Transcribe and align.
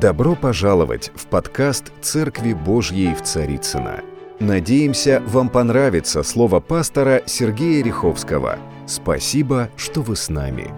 Добро 0.00 0.34
пожаловать 0.34 1.10
в 1.14 1.26
подкаст 1.26 1.92
«Церкви 2.00 2.54
Божьей 2.54 3.14
в 3.14 3.22
Царицына. 3.22 4.02
Надеемся, 4.40 5.20
вам 5.26 5.50
понравится 5.50 6.22
слово 6.22 6.60
пастора 6.60 7.22
Сергея 7.26 7.84
Риховского. 7.84 8.58
Спасибо, 8.88 9.70
что 9.76 10.00
вы 10.00 10.16
с 10.16 10.30
нами. 10.30 10.72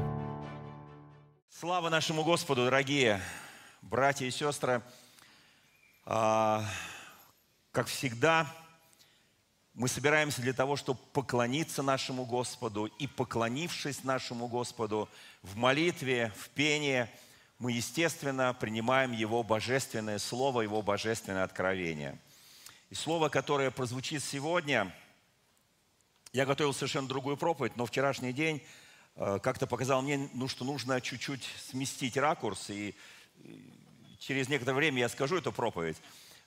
Слава 1.49 1.89
нашему 1.89 2.25
Господу, 2.25 2.65
дорогие 2.65 3.21
братья 3.81 4.27
и 4.27 4.31
сестры. 4.33 4.83
А, 6.05 6.65
как 7.71 7.87
всегда, 7.87 8.49
мы 9.75 9.87
собираемся 9.87 10.43
для 10.43 10.53
того, 10.53 10.75
чтобы 10.75 10.99
поклониться 11.13 11.85
нашему 11.85 12.25
Господу 12.25 12.87
и, 12.87 13.07
поклонившись 13.07 14.03
нашему 14.03 14.49
Господу 14.49 15.09
в 15.45 15.55
молитве, 15.55 16.33
в 16.41 16.49
пении, 16.49 17.07
мы, 17.63 17.71
естественно, 17.71 18.53
принимаем 18.55 19.13
Его 19.13 19.45
божественное 19.45 20.19
Слово, 20.19 20.63
Его 20.63 20.83
божественное 20.83 21.45
откровение. 21.45 22.19
И 22.91 22.97
Слово, 22.97 23.29
которое 23.29 23.71
прозвучит 23.71 24.25
сегодня, 24.25 24.93
я 26.33 26.45
готовил 26.45 26.75
совершенно 26.75 27.07
другую 27.07 27.37
проповедь, 27.37 27.77
но 27.77 27.87
вчерашний 27.87 28.33
день 28.33 28.61
э, 29.15 29.39
как-то 29.41 29.69
показал 29.69 30.03
мне, 30.03 30.29
ну, 30.35 30.49
что 30.49 30.65
нужно 30.65 31.01
чуть-чуть 31.01 31.49
сместить 31.71 32.17
ракурс, 32.17 32.69
и 32.69 32.97
через 34.19 34.49
некоторое 34.49 34.79
время 34.79 34.99
я 34.99 35.09
скажу 35.09 35.37
эту 35.37 35.53
проповедь. 35.53 35.99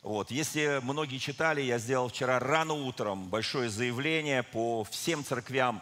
Вот. 0.01 0.31
Если 0.31 0.81
многие 0.83 1.19
читали, 1.19 1.61
я 1.61 1.79
сделал 1.79 2.09
вчера 2.09 2.39
рано 2.39 2.73
утром 2.73 3.29
большое 3.29 3.69
заявление 3.69 4.43
по 4.43 4.83
всем 4.83 5.23
церквям 5.23 5.81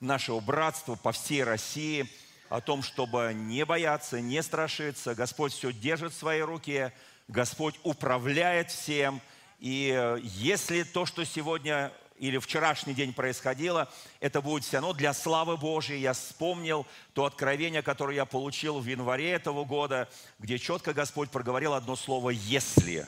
нашего 0.00 0.40
братства, 0.40 0.94
по 0.94 1.12
всей 1.12 1.42
России, 1.42 2.06
о 2.48 2.60
том, 2.60 2.82
чтобы 2.82 3.32
не 3.34 3.64
бояться, 3.64 4.20
не 4.20 4.42
страшиться. 4.42 5.14
Господь 5.14 5.52
все 5.52 5.72
держит 5.72 6.12
в 6.12 6.18
своей 6.18 6.42
руке, 6.42 6.92
Господь 7.28 7.74
управляет 7.82 8.70
всем. 8.70 9.20
И 9.58 9.94
э, 9.96 10.18
если 10.22 10.82
то, 10.82 11.06
что 11.06 11.24
сегодня 11.24 11.92
или 12.18 12.38
вчерашний 12.38 12.94
день 12.94 13.12
происходило, 13.12 13.90
это 14.20 14.40
будет 14.40 14.64
все 14.64 14.76
равно 14.76 14.92
для 14.92 15.12
славы 15.12 15.56
Божьей. 15.56 16.00
Я 16.00 16.12
вспомнил 16.12 16.86
то 17.12 17.24
откровение, 17.24 17.82
которое 17.82 18.16
я 18.16 18.24
получил 18.24 18.80
в 18.80 18.86
январе 18.86 19.32
этого 19.32 19.64
года, 19.64 20.08
где 20.38 20.58
четко 20.58 20.92
Господь 20.92 21.30
проговорил 21.30 21.74
одно 21.74 21.96
слово 21.96 22.30
«если». 22.30 23.06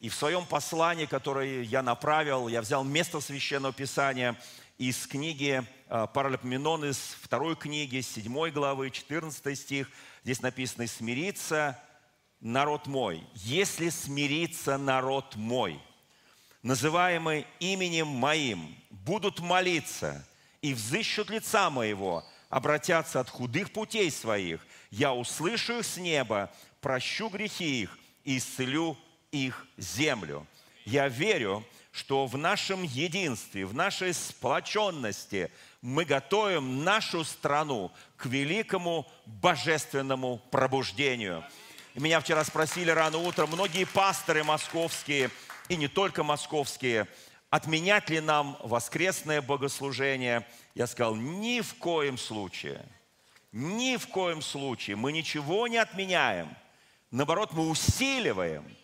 И 0.00 0.08
в 0.08 0.14
своем 0.14 0.44
послании, 0.46 1.06
которое 1.06 1.62
я 1.62 1.80
направил, 1.80 2.48
я 2.48 2.60
взял 2.60 2.82
место 2.82 3.20
Священного 3.20 3.72
Писания 3.72 4.36
из 4.76 5.06
книги 5.06 5.64
Паралипоменон, 5.92 6.86
из 6.86 6.96
второй 7.20 7.54
книги, 7.54 8.00
7 8.00 8.48
главы, 8.48 8.90
14 8.90 9.58
стих. 9.58 9.90
Здесь 10.24 10.40
написано 10.40 10.86
«Смириться, 10.86 11.78
народ 12.40 12.86
мой, 12.86 13.22
если 13.34 13.90
смирится 13.90 14.78
народ 14.78 15.36
мой, 15.36 15.78
называемый 16.62 17.46
именем 17.60 18.06
моим, 18.06 18.74
будут 18.88 19.40
молиться 19.40 20.26
и 20.62 20.72
взыщут 20.72 21.28
лица 21.28 21.68
моего, 21.68 22.24
обратятся 22.48 23.20
от 23.20 23.28
худых 23.28 23.70
путей 23.70 24.10
своих, 24.10 24.66
я 24.90 25.12
услышу 25.12 25.80
их 25.80 25.84
с 25.84 25.98
неба, 25.98 26.50
прощу 26.80 27.28
грехи 27.28 27.82
их 27.82 27.98
и 28.24 28.38
исцелю 28.38 28.96
их 29.30 29.66
землю. 29.76 30.46
Я 30.86 31.08
верю, 31.08 31.62
что 31.92 32.26
в 32.26 32.38
нашем 32.38 32.82
единстве, 32.82 33.66
в 33.66 33.74
нашей 33.74 34.14
сплоченности 34.14 35.50
мы 35.82 36.04
готовим 36.04 36.84
нашу 36.84 37.24
страну 37.24 37.90
к 38.16 38.26
великому 38.26 39.06
божественному 39.26 40.40
пробуждению. 40.50 41.44
Меня 41.94 42.20
вчера 42.20 42.44
спросили 42.44 42.90
рано 42.90 43.18
утром 43.18 43.50
многие 43.50 43.84
пасторы 43.84 44.44
московские, 44.44 45.30
и 45.68 45.76
не 45.76 45.88
только 45.88 46.22
московские, 46.22 47.08
отменять 47.50 48.08
ли 48.08 48.20
нам 48.20 48.56
воскресное 48.62 49.42
богослужение. 49.42 50.46
Я 50.74 50.86
сказал, 50.86 51.16
ни 51.16 51.60
в 51.60 51.74
коем 51.74 52.16
случае, 52.16 52.86
ни 53.50 53.96
в 53.96 54.06
коем 54.06 54.40
случае 54.40 54.96
мы 54.96 55.12
ничего 55.12 55.66
не 55.66 55.76
отменяем. 55.76 56.48
Наоборот, 57.10 57.52
мы 57.52 57.68
усиливаем– 57.68 58.64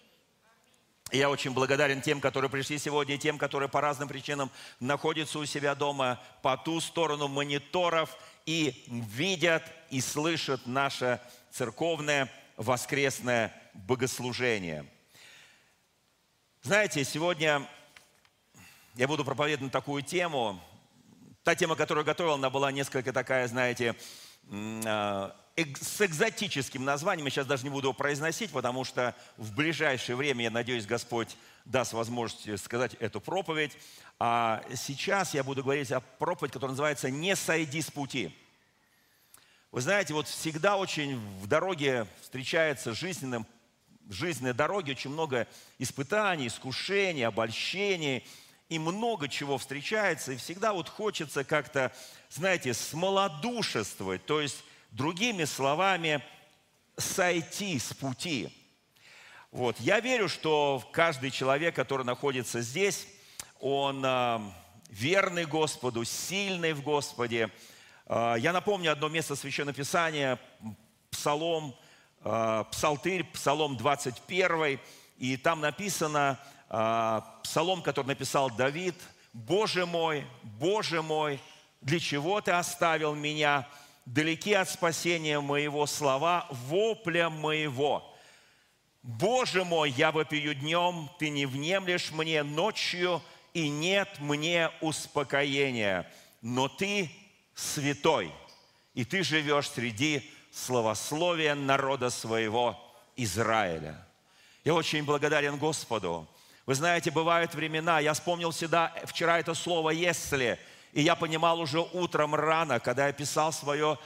я 1.11 1.31
очень 1.31 1.53
благодарен 1.53 2.03
тем, 2.03 2.21
которые 2.21 2.51
пришли 2.51 2.79
сегодня, 2.79 3.15
и 3.15 3.19
тем, 3.19 3.39
которые 3.39 3.69
по 3.69 3.81
разным 3.81 4.09
причинам 4.09 4.51
находятся 4.81 5.39
у 5.39 5.47
себя 5.47 5.75
дома 5.75 6.21
по 6.43 6.57
ту 6.57 6.81
сторону 6.81 7.29
мониторов 7.29 8.17
и 8.45 8.85
видят 8.89 9.63
и 9.91 10.01
слышат 10.01 10.67
наше 10.67 11.21
церковное 11.51 12.31
воскресное 12.57 13.55
богослужение. 13.73 14.85
Знаете, 16.63 17.05
сегодня 17.05 17.67
я 18.95 19.09
буду 19.09 19.25
проповедовать 19.25 19.73
такую 19.73 20.03
тему. 20.03 20.61
Та 21.45 21.55
тема, 21.55 21.77
которую 21.77 22.05
готовил, 22.05 22.35
она 22.35 22.51
была 22.51 22.73
несколько 22.73 23.13
такая, 23.13 23.47
знаете, 23.49 23.95
а, 24.51 25.35
с 25.81 26.01
экзотическим 26.01 26.85
названием, 26.85 27.27
я 27.27 27.31
сейчас 27.31 27.47
даже 27.47 27.65
не 27.65 27.71
буду 27.71 27.89
его 27.89 27.93
произносить, 27.93 28.53
потому 28.53 28.85
что 28.85 29.15
в 29.37 29.55
ближайшее 29.55 30.15
время, 30.15 30.45
я 30.45 30.51
надеюсь, 30.51 30.87
Господь 30.87 31.37
даст 31.65 31.93
возможность 31.93 32.63
сказать 32.63 32.95
эту 32.95 33.21
проповедь. 33.21 33.77
А 34.21 34.63
сейчас 34.75 35.35
я 35.35 35.43
буду 35.43 35.63
говорить 35.63 35.91
о 35.91 36.01
проповеди, 36.01 36.55
которая 36.55 36.73
называется 36.73 37.11
«Не 37.11 37.35
сойди 37.35 37.83
с 37.83 37.91
пути». 37.91 38.33
Вы 39.73 39.81
знаете, 39.81 40.15
вот 40.15 40.29
всегда 40.29 40.77
очень 40.77 41.19
в 41.41 41.47
дороге 41.47 42.07
встречается 42.23 42.95
жизненным, 42.95 43.47
жизненной 44.09 44.55
дороге 44.55 44.93
очень 44.93 45.11
много 45.11 45.47
испытаний, 45.79 46.47
искушений, 46.47 47.27
обольщений, 47.27 48.25
и 48.69 48.79
много 48.79 49.29
чего 49.29 49.59
встречается, 49.59 50.33
и 50.33 50.37
всегда 50.37 50.73
вот 50.73 50.89
хочется 50.89 51.43
как-то, 51.43 51.93
знаете, 52.31 52.75
смолодушествовать, 52.75 54.25
то 54.27 54.41
есть 54.41 54.63
Другими 54.99 55.45
словами, 55.45 56.21
сойти 56.97 57.79
с 57.79 57.95
пути. 57.95 58.53
Вот. 59.53 59.79
Я 59.79 60.01
верю, 60.01 60.29
что 60.29 60.83
каждый 60.91 61.31
человек, 61.31 61.77
который 61.77 62.05
находится 62.05 62.63
здесь, 62.63 63.07
он 63.61 64.05
э, 64.05 64.41
верный 64.89 65.45
Господу, 65.45 66.03
сильный 66.03 66.73
в 66.73 66.83
Господе. 66.83 67.49
Э, 68.07 68.35
я 68.41 68.53
напомню 68.53 68.91
одно 68.91 69.09
место 69.09 69.37
Священного 69.37 69.77
Писания, 69.77 70.37
Псалом, 71.13 71.77
э, 72.25 72.65
Псалтырь, 72.73 73.23
Псалом 73.23 73.77
21, 73.77 74.81
и 75.19 75.37
там 75.37 75.61
написано, 75.61 76.41
Псалом, 77.45 77.83
который 77.83 78.09
написал 78.09 78.51
Давид, 78.51 78.97
«Боже 79.33 79.87
мой, 79.87 80.27
Боже 80.43 81.03
мой, 81.03 81.39
для 81.83 82.01
чего 82.01 82.41
Ты 82.41 82.51
оставил 82.51 83.15
меня?» 83.15 83.65
Далеки 84.13 84.55
от 84.55 84.71
спасения 84.71 85.39
моего 85.41 85.87
слова, 85.87 86.47
вопля 86.51 87.29
моего. 87.29 88.17
Боже 89.03 89.65
мой, 89.65 89.91
я 89.91 90.13
вопию 90.13 90.55
днем, 90.55 91.11
ты 91.19 91.29
не 91.29 91.47
внемлешь 91.47 92.11
мне 92.11 92.43
ночью, 92.43 93.23
и 93.53 93.69
нет 93.69 94.09
мне 94.19 94.71
успокоения. 94.81 96.11
Но 96.41 96.69
ты 96.69 97.11
святой, 97.55 98.33
и 98.95 99.05
ты 99.05 99.23
живешь 99.23 99.69
среди 99.71 100.31
словословия 100.51 101.55
народа 101.55 102.11
своего 102.11 102.79
Израиля. 103.17 104.07
Я 104.65 104.75
очень 104.75 105.05
благодарен 105.05 105.59
Господу. 105.59 106.27
Вы 106.65 106.75
знаете, 106.75 107.11
бывают 107.11 107.55
времена, 107.55 108.01
я 108.01 108.15
вспомнил 108.15 108.53
всегда 108.53 108.93
вчера 109.05 109.39
это 109.39 109.55
слово 109.55 109.91
«если», 109.91 110.59
и 110.99 111.03
я 111.03 111.15
понимал 111.15 111.61
уже 111.61 111.79
утром 111.79 112.35
рано, 112.35 112.81
когда 112.81 113.07
я 113.07 113.13
писал 113.13 113.53
свое 113.53 114.01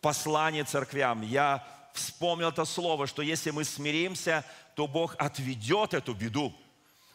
послание 0.00 0.62
церквям, 0.62 1.22
я 1.22 1.66
вспомнил 1.92 2.50
это 2.50 2.64
слово, 2.64 3.08
что 3.08 3.20
если 3.20 3.50
мы 3.50 3.64
смиримся, 3.64 4.44
то 4.76 4.86
Бог 4.86 5.16
отведет 5.18 5.92
эту 5.92 6.14
беду, 6.14 6.54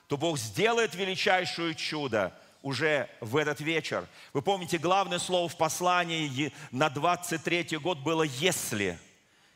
то 0.08 0.18
Бог 0.18 0.38
сделает 0.38 0.96
величайшее 0.96 1.76
чудо 1.76 2.34
уже 2.62 3.08
в 3.22 3.38
этот 3.38 3.62
вечер. 3.62 4.06
Вы 4.34 4.42
помните, 4.42 4.78
главное 4.78 5.18
слово 5.18 5.48
в 5.48 5.56
послании 5.56 6.52
на 6.72 6.90
23 6.90 7.78
год 7.78 8.00
было 8.00 8.24
«если». 8.24 9.00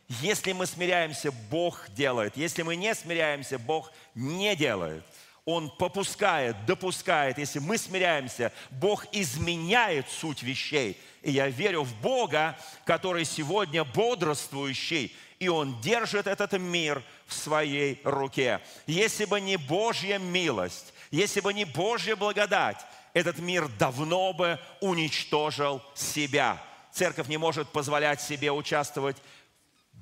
Если 0.07 0.54
мы 0.54 0.68
смиряемся, 0.68 1.33
Бог 1.51 1.89
делает. 1.89 2.38
Если 2.38 2.62
мы 2.62 2.78
не 2.78 2.95
смиряемся, 2.95 3.60
Бог 3.60 3.92
не 4.13 4.56
делает. 4.56 5.04
Он 5.45 5.69
попускает, 5.69 6.65
допускает. 6.65 7.38
Если 7.38 7.59
мы 7.59 7.77
смиряемся, 7.77 8.51
Бог 8.71 9.06
изменяет 9.12 10.09
суть 10.09 10.42
вещей. 10.42 11.00
И 11.21 11.31
я 11.31 11.47
верю 11.50 11.83
в 11.83 11.94
Бога, 12.01 12.57
который 12.83 13.25
сегодня 13.25 13.83
бодрствующий, 13.83 15.15
и 15.38 15.47
Он 15.47 15.80
держит 15.81 16.25
этот 16.25 16.53
мир 16.53 17.03
в 17.27 17.33
своей 17.33 18.01
руке. 18.03 18.59
Если 18.88 19.25
бы 19.25 19.39
не 19.39 19.57
Божья 19.57 20.18
милость, 20.18 20.94
если 21.12 21.42
бы 21.42 21.53
не 21.53 21.65
Божья 21.65 22.15
благодать, 22.15 22.83
этот 23.13 23.38
мир 23.38 23.68
давно 23.80 24.33
бы 24.33 24.59
уничтожил 24.81 25.81
себя. 25.94 26.62
Церковь 26.92 27.27
не 27.27 27.38
может 27.38 27.69
позволять 27.69 28.21
себе 28.21 28.51
участвовать 28.51 29.18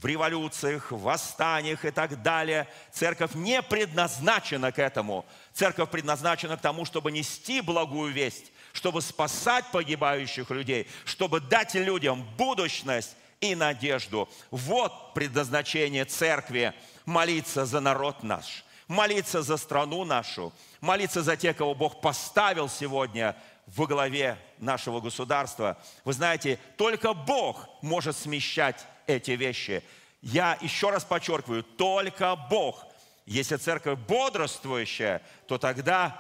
в 0.03 0.05
революциях, 0.05 0.91
в 0.91 1.01
восстаниях 1.01 1.85
и 1.85 1.91
так 1.91 2.21
далее. 2.21 2.67
Церковь 2.91 3.35
не 3.35 3.61
предназначена 3.61 4.73
к 4.73 4.79
этому. 4.79 5.25
Церковь 5.53 5.89
предназначена 5.89 6.57
к 6.57 6.61
тому, 6.61 6.83
чтобы 6.83 7.11
нести 7.11 7.61
благую 7.61 8.11
весть, 8.11 8.51
чтобы 8.73 9.01
спасать 9.01 9.65
погибающих 9.71 10.50
людей, 10.50 10.88
чтобы 11.05 11.39
дать 11.39 11.75
людям 11.75 12.27
будущность 12.38 13.15
и 13.39 13.55
надежду. 13.55 14.29
Вот 14.51 15.13
предназначение 15.13 16.05
церкви– 16.05 16.73
молиться 17.05 17.65
за 17.65 17.79
народ 17.79 18.23
наш, 18.23 18.63
молиться 18.88 19.41
за 19.41 19.57
страну 19.57 20.05
нашу, 20.05 20.53
молиться 20.81 21.21
за 21.21 21.35
тех, 21.35 21.57
кого 21.57 21.75
Бог 21.75 22.01
поставил 22.01 22.69
сегодня 22.69 23.35
во 23.67 23.88
главе 23.88 24.38
нашего 24.57 25.00
государства. 25.00 25.77
Вы 26.03 26.13
знаете, 26.13 26.59
только 26.77 27.13
Бог 27.13 27.67
может 27.81 28.17
смещать 28.17 28.85
эти 29.07 29.31
вещи. 29.31 29.83
Я 30.21 30.57
еще 30.61 30.89
раз 30.89 31.03
подчеркиваю, 31.03 31.63
только 31.63 32.35
Бог. 32.50 32.85
Если 33.25 33.57
церковь 33.57 34.00
бодрствующая, 34.00 35.21
то 35.47 35.57
тогда 35.57 36.17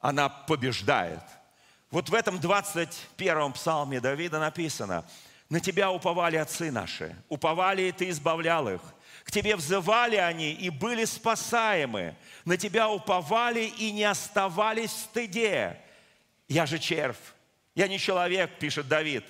она 0.00 0.28
побеждает. 0.28 1.22
Вот 1.90 2.08
в 2.08 2.14
этом 2.14 2.36
21-м 2.36 3.52
псалме 3.52 4.00
Давида 4.00 4.38
написано, 4.38 5.04
«На 5.48 5.60
тебя 5.60 5.90
уповали 5.90 6.36
отцы 6.36 6.70
наши, 6.70 7.16
уповали, 7.28 7.82
и 7.82 7.92
ты 7.92 8.08
избавлял 8.10 8.68
их. 8.68 8.80
К 9.24 9.30
тебе 9.30 9.56
взывали 9.56 10.16
они 10.16 10.52
и 10.52 10.70
были 10.70 11.04
спасаемы. 11.04 12.16
На 12.44 12.56
тебя 12.56 12.88
уповали 12.88 13.64
и 13.64 13.92
не 13.92 14.04
оставались 14.04 14.90
в 14.90 14.98
стыде. 14.98 15.80
Я 16.48 16.66
же 16.66 16.78
червь, 16.78 17.34
я 17.74 17.88
не 17.88 17.98
человек, 17.98 18.58
пишет 18.58 18.86
Давид 18.86 19.24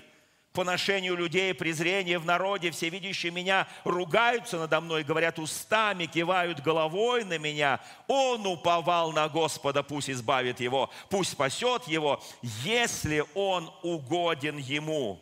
поношению 0.55 1.17
людей, 1.17 1.53
презрение 1.53 2.19
в 2.19 2.25
народе, 2.25 2.71
все 2.71 2.89
видящие 2.89 3.33
меня 3.33 3.69
ругаются 3.83 4.57
надо 4.57 4.81
мной, 4.81 5.03
говорят 5.03 5.39
устами, 5.39 6.07
кивают 6.07 6.61
головой 6.61 7.25
на 7.25 7.39
меня. 7.39 7.81
Он 8.07 8.47
уповал 8.47 9.13
на 9.13 9.29
Господа, 9.29 9.83
пусть 9.83 10.09
избавит 10.09 10.61
его, 10.61 10.91
пусть 11.11 11.33
спасет 11.33 11.89
его, 11.89 12.23
если 12.63 13.25
он 13.35 13.71
угоден 13.83 14.57
ему. 14.57 15.21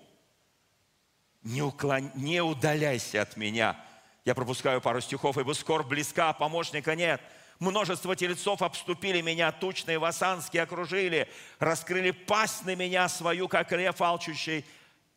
Не, 1.42 1.62
уклон... 1.62 2.12
не 2.14 2.40
удаляйся 2.42 3.22
от 3.22 3.36
меня. 3.36 3.76
Я 4.24 4.34
пропускаю 4.34 4.80
пару 4.80 5.00
стихов, 5.00 5.38
ибо 5.38 5.54
скоро 5.54 5.82
близка, 5.82 6.28
а 6.28 6.32
помощника 6.34 6.94
нет. 6.94 7.20
Множество 7.58 8.14
телецов 8.14 8.60
обступили 8.60 9.22
меня, 9.22 9.50
тучные 9.50 9.98
васанские 9.98 10.64
окружили, 10.64 11.28
раскрыли 11.58 12.10
пасть 12.10 12.64
на 12.64 12.76
меня 12.76 13.08
свою, 13.08 13.48
как 13.48 13.72
лев 13.72 14.00
алчущий, 14.02 14.64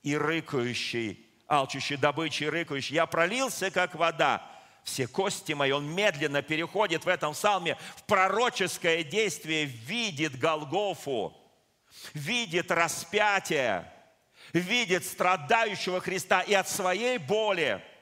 и 0.05 0.15
рыкающий, 0.15 1.25
алчущий 1.47 1.97
добычи 1.97 2.43
и 2.43 2.49
рыкающий. 2.49 2.95
Я 2.95 3.07
пролился, 3.07 3.71
как 3.71 3.95
вода. 3.95 4.47
Все 4.83 5.07
кости 5.07 5.53
мои, 5.53 5.71
он 5.71 5.87
медленно 5.87 6.43
переходит 6.43 7.05
в 7.05 7.07
этом 7.07 7.33
псалме 7.33 7.75
в 7.97 8.03
пророческое 8.03 9.03
действие, 9.03 9.65
видит 9.65 10.37
Голгофу, 10.37 11.35
видит 12.13 12.69
распятие, 12.69 13.91
видит 14.53 15.03
страдающего 15.03 15.99
Христа 15.99 16.41
и 16.41 16.53
от 16.53 16.69
своей 16.69 17.17
боли– 17.17 17.83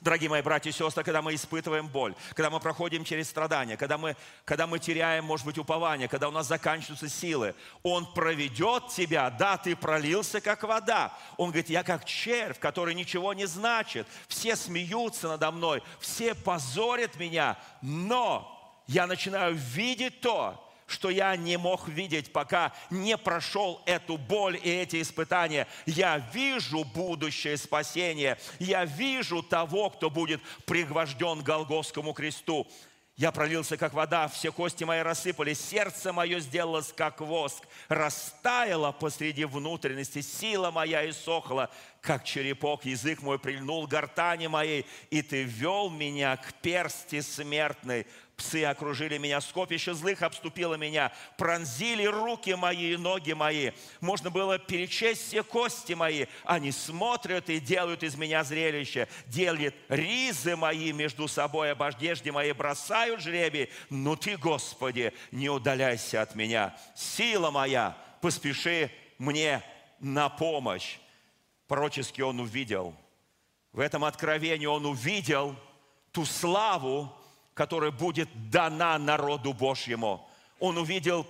Дорогие 0.00 0.30
мои 0.30 0.40
братья 0.40 0.70
и 0.70 0.72
сестры, 0.72 1.04
когда 1.04 1.20
мы 1.20 1.34
испытываем 1.34 1.86
боль, 1.86 2.14
когда 2.30 2.48
мы 2.48 2.58
проходим 2.58 3.04
через 3.04 3.28
страдания, 3.28 3.76
когда 3.76 3.98
мы, 3.98 4.16
когда 4.46 4.66
мы 4.66 4.78
теряем, 4.78 5.26
может 5.26 5.44
быть, 5.44 5.58
упование, 5.58 6.08
когда 6.08 6.28
у 6.28 6.30
нас 6.30 6.46
заканчиваются 6.46 7.08
силы, 7.08 7.54
Он 7.82 8.10
проведет 8.14 8.88
тебя, 8.88 9.28
да, 9.28 9.58
ты 9.58 9.76
пролился, 9.76 10.40
как 10.40 10.62
вода. 10.62 11.12
Он 11.36 11.50
говорит, 11.50 11.68
я 11.68 11.82
как 11.82 12.06
червь, 12.06 12.58
который 12.58 12.94
ничего 12.94 13.34
не 13.34 13.46
значит. 13.46 14.06
Все 14.26 14.56
смеются 14.56 15.28
надо 15.28 15.50
мной, 15.50 15.82
все 15.98 16.34
позорят 16.34 17.16
меня, 17.16 17.58
но 17.82 18.82
я 18.86 19.06
начинаю 19.06 19.54
видеть 19.54 20.22
то, 20.22 20.66
что 20.90 21.10
я 21.10 21.36
не 21.36 21.56
мог 21.56 21.88
видеть, 21.88 22.32
пока 22.32 22.72
не 22.90 23.16
прошел 23.16 23.82
эту 23.86 24.16
боль 24.16 24.58
и 24.62 24.70
эти 24.70 25.00
испытания. 25.00 25.66
Я 25.86 26.18
вижу 26.32 26.84
будущее 26.84 27.56
спасение. 27.56 28.38
Я 28.58 28.84
вижу 28.84 29.42
того, 29.42 29.90
кто 29.90 30.10
будет 30.10 30.40
пригвожден 30.66 31.40
к 31.40 31.44
Голгофскому 31.44 32.12
кресту. 32.12 32.66
Я 33.20 33.32
пролился, 33.32 33.76
как 33.76 33.92
вода, 33.92 34.28
все 34.28 34.50
кости 34.50 34.84
мои 34.84 35.00
рассыпались, 35.00 35.60
сердце 35.60 36.10
мое 36.10 36.40
сделалось, 36.40 36.90
как 36.90 37.20
воск, 37.20 37.64
растаяло 37.88 38.92
посреди 38.92 39.44
внутренности, 39.44 40.22
сила 40.22 40.70
моя 40.70 41.06
иссохла, 41.06 41.68
как 42.00 42.24
черепок, 42.24 42.86
язык 42.86 43.20
мой 43.20 43.38
прильнул 43.38 43.86
гортани 43.86 44.46
моей, 44.46 44.86
и 45.10 45.20
ты 45.20 45.42
вел 45.42 45.90
меня 45.90 46.38
к 46.38 46.54
персти 46.62 47.20
смертной, 47.20 48.06
Псы 48.40 48.64
окружили 48.64 49.18
меня, 49.18 49.38
скопище 49.42 49.92
злых 49.92 50.22
обступило 50.22 50.74
меня, 50.74 51.12
пронзили 51.36 52.06
руки 52.06 52.54
мои 52.54 52.94
и 52.94 52.96
ноги 52.96 53.34
мои. 53.34 53.72
Можно 54.00 54.30
было 54.30 54.58
перечесть 54.58 55.26
все 55.26 55.42
кости 55.42 55.92
мои. 55.92 56.24
Они 56.44 56.72
смотрят 56.72 57.50
и 57.50 57.60
делают 57.60 58.02
из 58.02 58.16
меня 58.16 58.42
зрелище, 58.42 59.08
делят 59.26 59.74
ризы 59.90 60.56
мои 60.56 60.90
между 60.92 61.28
собой, 61.28 61.72
об 61.72 61.82
одежде 61.82 62.32
моей 62.32 62.52
бросают 62.52 63.20
жребий. 63.20 63.68
Но 63.90 64.16
Ты, 64.16 64.38
Господи, 64.38 65.12
не 65.32 65.50
удаляйся 65.50 66.22
от 66.22 66.34
меня. 66.34 66.74
Сила 66.96 67.50
моя, 67.50 67.94
поспеши 68.22 68.90
мне 69.18 69.62
на 69.98 70.30
помощь. 70.30 70.96
Пророчески 71.68 72.22
он 72.22 72.40
увидел. 72.40 72.94
В 73.74 73.80
этом 73.80 74.02
откровении 74.02 74.64
он 74.64 74.86
увидел 74.86 75.56
ту 76.10 76.24
славу, 76.24 77.14
которая 77.54 77.90
будет 77.90 78.28
дана 78.50 78.98
народу 78.98 79.52
Божьему. 79.52 80.28
Он 80.58 80.78
увидел, 80.78 81.26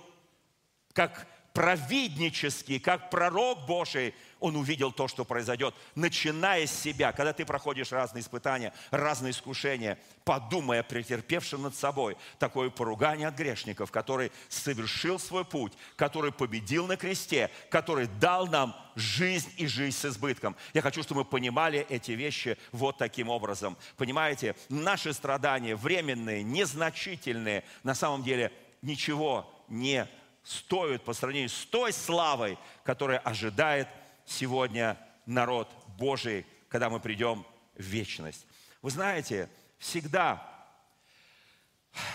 как 0.93 1.27
провиднический, 1.53 2.79
как 2.79 3.09
пророк 3.09 3.65
Божий, 3.65 4.13
он 4.39 4.55
увидел 4.55 4.91
то, 4.91 5.07
что 5.07 5.23
произойдет, 5.23 5.75
начиная 5.95 6.65
с 6.65 6.71
себя. 6.71 7.11
Когда 7.11 7.33
ты 7.33 7.45
проходишь 7.45 7.91
разные 7.91 8.21
испытания, 8.21 8.73
разные 8.89 9.31
искушения, 9.31 9.99
подумай 10.23 10.79
о 10.79 11.57
над 11.57 11.75
собой 11.75 12.17
такое 12.39 12.69
поругание 12.69 13.27
от 13.27 13.35
грешников, 13.35 13.91
который 13.91 14.31
совершил 14.49 15.19
свой 15.19 15.45
путь, 15.45 15.73
который 15.95 16.31
победил 16.31 16.87
на 16.87 16.97
кресте, 16.97 17.49
который 17.69 18.07
дал 18.19 18.47
нам 18.47 18.75
жизнь 18.95 19.51
и 19.57 19.67
жизнь 19.67 19.97
с 19.97 20.05
избытком. 20.05 20.55
Я 20.73 20.81
хочу, 20.81 21.03
чтобы 21.03 21.21
мы 21.21 21.25
понимали 21.25 21.85
эти 21.89 22.11
вещи 22.11 22.57
вот 22.71 22.97
таким 22.97 23.29
образом. 23.29 23.77
Понимаете, 23.97 24.55
наши 24.69 25.13
страдания 25.13 25.75
временные, 25.75 26.43
незначительные, 26.43 27.63
на 27.83 27.93
самом 27.93 28.23
деле 28.23 28.51
ничего 28.81 29.47
не 29.69 30.07
стоят 30.43 31.03
по 31.03 31.13
сравнению 31.13 31.49
с 31.49 31.65
той 31.65 31.93
славой, 31.93 32.57
которая 32.83 33.19
ожидает 33.19 33.87
сегодня 34.25 34.97
народ 35.25 35.69
Божий, 35.97 36.45
когда 36.67 36.89
мы 36.89 36.99
придем 36.99 37.45
в 37.75 37.81
вечность. 37.81 38.45
Вы 38.81 38.91
знаете, 38.91 39.49
всегда, 39.77 40.47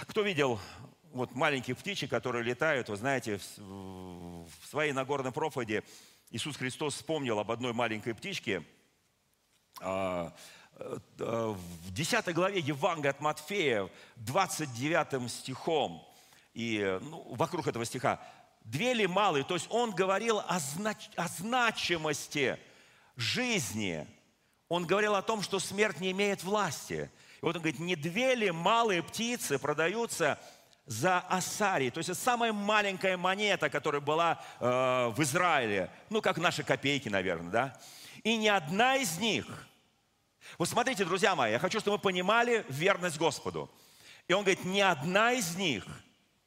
кто 0.02 0.22
видел 0.22 0.58
вот 1.12 1.34
маленьких 1.34 1.78
птичек, 1.78 2.10
которые 2.10 2.44
летают, 2.44 2.88
вы 2.88 2.96
знаете, 2.96 3.38
в 3.56 4.68
своей 4.68 4.92
Нагорной 4.92 5.32
проповеди 5.32 5.82
Иисус 6.30 6.56
Христос 6.56 6.94
вспомнил 6.94 7.38
об 7.38 7.50
одной 7.50 7.72
маленькой 7.72 8.14
птичке, 8.14 8.64
а, 9.80 10.34
э, 10.78 10.98
в 11.18 11.92
10 11.92 12.32
главе 12.34 12.60
Евангелия 12.60 13.10
от 13.10 13.20
Матфея, 13.20 13.88
29 14.16 15.28
стихом, 15.30 16.06
и 16.56 16.98
ну, 17.02 17.22
вокруг 17.34 17.66
этого 17.66 17.84
стиха, 17.84 18.18
две 18.64 18.94
ли 18.94 19.06
малые, 19.06 19.44
то 19.44 19.52
есть 19.52 19.66
он 19.68 19.90
говорил 19.90 20.38
о, 20.38 20.58
знач, 20.58 21.10
о 21.14 21.28
значимости 21.28 22.58
жизни. 23.14 24.08
Он 24.70 24.86
говорил 24.86 25.14
о 25.16 25.22
том, 25.22 25.42
что 25.42 25.58
смерть 25.58 26.00
не 26.00 26.12
имеет 26.12 26.42
власти. 26.42 27.10
И 27.42 27.44
вот 27.44 27.56
он 27.56 27.60
говорит, 27.60 27.78
не 27.78 27.94
две 27.94 28.34
ли 28.34 28.50
малые 28.50 29.02
птицы 29.02 29.58
продаются 29.58 30.40
за 30.86 31.18
асари, 31.18 31.90
то 31.90 31.98
есть 31.98 32.08
это 32.08 32.18
самая 32.18 32.54
маленькая 32.54 33.18
монета, 33.18 33.68
которая 33.68 34.00
была 34.00 34.42
э, 34.58 35.12
в 35.14 35.22
Израиле, 35.22 35.90
ну, 36.08 36.22
как 36.22 36.38
наши 36.38 36.62
копейки, 36.62 37.10
наверное, 37.10 37.50
да? 37.50 37.80
И 38.22 38.34
ни 38.38 38.48
одна 38.48 38.96
из 38.96 39.18
них, 39.18 39.46
вот 40.56 40.70
смотрите, 40.70 41.04
друзья 41.04 41.34
мои, 41.34 41.52
я 41.52 41.58
хочу, 41.58 41.80
чтобы 41.80 41.98
мы 41.98 42.02
понимали 42.02 42.64
верность 42.70 43.18
Господу. 43.18 43.70
И 44.26 44.32
он 44.32 44.42
говорит, 44.42 44.64
ни 44.64 44.80
одна 44.80 45.32
из 45.32 45.54
них– 45.56 45.84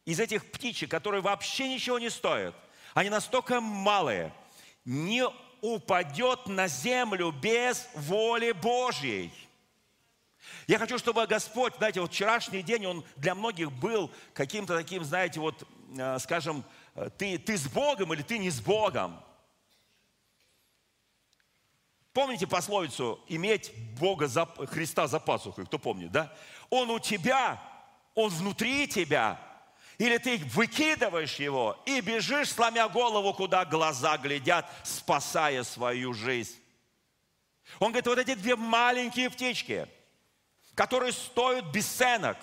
из 0.10 0.20
этих 0.20 0.52
птичек, 0.52 0.90
которые 0.90 1.22
вообще 1.22 1.70
ничего 1.70 2.00
не 2.00 2.10
стоят, 2.10 2.56
они 2.96 3.12
настолько 3.12 3.62
малые, 3.62 4.34
не 4.84 5.24
упадет 5.62 6.48
на 6.48 6.68
землю 6.68 7.32
без 7.32 7.88
воли 7.94 8.54
Божьей. 8.54 9.32
Я 10.66 10.80
хочу, 10.80 10.98
чтобы 10.98 11.28
Господь, 11.28 11.76
знаете, 11.78 12.02
вот 12.02 12.12
вчерашний 12.12 12.64
день, 12.64 12.88
он 12.88 13.06
для 13.18 13.36
многих 13.36 13.72
был 13.72 14.10
каким-то 14.34 14.76
таким, 14.76 15.04
знаете, 15.04 15.40
вот, 15.40 15.68
э, 15.96 16.18
скажем, 16.18 16.64
э, 16.96 17.12
ты, 17.16 17.38
ты 17.38 17.56
с 17.56 17.68
Богом 17.68 18.12
или 18.12 18.24
ты 18.24 18.40
не 18.40 18.50
с 18.50 18.60
Богом. 18.60 19.22
Помните 22.14 22.48
пословицу 22.48 23.20
«иметь 23.28 23.72
Бога 24.00 24.28
за, 24.28 24.48
Христа 24.48 25.06
за 25.06 25.20
пасухой»? 25.20 25.68
Кто 25.68 25.78
помнит, 25.78 26.12
да? 26.12 26.34
Он 26.72 26.90
у 26.90 26.98
тебя, 26.98 27.62
он 28.16 28.30
внутри 28.30 28.88
тебя. 28.88 29.40
Или 30.00 30.18
ты 30.18 30.38
выкидываешь 30.38 31.36
его 31.36 31.78
и 31.86 32.00
бежишь, 32.00 32.54
сломя 32.54 32.88
голову, 32.88 33.34
куда 33.34 33.66
глаза 33.66 34.18
глядят, 34.18 34.66
спасая 34.84 35.64
свою 35.64 36.14
жизнь. 36.14 36.56
Он 37.80 37.92
говорит, 37.92 38.08
вот 38.08 38.18
эти 38.18 38.34
две 38.36 38.56
маленькие 38.56 39.30
птички, 39.30 39.88
которые 40.74 41.12
стоят 41.12 41.66
бесценок, 41.66 42.38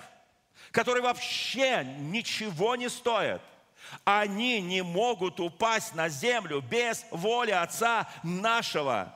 которые 0.71 1.03
вообще 1.03 1.83
ничего 1.99 2.77
не 2.77 2.91
стоят, 2.91 3.41
они 4.05 4.61
не 4.61 4.83
могут 4.83 5.41
упасть 5.41 5.95
на 5.95 6.11
землю 6.11 6.61
без 6.61 7.07
воли 7.11 7.53
Отца 7.53 8.07
нашего. 8.23 9.15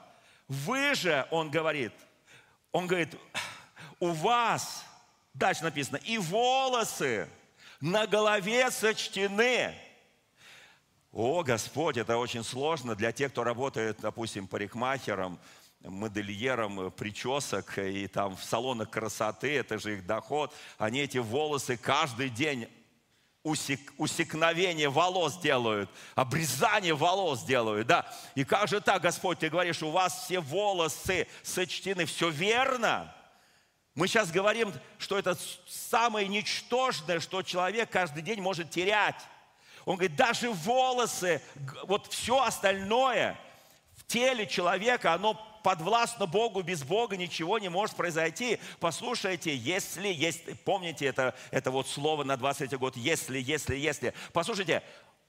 Вы 0.49 0.95
же, 0.95 1.29
он 1.31 1.51
говорит, 1.51 1.93
он 2.73 2.87
говорит, 2.87 3.15
у 3.99 4.13
вас, 4.13 4.83
дальше 5.35 5.63
написано, 5.63 5.99
и 5.99 6.17
волосы 6.17 7.29
на 7.81 8.07
голове 8.07 8.71
сочтены. 8.71 9.75
О, 11.13 11.43
Господь, 11.43 11.97
это 11.97 12.19
очень 12.19 12.45
сложно 12.45 12.95
для 12.95 13.11
тех, 13.11 13.33
кто 13.33 13.43
работает, 13.43 13.99
допустим, 14.01 14.47
парикмахером, 14.47 15.41
модельером 15.81 16.93
причесок 16.93 17.79
и 17.79 18.07
там 18.07 18.37
в 18.37 18.45
салонах 18.45 18.91
красоты, 18.91 19.57
это 19.57 19.79
же 19.79 19.95
их 19.95 20.07
доход. 20.07 20.55
Они 20.79 21.01
эти 21.01 21.19
волосы 21.19 21.77
каждый 21.77 22.29
день 22.29 22.69
усек, 23.43 23.81
усекновение 23.97 24.89
волос 24.89 25.39
делают, 25.39 25.91
обрезание 26.15 26.95
волос 26.95 27.43
делают, 27.43 27.87
да. 27.87 28.07
И 28.35 28.45
как 28.45 28.69
же 28.69 28.81
так, 28.81 29.03
Господь, 29.03 29.39
ты 29.39 29.49
говоришь, 29.49 29.83
у 29.83 29.91
вас 29.91 30.25
все 30.25 30.41
волосы 30.41 31.27
сочтены, 31.43 32.05
все 32.05 32.29
верно. 32.29 33.13
Мы 33.95 34.07
сейчас 34.07 34.31
говорим, 34.31 34.73
что 34.99 35.19
это 35.19 35.37
самое 35.67 36.29
ничтожное, 36.29 37.21
что 37.21 37.43
человек 37.43 37.91
каждый 37.91 38.23
день 38.23 38.41
может 38.41 38.71
терять. 38.71 39.21
Он 39.85 39.97
говорит, 39.97 40.17
даже 40.17 40.51
волосы, 40.51 41.43
вот 41.85 42.07
все 42.13 42.43
остальное 42.43 43.39
в 43.97 44.07
теле 44.07 44.47
человека, 44.47 45.13
оно 45.13 45.35
подвластно 45.63 46.27
Богу, 46.27 46.63
без 46.63 46.83
Бога 46.83 47.17
ничего 47.17 47.59
не 47.59 47.69
может 47.69 47.97
произойти. 47.97 48.59
Послушайте, 48.79 49.55
если, 49.55 50.09
если 50.09 50.53
помните 50.53 51.07
это, 51.07 51.35
это 51.51 51.71
вот 51.71 51.89
слово 51.89 52.25
на 52.25 52.37
23 52.37 52.79
год, 52.79 52.97
если, 52.97 53.39
если, 53.39 53.77
если. 53.77 54.15
Послушайте, 54.33 54.83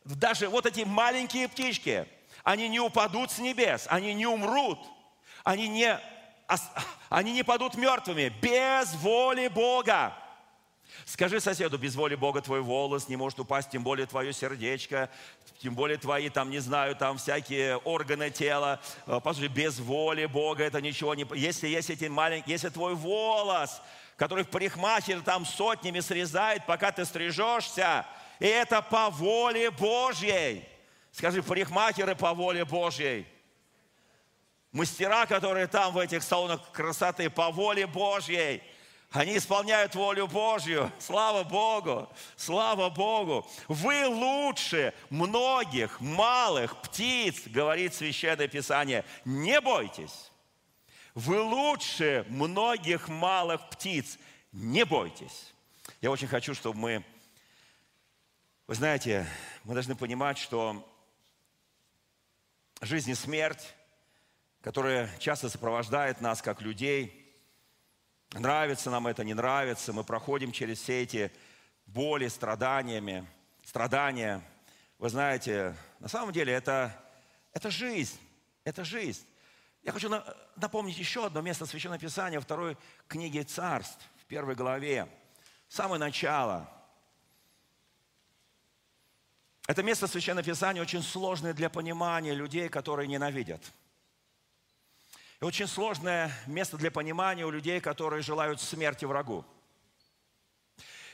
даже 0.06 0.48
вот 0.50 0.66
эти 0.66 0.82
маленькие 0.82 1.48
птички, 1.48 2.08
они 2.44 2.70
не 2.70 2.80
упадут 2.80 3.32
с 3.32 3.40
небес, 3.40 3.86
они 3.90 4.14
не 4.14 4.26
умрут, 4.26 4.80
они 5.44 5.68
не, 5.68 6.00
они 7.10 7.34
не 7.34 7.44
падут 7.44 7.76
мертвыми 7.76 8.34
без 8.42 8.94
воли 8.96 9.48
Бога. 9.48 10.14
Скажи 11.06 11.40
соседу, 11.40 11.78
без 11.78 11.96
воли 11.96 12.16
Бога 12.16 12.42
твой 12.42 12.62
волос 12.62 13.08
не 13.08 13.16
может 13.16 13.40
упасть, 13.40 13.70
тем 13.70 13.84
более 13.84 14.06
твое 14.06 14.34
сердечко, 14.34 15.10
тем 15.62 15.74
более 15.74 15.98
твои, 15.98 16.30
там, 16.30 16.50
не 16.50 16.60
знаю, 16.60 16.96
там 16.96 17.18
всякие 17.18 17.78
органы 17.78 18.30
тела. 18.30 18.80
Э, 19.08 19.20
послушай, 19.24 19.50
без 19.50 19.80
воли 19.80 20.26
Бога 20.26 20.64
это 20.64 20.82
ничего 20.82 21.16
не... 21.16 21.26
Если 21.34 21.68
есть 21.68 21.90
эти 21.90 22.06
маленькие, 22.06 22.54
если 22.54 22.70
твой 22.70 22.96
волос, 22.96 23.82
который 24.16 24.44
в 24.44 24.50
парикмахере 24.50 25.22
там 25.22 25.46
сотнями 25.46 26.00
срезает, 26.00 26.66
пока 26.66 26.92
ты 26.92 27.06
стрижешься, 27.06 28.06
и 28.40 28.46
это 28.46 28.82
по 28.82 29.10
воле 29.10 29.72
Божьей. 29.72 30.68
Скажи, 31.12 31.42
парикмахеры 31.42 32.16
по 32.16 32.34
воле 32.34 32.66
Божьей. 32.66 33.26
Мастера, 34.72 35.26
которые 35.26 35.68
там 35.68 35.94
в 35.94 35.98
этих 35.98 36.24
салонах 36.24 36.72
красоты, 36.72 37.30
по 37.30 37.52
воле 37.52 37.88
Божьей. 37.88 38.64
Они 39.12 39.36
исполняют 39.36 39.94
волю 39.94 40.28
Божью. 40.28 40.90
Слава 40.98 41.44
Богу! 41.44 42.08
Слава 42.38 42.90
Богу! 42.90 43.46
Вы 43.68 44.08
лучше 44.08 44.94
многих 45.10 46.00
малых 46.00 46.82
птиц, 46.82 47.44
говорит 47.48 47.94
Священное 47.94 48.48
Писание. 48.48 49.04
Не 49.26 49.60
бойтесь. 49.60 50.32
Вы 51.14 51.42
лучше 51.42 52.26
многих 52.30 53.10
малых 53.10 53.70
птиц. 53.70 54.18
Не 54.54 54.86
бойтесь. 54.86 55.52
Я 56.00 56.10
очень 56.10 56.28
хочу, 56.28 56.54
чтобы 56.54 56.80
мы... 56.80 57.06
Вы 58.68 58.76
знаете, 58.76 59.28
мы 59.66 59.74
должны 59.74 59.96
понимать, 59.96 60.38
что 60.38 60.88
жизнь 62.80 63.12
и 63.12 63.16
смерть, 63.16 63.76
которая 64.62 65.10
часто 65.20 65.50
сопровождает 65.50 66.22
нас 66.22 66.42
как 66.42 66.62
людей– 66.62 67.18
Нравится 68.34 68.90
нам 68.90 69.08
это, 69.08 69.26
не 69.26 69.34
нравится, 69.34 69.92
мы 69.92 70.06
проходим 70.06 70.54
через 70.54 70.80
все 70.80 71.04
эти 71.04 71.32
боли, 71.86 72.30
страданиями, 72.30 73.28
страдания. 73.66 74.42
Вы 75.00 75.10
знаете, 75.10 75.76
на 76.00 76.08
самом 76.08 76.32
деле 76.32 76.54
это, 76.54 76.98
это 77.52 77.70
жизнь, 77.70 78.18
это 78.64 78.86
жизнь. 78.86 79.26
Я 79.84 79.92
хочу 79.92 80.10
напомнить 80.56 80.98
еще 80.98 81.26
одно 81.26 81.42
место 81.42 81.66
Священного 81.66 82.00
Писания, 82.00 82.40
второй 82.40 82.78
книги 83.08 83.42
Царств, 83.42 84.00
в 84.22 84.26
первой 84.28 84.56
главе. 84.56 85.10
Самое 85.68 86.00
начало. 86.00 86.70
Это 89.68 89.84
место 89.84 90.08
Священного 90.08 90.46
Писания 90.46 90.82
очень 90.82 91.04
сложное 91.04 91.54
для 91.54 91.70
понимания 91.70 92.34
людей, 92.34 92.70
которые 92.70 93.08
ненавидят– 93.08 93.74
и 95.42 95.46
очень 95.46 95.68
сложное 95.68 96.32
место 96.46 96.78
для 96.78 96.92
понимания 96.92 97.46
у 97.46 97.50
людей, 97.50 97.82
которые 97.82 98.22
желают 98.22 98.62
смерти 98.62 99.06
врагу. 99.06 99.44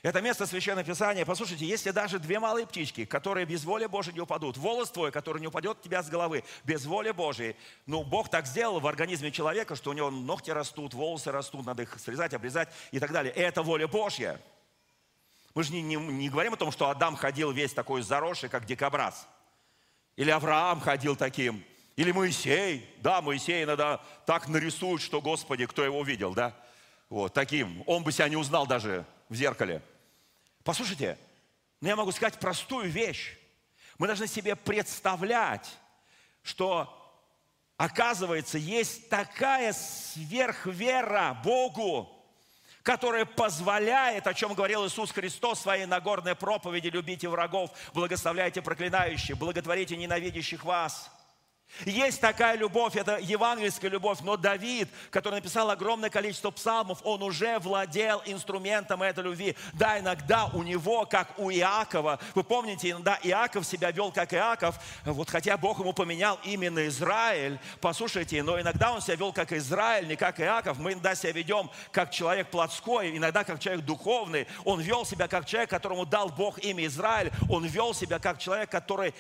Это 0.03 0.22
место 0.22 0.46
Священного 0.46 0.86
Писания. 0.86 1.25
Послушайте, 1.25 1.65
если 1.65 1.91
даже 1.91 2.19
две 2.19 2.39
малые 2.39 2.67
птички, 2.67 3.05
которые 3.05 3.46
без 3.46 3.63
воли 3.63 3.88
Божией 3.88 4.13
не 4.13 4.22
упадут, 4.22 4.57
волос 4.57 4.91
твой, 4.91 5.12
который 5.12 5.39
не 5.39 5.48
упадет 5.48 5.81
тебя 5.81 6.03
с 6.03 6.10
головы, 6.10 6.43
без 6.65 6.86
воли 6.86 7.12
Божией, 7.12 7.55
ну, 7.86 8.03
Бог 8.03 8.29
так 8.29 8.46
сделал 8.46 8.79
в 8.79 8.86
организме 8.86 9.31
человека, 9.31 9.75
что 9.75 9.89
у 9.89 9.93
него 9.93 10.12
ногти 10.12 10.51
растут, 10.51 10.93
волосы 10.93 11.31
растут, 11.31 11.65
надо 11.65 11.84
их 11.84 11.98
срезать, 11.98 12.34
обрезать 12.34 12.69
и 12.91 13.00
так 13.00 13.12
далее. 13.12 13.34
Это 13.34 13.63
воля 13.63 13.88
Божья. 13.88 14.39
Мы 15.55 15.63
же 15.63 15.74
не, 15.74 15.81
не, 15.81 15.96
не 15.96 16.29
говорим 16.29 16.53
о 16.53 16.57
том, 16.57 16.72
что 16.72 16.89
Адам 16.89 17.15
ходил 17.15 17.51
весь 17.51 17.74
такой 17.74 18.01
заросший, 18.01 18.50
как 18.50 18.65
дикобраз. 18.65 19.27
Или 20.15 20.29
Авраам 20.29 20.79
ходил 20.79 21.15
таким, 21.15 21.63
или 21.98 22.12
Моисей, 22.12 22.88
да, 23.00 23.22
Моисей 23.24 23.63
иногда 23.63 24.00
так 24.27 24.48
нарисует, 24.48 25.01
что, 25.01 25.20
Господи, 25.20 25.66
кто 25.66 25.84
его 25.84 26.04
видел, 26.04 26.36
да? 26.36 26.54
Вот, 27.10 27.34
таким. 27.34 27.84
Он 27.88 28.04
бы 28.04 28.12
себя 28.12 28.30
не 28.30 28.36
узнал 28.36 28.68
даже 28.68 29.04
в 29.30 29.36
зеркале. 29.36 29.82
Послушайте, 30.63 31.18
но 31.82 31.88
я 31.88 31.96
могу 31.96 32.12
сказать 32.12 32.39
простую 32.39 32.92
вещь. 32.92 33.36
Мы 33.98 34.06
должны 34.06 34.27
себе 34.27 34.56
представлять, 34.56 35.68
что, 36.44 36.94
оказывается, 37.77 38.60
есть 38.60 39.10
такая 39.10 39.74
сверхвера 39.74 41.42
Богу, 41.44 42.13
которая 42.84 43.25
позволяет, 43.25 44.27
о 44.27 44.36
чем 44.36 44.54
говорил 44.54 44.86
Иисус 44.86 45.12
Христос 45.12 45.58
в 45.58 45.62
своей 45.63 45.88
Нагорной 45.88 46.36
проповеди, 46.36 46.89
любите 46.89 47.27
врагов, 47.27 47.72
благословляйте 47.96 48.62
проклинающих, 48.62 49.36
благотворите 49.36 49.98
ненавидящих 49.98 50.63
вас– 50.63 51.10
есть 51.86 52.21
такая 52.21 52.57
любовь, 52.57 52.95
это 52.95 53.17
евангельская 53.17 53.89
любовь, 53.89 54.19
но 54.21 54.38
Давид, 54.38 54.89
который 55.12 55.36
написал 55.36 55.69
огромное 55.69 56.09
количество 56.09 56.50
псалмов, 56.51 57.00
он 57.03 57.21
уже 57.21 57.59
владел 57.59 58.21
инструментом 58.25 59.03
этой 59.03 59.24
любви. 59.24 59.55
Да, 59.74 60.00
иногда 60.00 60.45
у 60.53 60.63
него, 60.63 61.05
как 61.05 61.38
у 61.38 61.51
Иакова, 61.51 62.19
вы 62.36 62.43
помните, 62.43 62.89
иногда 62.89 63.19
Иаков 63.24 63.65
себя 63.65 63.91
вел 63.91 64.12
как 64.12 64.33
Иаков, 64.33 64.75
вот 65.05 65.29
хотя 65.29 65.57
Бог 65.57 65.79
ему 65.79 65.93
поменял 65.93 66.39
именно 66.43 66.88
Израиль, 66.88 67.59
послушайте, 67.79 68.41
но 68.43 68.59
иногда 68.59 68.91
он 68.91 69.01
себя 69.01 69.15
вел 69.15 69.33
как 69.33 69.51
Израиль, 69.53 70.07
не 70.07 70.15
как 70.15 70.39
Иаков. 70.39 70.79
Мы 70.79 70.93
иногда 70.93 71.15
себя 71.15 71.31
ведем 71.31 71.69
как 71.91 72.12
человек 72.12 72.50
плотской, 72.50 73.15
иногда 73.15 73.43
как 73.43 73.59
человек 73.59 73.86
духовный. 73.86 74.47
Он 74.65 74.81
вел 74.81 75.05
себя 75.05 75.27
как 75.27 75.45
человек, 75.45 75.69
которому 75.69 76.05
дал 76.05 76.29
Бог 76.29 76.59
имя 76.59 76.86
Израиль. 76.86 77.31
Он 77.50 77.65
вел 77.65 77.93
себя 77.93 78.19
как 78.19 78.39
человек, 78.39 78.69
который 78.69 79.13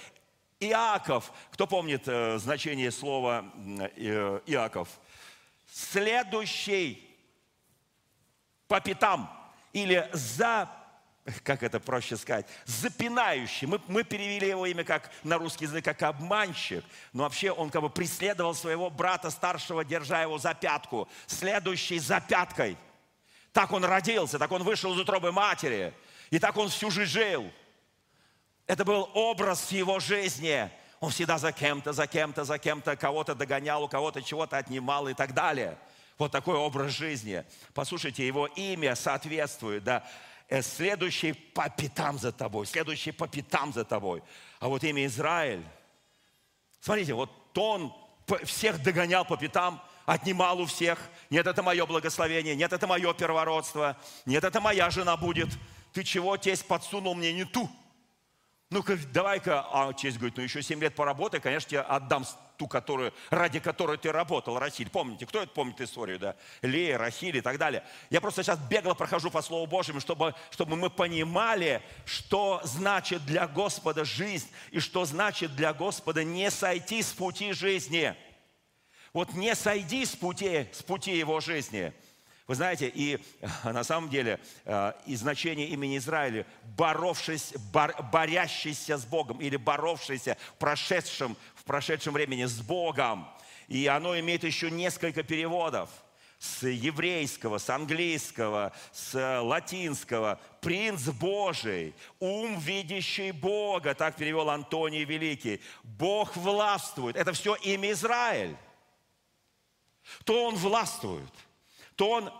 Иаков, 0.59 1.31
кто 1.51 1.67
помнит 1.67 2.07
э, 2.07 2.39
значение 2.39 2.91
слова 2.91 3.45
э, 3.95 4.41
Иаков? 4.47 4.89
Следующий 5.71 7.07
по 8.67 8.81
пятам 8.81 9.29
или 9.71 10.09
за, 10.13 10.69
как 11.43 11.61
это 11.61 11.79
проще 11.79 12.17
сказать, 12.17 12.47
запинающий. 12.65 13.67
Мы, 13.67 13.79
мы 13.87 14.03
перевели 14.03 14.47
его 14.47 14.65
имя 14.65 14.83
как 14.83 15.11
на 15.23 15.37
русский 15.37 15.65
язык, 15.65 15.85
как 15.85 16.01
обманщик. 16.01 16.83
Но 17.13 17.23
вообще 17.23 17.51
он 17.51 17.69
как 17.69 17.83
бы 17.83 17.89
преследовал 17.89 18.55
своего 18.55 18.89
брата 18.89 19.29
старшего, 19.29 19.85
держа 19.85 20.23
его 20.23 20.39
за 20.39 20.55
пятку. 20.55 21.07
Следующий 21.27 21.99
за 21.99 22.19
пяткой. 22.19 22.77
Так 23.53 23.71
он 23.71 23.85
родился, 23.85 24.39
так 24.39 24.51
он 24.51 24.63
вышел 24.63 24.93
из 24.93 24.99
утробы 24.99 25.31
матери. 25.31 25.93
И 26.31 26.39
так 26.39 26.57
он 26.57 26.69
всю 26.69 26.89
жизнь 26.89 27.11
жил. 27.11 27.51
Это 28.67 28.83
был 28.83 29.09
образ 29.13 29.71
его 29.71 29.99
жизни. 29.99 30.69
Он 30.99 31.09
всегда 31.09 31.37
за 31.37 31.53
кем-то, 31.53 31.93
за 31.93 32.05
кем-то, 32.05 32.43
за 32.43 32.59
кем-то, 32.59 32.97
кого-то 32.97 33.33
догонял, 33.33 33.83
у 33.83 33.87
кого-то 33.87 34.21
чего-то 34.21 34.57
отнимал 34.57 35.07
и 35.07 35.13
так 35.13 35.33
далее. 35.33 35.77
Вот 36.17 36.31
такой 36.31 36.55
образ 36.55 36.91
жизни. 36.91 37.45
Послушайте, 37.73 38.27
его 38.27 38.47
имя 38.47 38.95
соответствует, 38.95 39.83
да, 39.83 40.05
э, 40.49 40.61
следующий 40.61 41.33
по 41.33 41.69
пятам 41.69 42.17
за 42.17 42.31
тобой, 42.31 42.65
следующий 42.65 43.11
по 43.11 43.27
пятам 43.27 43.71
за 43.71 43.85
тобой. 43.85 44.21
А 44.59 44.67
вот 44.67 44.83
имя 44.83 45.05
Израиль, 45.05 45.63
смотрите, 46.81 47.13
вот 47.13 47.31
он 47.57 47.93
всех 48.43 48.81
догонял 48.81 49.23
по 49.23 49.37
пятам, 49.37 49.81
отнимал 50.05 50.59
у 50.59 50.65
всех. 50.65 50.99
Нет, 51.29 51.47
это 51.47 51.63
мое 51.63 51.85
благословение, 51.85 52.55
нет, 52.55 52.73
это 52.73 52.87
мое 52.87 53.13
первородство, 53.13 53.95
нет, 54.25 54.43
это 54.43 54.59
моя 54.59 54.89
жена 54.89 55.15
будет. 55.15 55.49
Ты 55.93 56.03
чего, 56.03 56.35
тесть, 56.35 56.67
подсунул 56.67 57.15
мне 57.15 57.31
не 57.31 57.45
ту? 57.45 57.69
Ну-ка, 58.69 58.97
давай-ка, 59.13 59.65
а 59.71 59.93
честь 59.93 60.17
говорит, 60.17 60.35
ну 60.35 60.43
еще 60.43 60.61
7 60.61 60.81
лет 60.81 60.93
поработай, 60.93 61.39
конечно, 61.39 61.69
тебе 61.69 61.79
отдам 61.79 62.25
ту, 62.57 62.67
которую, 62.67 63.13
ради 63.29 63.61
которой 63.61 63.97
ты 63.97 64.11
работал, 64.11 64.59
Рахиль. 64.59 64.89
Помните, 64.89 65.25
кто 65.25 65.41
это 65.41 65.53
помнит 65.53 65.79
историю, 65.79 66.19
да? 66.19 66.35
Лея, 66.61 66.97
Рахиль 66.97 67.37
и 67.37 67.41
так 67.41 67.57
далее. 67.57 67.81
Я 68.09 68.19
просто 68.19 68.43
сейчас 68.43 68.59
бегло 68.59 68.93
прохожу 68.93 69.31
по 69.31 69.41
Слову 69.41 69.67
Божьему, 69.67 70.01
чтобы, 70.01 70.35
чтобы 70.51 70.75
мы 70.75 70.89
понимали, 70.89 71.81
что 72.05 72.59
значит 72.65 73.25
для 73.25 73.47
Господа 73.47 74.03
жизнь 74.03 74.49
и 74.71 74.81
что 74.81 75.05
значит 75.05 75.55
для 75.55 75.73
Господа 75.73 76.25
не 76.25 76.51
сойти 76.51 77.01
с 77.01 77.13
пути 77.13 77.53
жизни. 77.53 78.15
Вот 79.13 79.33
не 79.33 79.55
сойди 79.55 80.03
с 80.03 80.13
пути, 80.13 80.67
с 80.73 80.83
пути 80.83 81.17
его 81.17 81.39
жизни– 81.39 81.93
вы 82.47 82.55
знаете, 82.55 82.87
и 82.87 83.19
э, 83.41 83.71
на 83.71 83.83
самом 83.83 84.09
деле 84.09 84.39
э, 84.63 84.93
и 85.05 85.17
значение 85.17 85.67
имени 85.67 85.97
Израиля 85.97 86.45
боровшись, 86.77 87.53
бор, 87.73 87.93
борящийся 88.03 88.97
с 88.97 89.05
Богом 89.05 89.39
или 89.41 89.57
боровшийся 89.57 90.37
в 90.53 90.57
прошедшем, 90.57 91.35
в 91.55 91.65
прошедшем 91.65 92.13
времени 92.13 92.45
с 92.45 92.61
Богом. 92.61 93.27
И 93.67 93.85
оно 93.87 94.17
имеет 94.17 94.45
еще 94.45 94.71
несколько 94.71 95.23
переводов 95.23 95.89
с 96.39 96.65
еврейского, 96.65 97.57
с 97.57 97.69
английского, 97.69 98.71
с 98.93 99.41
латинского. 99.41 100.39
Принц 100.61 101.01
Божий, 101.09 101.93
ум, 102.21 102.57
видящий 102.59 103.31
Бога, 103.31 103.93
так 103.93 104.15
перевел 104.15 104.49
Антоний 104.49 105.03
Великий. 105.03 105.59
Бог 105.83 106.37
властвует. 106.37 107.17
Это 107.17 107.33
все 107.33 107.55
имя 107.55 107.91
Израиль. 107.91 108.55
То 110.23 110.45
он 110.45 110.55
властвует– 110.55 111.33
то 111.97 112.11
он 112.11 112.33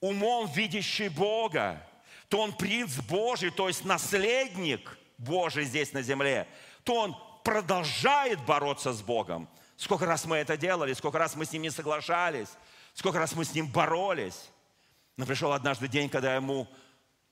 умом 0.00 0.48
видящий 0.48 1.08
Бога, 1.08 1.82
то 2.28 2.40
он 2.40 2.52
принц 2.52 2.96
Божий, 2.96 3.50
то 3.50 3.68
есть 3.68 3.84
наследник 3.84 4.98
Божий 5.16 5.64
здесь 5.64 5.92
на 5.92 6.02
земле, 6.02 6.46
то 6.82 6.94
он 6.96 7.16
продолжает 7.44 8.44
бороться 8.44 8.92
с 8.92 9.00
Богом. 9.00 9.48
Сколько 9.76 10.04
раз 10.04 10.26
мы 10.26 10.36
это 10.36 10.56
делали, 10.56 10.92
сколько 10.92 11.16
раз 11.16 11.36
мы 11.36 11.44
с 11.44 11.52
ним 11.52 11.62
не 11.62 11.70
соглашались, 11.70 12.48
сколько 12.92 13.18
раз 13.18 13.34
мы 13.34 13.44
с 13.44 13.54
ним 13.54 13.68
боролись. 13.68 14.50
Но 15.16 15.24
пришел 15.24 15.52
однажды 15.52 15.86
день, 15.86 16.08
когда 16.08 16.34
ему 16.34 16.66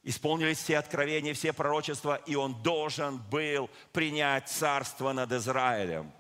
исполнились 0.05 0.59
все 0.59 0.79
откровения, 0.79 1.35
все 1.35 1.53
пророчества, 1.53 2.15
и 2.27 2.37
он 2.37 2.63
должен 2.63 3.19
был 3.19 3.69
принять 3.93 4.49
царство 4.49 5.13
над 5.13 5.33
Израилем. 5.33 6.13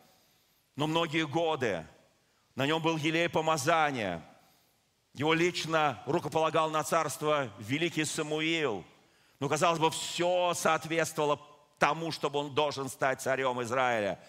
Но 0.74 0.88
многие 0.88 1.24
годы 1.24 1.86
на 2.56 2.66
нем 2.66 2.82
был 2.82 2.96
елей 2.96 3.28
помазания– 3.28 4.24
его 5.16 5.32
лично 5.32 6.02
рукополагал 6.04 6.70
на 6.70 6.85
царство 6.85 7.50
великий 7.58 8.04
Самуил. 8.04 8.85
Но, 9.40 9.49
казалось 9.49 9.78
бы, 9.78 9.90
все 9.90 10.52
соответствовало 10.54 11.40
тому, 11.78 12.12
чтобы 12.12 12.38
он 12.38 12.54
должен 12.54 12.90
стать 12.90 13.23
царем 13.23 13.62
Израиля. 13.62 14.20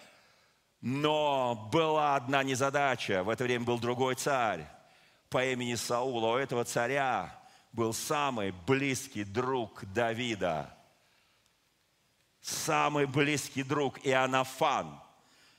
Но 0.80 1.68
была 1.70 2.16
одна 2.16 2.42
незадача. 2.42 3.22
В 3.22 3.28
это 3.28 3.44
время 3.44 3.66
был 3.66 3.78
другой 3.78 4.14
царь 4.14 4.66
по 5.28 5.44
имени 5.44 5.74
Саул. 5.74 6.24
У 6.24 6.36
этого 6.36 6.64
царя 6.64 7.38
был 7.72 7.92
самый 7.92 8.52
близкий 8.66 9.24
друг 9.24 9.84
Давида. 9.92 10.74
Самый 12.40 13.04
близкий 13.04 13.62
друг 13.62 13.98
Иоаннафан, 14.06 14.98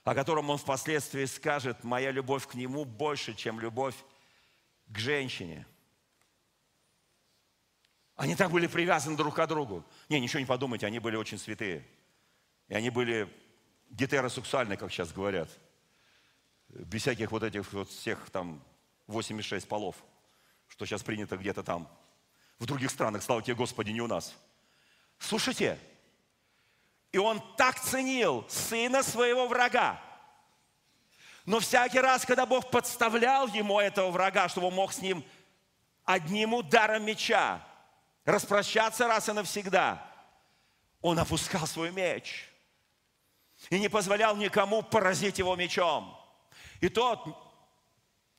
о 0.05 0.15
котором 0.15 0.49
он 0.49 0.57
впоследствии 0.57 1.25
скажет, 1.25 1.83
моя 1.83 2.09
любовь 2.09 2.47
к 2.47 2.55
нему 2.55 2.83
больше, 2.83 3.35
чем 3.35 3.59
любовь 3.59 3.95
к 4.89 4.97
женщине. 4.97 5.65
Они 8.15 8.35
так 8.35 8.51
были 8.51 8.67
привязаны 8.67 9.15
друг 9.15 9.35
к 9.35 9.47
другу. 9.47 9.85
Не, 10.09 10.19
ничего 10.19 10.41
не 10.41 10.45
подумайте, 10.45 10.85
они 10.85 10.99
были 10.99 11.15
очень 11.15 11.37
святые. 11.37 11.87
И 12.67 12.73
они 12.73 12.89
были 12.89 13.31
гетеросексуальные, 13.89 14.77
как 14.77 14.91
сейчас 14.91 15.13
говорят. 15.13 15.49
Без 16.67 17.01
всяких 17.01 17.31
вот 17.31 17.43
этих 17.43 17.71
вот 17.71 17.89
всех 17.89 18.29
там 18.29 18.61
86 19.07 19.67
полов, 19.67 19.95
что 20.67 20.85
сейчас 20.85 21.01
принято 21.01 21.37
где-то 21.37 21.63
там. 21.63 21.87
В 22.59 22.65
других 22.65 22.91
странах, 22.91 23.23
слава 23.23 23.41
тебе, 23.41 23.55
Господи, 23.55 23.91
не 23.91 24.01
у 24.01 24.07
нас. 24.07 24.35
Слушайте, 25.17 25.79
и 27.11 27.17
он 27.17 27.41
так 27.57 27.79
ценил 27.79 28.45
сына 28.49 29.01
своего 29.01 29.47
врага, 29.47 30.01
но 31.49 31.59
всякий 31.59 31.99
раз, 31.99 32.27
когда 32.27 32.45
Бог 32.45 32.69
подставлял 32.69 33.47
ему 33.47 33.79
этого 33.79 34.11
врага, 34.11 34.47
чтобы 34.49 34.67
он 34.67 34.75
мог 34.75 34.93
с 34.93 34.99
ним 34.99 35.25
одним 36.05 36.53
ударом 36.53 37.03
меча 37.03 37.59
распрощаться 38.23 39.07
раз 39.07 39.29
и 39.29 39.31
навсегда, 39.31 39.99
он 41.01 41.17
опускал 41.17 41.65
свой 41.65 41.89
меч 41.89 42.47
и 43.71 43.79
не 43.79 43.89
позволял 43.89 44.35
никому 44.35 44.83
поразить 44.83 45.39
его 45.39 45.55
мечом. 45.55 46.15
И 46.81 46.87
тот, 46.87 47.19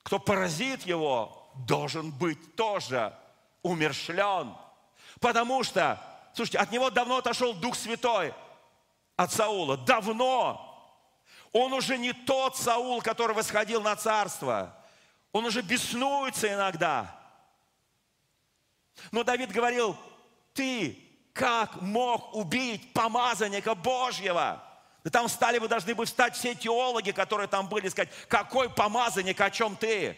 кто 0.04 0.20
поразит 0.20 0.82
его, 0.82 1.50
должен 1.66 2.12
быть 2.12 2.54
тоже 2.54 3.12
умершлен. 3.62 4.56
Потому 5.18 5.64
что, 5.64 6.00
слушайте, 6.32 6.58
от 6.58 6.70
него 6.70 6.90
давно 6.90 7.16
отошел 7.16 7.54
Дух 7.54 7.74
Святой, 7.74 8.32
от 9.16 9.32
Саула, 9.32 9.76
давно. 9.78 10.69
Он 11.52 11.72
уже 11.72 11.98
не 11.98 12.12
тот 12.12 12.56
Саул, 12.56 13.02
который 13.02 13.34
восходил 13.34 13.82
на 13.82 13.96
царство. 13.96 14.76
Он 15.32 15.44
уже 15.44 15.62
беснуется 15.62 16.52
иногда. 16.52 17.16
Но 19.10 19.24
Давид 19.24 19.50
говорил, 19.50 19.96
ты 20.54 20.98
как 21.32 21.80
мог 21.80 22.34
убить 22.34 22.92
помазанника 22.92 23.74
Божьего? 23.74 24.62
Да 25.02 25.10
там 25.10 25.28
стали 25.28 25.58
бы, 25.58 25.66
должны 25.68 25.94
быть 25.94 26.08
встать 26.08 26.36
все 26.36 26.54
теологи, 26.54 27.10
которые 27.10 27.48
там 27.48 27.68
были, 27.68 27.88
сказать, 27.88 28.10
какой 28.28 28.68
помазанник, 28.68 29.40
о 29.40 29.50
чем 29.50 29.74
ты? 29.74 30.16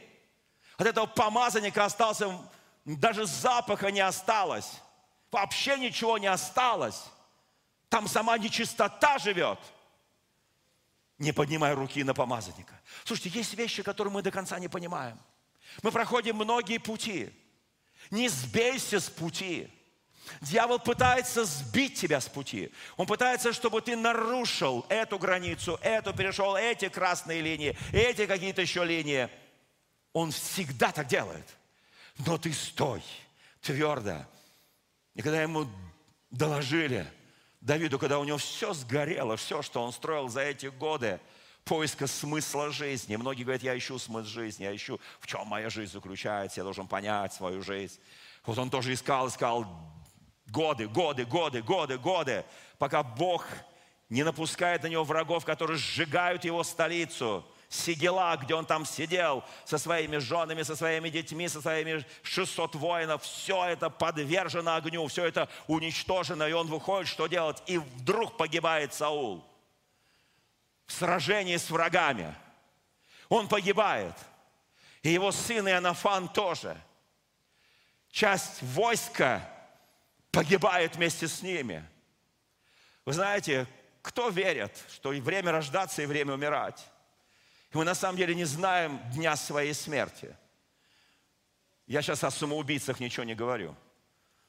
От 0.76 0.86
этого 0.86 1.06
помазанника 1.06 1.84
остался, 1.84 2.36
даже 2.84 3.26
запаха 3.26 3.90
не 3.90 4.00
осталось. 4.00 4.80
Вообще 5.30 5.78
ничего 5.78 6.18
не 6.18 6.26
осталось. 6.26 7.04
Там 7.88 8.06
сама 8.06 8.36
нечистота 8.36 9.18
живет– 9.18 9.58
не 11.22 11.32
поднимая 11.32 11.74
руки 11.76 12.02
на 12.02 12.14
помазанника. 12.14 12.74
Слушайте, 13.04 13.38
есть 13.38 13.54
вещи, 13.54 13.82
которые 13.82 14.12
мы 14.12 14.22
до 14.22 14.32
конца 14.32 14.58
не 14.58 14.68
понимаем. 14.68 15.18
Мы 15.82 15.92
проходим 15.92 16.36
многие 16.36 16.78
пути. 16.78 17.30
Не 18.10 18.28
сбейся 18.28 18.98
с 18.98 19.08
пути. 19.08 19.70
Дьявол 20.40 20.80
пытается 20.80 21.44
сбить 21.44 21.94
тебя 22.00 22.20
с 22.20 22.28
пути. 22.28 22.72
Он 22.96 23.06
пытается, 23.06 23.52
чтобы 23.52 23.80
ты 23.80 23.96
нарушил 23.96 24.84
эту 24.88 25.18
границу, 25.18 25.78
эту 25.80 26.12
перешел, 26.12 26.56
эти 26.56 26.88
красные 26.88 27.40
линии, 27.40 27.76
эти 27.92 28.26
какие-то 28.26 28.60
еще 28.60 28.84
линии. 28.84 29.28
Он 30.12 30.32
всегда 30.32 30.90
так 30.90 31.06
делает. 31.06 31.46
Но 32.26 32.36
ты 32.36 32.52
стой 32.52 33.02
твердо. 33.60 34.26
И 35.14 35.22
когда 35.22 35.40
ему 35.40 35.68
доложили– 36.30 37.06
Давиду, 37.62 37.96
когда 37.96 38.18
у 38.18 38.24
него 38.24 38.38
все 38.38 38.74
сгорело, 38.74 39.36
все, 39.36 39.62
что 39.62 39.84
он 39.84 39.92
строил 39.92 40.28
за 40.28 40.40
эти 40.40 40.66
годы, 40.66 41.20
поиска 41.64 42.08
смысла 42.08 42.72
жизни. 42.72 43.14
Многие 43.14 43.44
говорят, 43.44 43.62
я 43.62 43.78
ищу 43.78 44.00
смысл 44.00 44.26
жизни, 44.26 44.64
я 44.64 44.74
ищу, 44.74 44.98
в 45.20 45.28
чем 45.28 45.46
моя 45.46 45.70
жизнь 45.70 45.92
заключается, 45.92 46.58
я 46.58 46.64
должен 46.64 46.88
понять 46.88 47.32
свою 47.32 47.62
жизнь. 47.62 48.00
Вот 48.44 48.58
он 48.58 48.68
тоже 48.68 48.92
искал, 48.92 49.28
искал 49.28 49.64
годы, 50.48 50.88
годы, 50.88 51.24
годы, 51.24 51.62
годы, 51.62 51.98
годы, 51.98 52.44
пока 52.78 53.04
Бог 53.04 53.46
не 54.08 54.24
напускает 54.24 54.82
на 54.82 54.88
него 54.88 55.04
врагов, 55.04 55.44
которые 55.44 55.78
сжигают 55.78 56.44
его 56.44 56.64
столицу. 56.64 57.46
Сигела, 57.72 58.36
где 58.36 58.54
он 58.54 58.66
там 58.66 58.84
сидел 58.84 59.42
со 59.64 59.78
своими 59.78 60.18
женами, 60.18 60.62
со 60.62 60.76
своими 60.76 61.08
детьми, 61.08 61.48
со 61.48 61.62
своими 61.62 62.04
600 62.22 62.74
воинов, 62.74 63.22
все 63.22 63.64
это 63.64 63.88
подвержено 63.88 64.74
огню, 64.74 65.06
все 65.06 65.24
это 65.24 65.48
уничтожено, 65.68 66.42
и 66.42 66.52
он 66.52 66.66
выходит, 66.66 67.08
что 67.08 67.28
делать? 67.28 67.62
И 67.64 67.78
вдруг 67.78 68.36
погибает 68.36 68.92
Саул 68.92 69.42
в 70.86 70.92
сражении 70.92 71.56
с 71.56 71.70
врагами. 71.70 72.34
Он 73.30 73.48
погибает. 73.48 74.16
И 75.02 75.08
его 75.08 75.32
сын 75.32 75.66
Иоаннафан 75.66 76.28
тоже. 76.28 76.76
Часть 78.10 78.62
войска 78.62 79.48
погибает 80.30 80.96
вместе 80.96 81.26
с 81.26 81.40
ними. 81.40 81.82
Вы 83.06 83.14
знаете, 83.14 83.66
кто 84.02 84.28
верит, 84.28 84.76
что 84.94 85.08
время 85.08 85.52
рождаться, 85.52 86.02
и 86.02 86.06
время 86.06 86.34
умирать? 86.34 86.91
И 87.72 87.76
мы 87.76 87.84
на 87.84 87.94
самом 87.94 88.18
деле 88.18 88.34
не 88.34 88.44
знаем 88.44 89.00
дня 89.12 89.34
своей 89.34 89.72
смерти. 89.72 90.36
Я 91.86 92.02
сейчас 92.02 92.22
о 92.22 92.30
самоубийцах 92.30 93.00
ничего 93.00 93.24
не 93.24 93.34
говорю. 93.34 93.74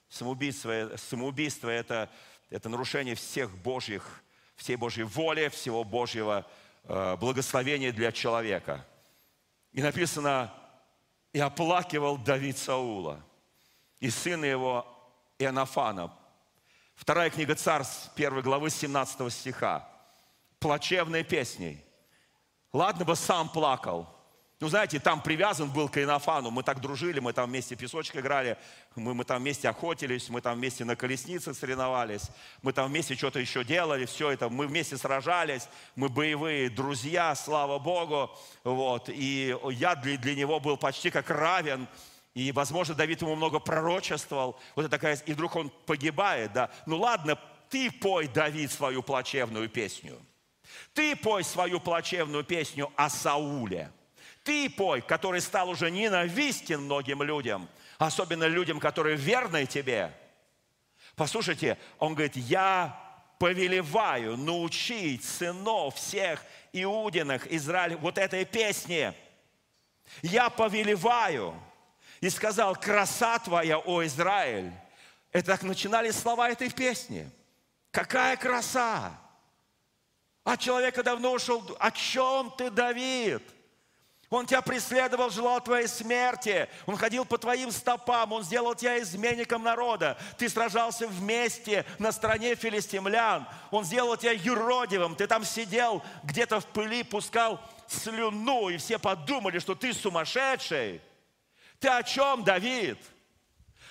Самоубийство, 0.09 0.91
самоубийство 0.97 1.69
это, 1.69 2.09
это 2.49 2.67
нарушение 2.67 3.15
всех 3.15 3.55
Божьих, 3.57 4.23
всей 4.55 4.75
Божьей 4.75 5.05
воли, 5.05 5.47
всего 5.47 5.85
Божьего 5.85 6.45
э, 6.83 7.15
благословения 7.15 7.93
для 7.93 8.11
человека. 8.11 8.85
И 9.71 9.81
написано, 9.81 10.53
и 11.31 11.39
оплакивал 11.39 12.17
Давид 12.17 12.57
Саула, 12.57 13.23
и 13.99 14.09
сына 14.09 14.45
его 14.45 14.85
Иоаннафана. 15.39 16.13
Вторая 16.93 17.29
книга 17.29 17.55
Царств, 17.55 18.13
первой 18.15 18.43
главы 18.43 18.69
17 18.69 19.33
стиха. 19.33 19.89
Плачевные 20.59 21.23
песни. 21.23 21.83
Ладно 22.73 23.05
бы 23.05 23.15
сам 23.15 23.49
плакал, 23.49 24.07
ну, 24.63 24.69
знаете, 24.69 24.97
там 24.97 25.21
привязан 25.21 25.69
был 25.69 25.89
к 25.89 26.01
Инофану. 26.01 26.49
Мы 26.49 26.63
так 26.63 26.79
дружили, 26.79 27.19
мы 27.19 27.33
там 27.33 27.49
вместе 27.49 27.75
песочек 27.75 28.15
играли, 28.15 28.57
мы, 28.95 29.13
мы 29.13 29.25
там 29.25 29.41
вместе 29.41 29.67
охотились, 29.67 30.29
мы 30.29 30.39
там 30.39 30.55
вместе 30.55 30.85
на 30.85 30.95
колесницах 30.95 31.57
соревновались, 31.57 32.29
мы 32.61 32.71
там 32.71 32.87
вместе 32.89 33.15
что-то 33.15 33.39
еще 33.39 33.65
делали, 33.65 34.05
все 34.05 34.31
это, 34.31 34.47
мы 34.47 34.67
вместе 34.67 34.95
сражались, 34.95 35.67
мы 35.97 36.07
боевые 36.07 36.69
друзья, 36.69 37.35
слава 37.35 37.77
Богу. 37.77 38.31
Вот. 38.63 39.09
И 39.09 39.53
я 39.71 39.95
для, 39.95 40.17
для 40.17 40.33
него 40.33 40.61
был 40.61 40.77
почти 40.77 41.09
как 41.09 41.29
равен, 41.29 41.89
и, 42.33 42.53
возможно, 42.53 42.95
Давид 42.95 43.21
ему 43.21 43.35
много 43.35 43.59
пророчествовал. 43.59 44.57
Вот 44.77 44.83
это 44.83 44.91
такая, 44.91 45.17
и 45.25 45.33
вдруг 45.33 45.57
он 45.57 45.71
погибает, 45.85 46.53
да. 46.53 46.71
Ну 46.85 46.99
ладно, 46.99 47.37
ты 47.67 47.91
пой, 47.91 48.29
Давид, 48.29 48.71
свою 48.71 49.03
плачевную 49.03 49.67
песню. 49.67 50.17
Ты 50.93 51.15
пой 51.15 51.43
свою 51.43 51.79
плачевную 51.79 52.43
песню 52.43 52.91
о 52.95 53.09
Сауле– 53.09 53.91
ты 54.43 54.69
пой, 54.69 55.01
который 55.01 55.41
стал 55.41 55.69
уже 55.69 55.89
ненавистен 55.89 56.81
многим 56.81 57.23
людям, 57.23 57.69
особенно 57.97 58.43
людям, 58.43 58.79
которые 58.79 59.15
верны 59.15 59.65
тебе. 59.65 60.13
Послушайте, 61.15 61.77
он 61.97 62.13
говорит, 62.13 62.35
я 62.35 62.99
повелеваю 63.39 64.35
научить 64.35 65.23
сынов 65.23 65.95
всех 65.95 66.43
иудиных 66.73 67.49
Израиля 67.51 67.97
вот 67.97 68.17
этой 68.17 68.43
песне. 68.45 69.13
Я 70.21 70.49
повелеваю. 70.49 71.55
И 72.19 72.29
сказал, 72.29 72.75
краса 72.75 73.37
твоя, 73.39 73.79
о 73.79 74.05
Израиль. 74.05 74.71
Это 75.33 75.47
так 75.47 75.63
начинались 75.63 76.15
слова 76.15 76.49
этой 76.49 76.69
песни. 76.69 77.29
Какая 77.91 78.37
краса! 78.37 79.19
А 80.43 80.57
человека 80.57 81.03
давно 81.03 81.31
ушел. 81.33 81.63
О 81.79 81.91
чем 81.91 82.51
ты, 82.57 82.69
Давид? 82.69 83.41
Он 84.29 84.47
тебя 84.47 84.63
преследовал, 84.63 85.29
желал 85.29 85.61
твоей 85.61 85.87
смерти. 85.87 86.67
Он 86.87 86.97
ходил 86.97 87.23
по 87.23 87.37
твоим 87.37 87.71
стопам. 87.71 88.33
Он 88.33 88.43
сделал 88.43 88.73
тебя 88.73 88.99
изменником 88.99 89.61
народа. 89.61 90.17
Ты 90.37 90.49
сражался 90.49 91.07
вместе 91.07 91.85
на 91.99 92.11
стороне 92.11 92.55
филистимлян. 92.55 93.47
Он 93.69 93.85
сделал 93.85 94.17
тебя 94.17 94.31
юродивым. 94.31 95.15
Ты 95.15 95.27
там 95.27 95.45
сидел 95.45 96.03
где-то 96.23 96.59
в 96.59 96.65
пыли, 96.65 97.03
пускал 97.03 97.61
слюну, 97.87 98.69
и 98.69 98.77
все 98.77 98.97
подумали, 98.97 99.59
что 99.59 99.75
ты 99.75 99.93
сумасшедший. 99.93 100.99
Ты 101.79 101.89
о 101.89 102.01
чем, 102.01 102.43
Давид? 102.43 102.97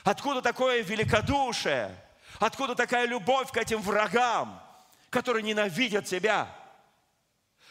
Откуда 0.02 0.42
такое 0.42 0.82
великодушие? 0.82 1.94
Откуда 2.40 2.74
такая 2.74 3.06
любовь 3.06 3.52
к 3.52 3.56
этим 3.56 3.80
врагам, 3.80 4.60
которые 5.12 5.42
ненавидят 5.42 6.06
тебя? 6.06 6.52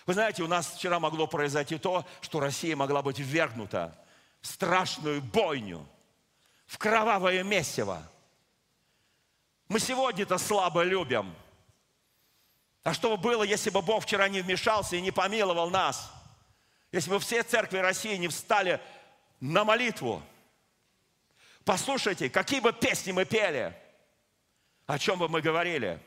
Вы 0.06 0.14
знаете, 0.14 0.44
у 0.44 0.48
нас 0.48 0.76
вчера 0.76 1.00
могло 1.00 1.26
произойти 1.26 1.78
то, 1.78 2.06
что 2.22 2.40
Россия 2.40 2.76
могла 2.76 3.02
быть 3.02 3.18
ввергнута 3.18 3.98
в 4.42 4.48
страшную 4.48 5.22
бойню, 5.22 5.86
в 6.68 6.78
кровавое 6.78 7.44
месиво. 7.44 8.02
Мы 9.68 9.80
сегодня-то 9.80 10.38
слабо 10.38 10.84
любим. 10.84 11.34
А 12.84 12.94
что 12.94 13.16
бы 13.16 13.22
было, 13.22 13.44
если 13.44 13.72
бы 13.72 13.82
Бог 13.82 14.04
вчера 14.04 14.30
не 14.30 14.42
вмешался 14.42 14.96
и 14.96 15.02
не 15.02 15.12
помиловал 15.12 15.70
нас? 15.72 16.12
Если 16.92 17.10
бы 17.10 17.20
все 17.20 17.42
церкви 17.42 17.80
России 17.80 18.18
не 18.18 18.28
встали 18.28 18.80
на 19.40 19.64
молитву? 19.64 20.22
Послушайте, 21.66 22.30
какие 22.30 22.60
бы 22.60 22.72
песни 22.72 23.12
мы 23.12 23.26
пели, 23.26 23.76
о 24.86 25.00
чем 25.00 25.18
бы 25.18 25.28
мы 25.28 25.42
говорили? 25.42 26.00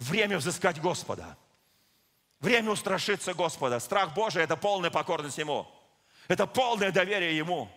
Время 0.00 0.38
взыскать 0.38 0.80
Господа– 0.80 1.36
Время 2.40 2.70
устрашиться 2.70 3.34
Господа. 3.34 3.78
Страх 3.80 4.14
Божий– 4.14 4.42
это 4.44 4.56
полная 4.56 4.90
покорность 4.90 5.36
Ему. 5.36 5.66
Это 6.26 6.46
полное 6.46 6.90
доверие 6.90 7.36
Ему. 7.36 7.70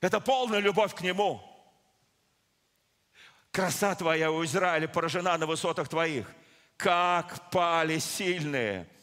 Это 0.00 0.20
полная 0.20 0.58
любовь 0.58 0.94
к 0.94 1.00
Нему. 1.00 1.40
Краса 3.52 3.94
Твоя 3.94 4.32
у 4.32 4.44
Израиля 4.44 4.88
поражена 4.88 5.38
на 5.38 5.46
высотах 5.46 5.88
Твоих. 5.88 6.26
Как 6.76 7.50
пали 7.50 7.98
сильные– 7.98 8.88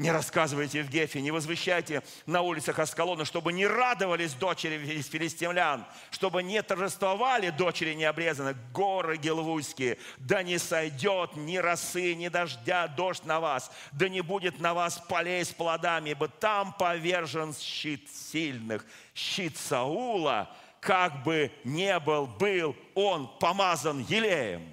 не 0.00 0.10
рассказывайте 0.10 0.82
в 0.82 0.88
Гефе, 0.88 1.20
не 1.20 1.30
возвещайте 1.30 2.02
на 2.24 2.40
улицах 2.40 2.78
Аскалона, 2.78 3.26
чтобы 3.26 3.52
не 3.52 3.66
радовались 3.66 4.32
дочери 4.32 4.94
из 4.94 5.06
филистимлян, 5.06 5.84
чтобы 6.10 6.42
не 6.42 6.62
торжествовали 6.62 7.50
дочери 7.50 7.92
необрезанных, 7.92 8.56
горы 8.72 9.18
гелвуйские, 9.18 9.98
да 10.16 10.42
не 10.42 10.56
сойдет 10.56 11.36
ни 11.36 11.58
росы, 11.58 12.14
ни 12.14 12.28
дождя, 12.28 12.88
дождь 12.88 13.26
на 13.26 13.40
вас, 13.40 13.70
да 13.92 14.08
не 14.08 14.22
будет 14.22 14.58
на 14.58 14.72
вас 14.72 14.96
полей 15.06 15.44
с 15.44 15.50
плодами, 15.50 16.10
ибо 16.10 16.28
там 16.28 16.72
повержен 16.72 17.54
щит 17.54 18.08
сильных, 18.10 18.86
щит 19.14 19.58
Саула, 19.58 20.50
как 20.80 21.22
бы 21.24 21.52
не 21.62 22.00
был, 22.00 22.26
был 22.26 22.74
он 22.94 23.30
помазан 23.38 23.98
елеем. 24.08 24.66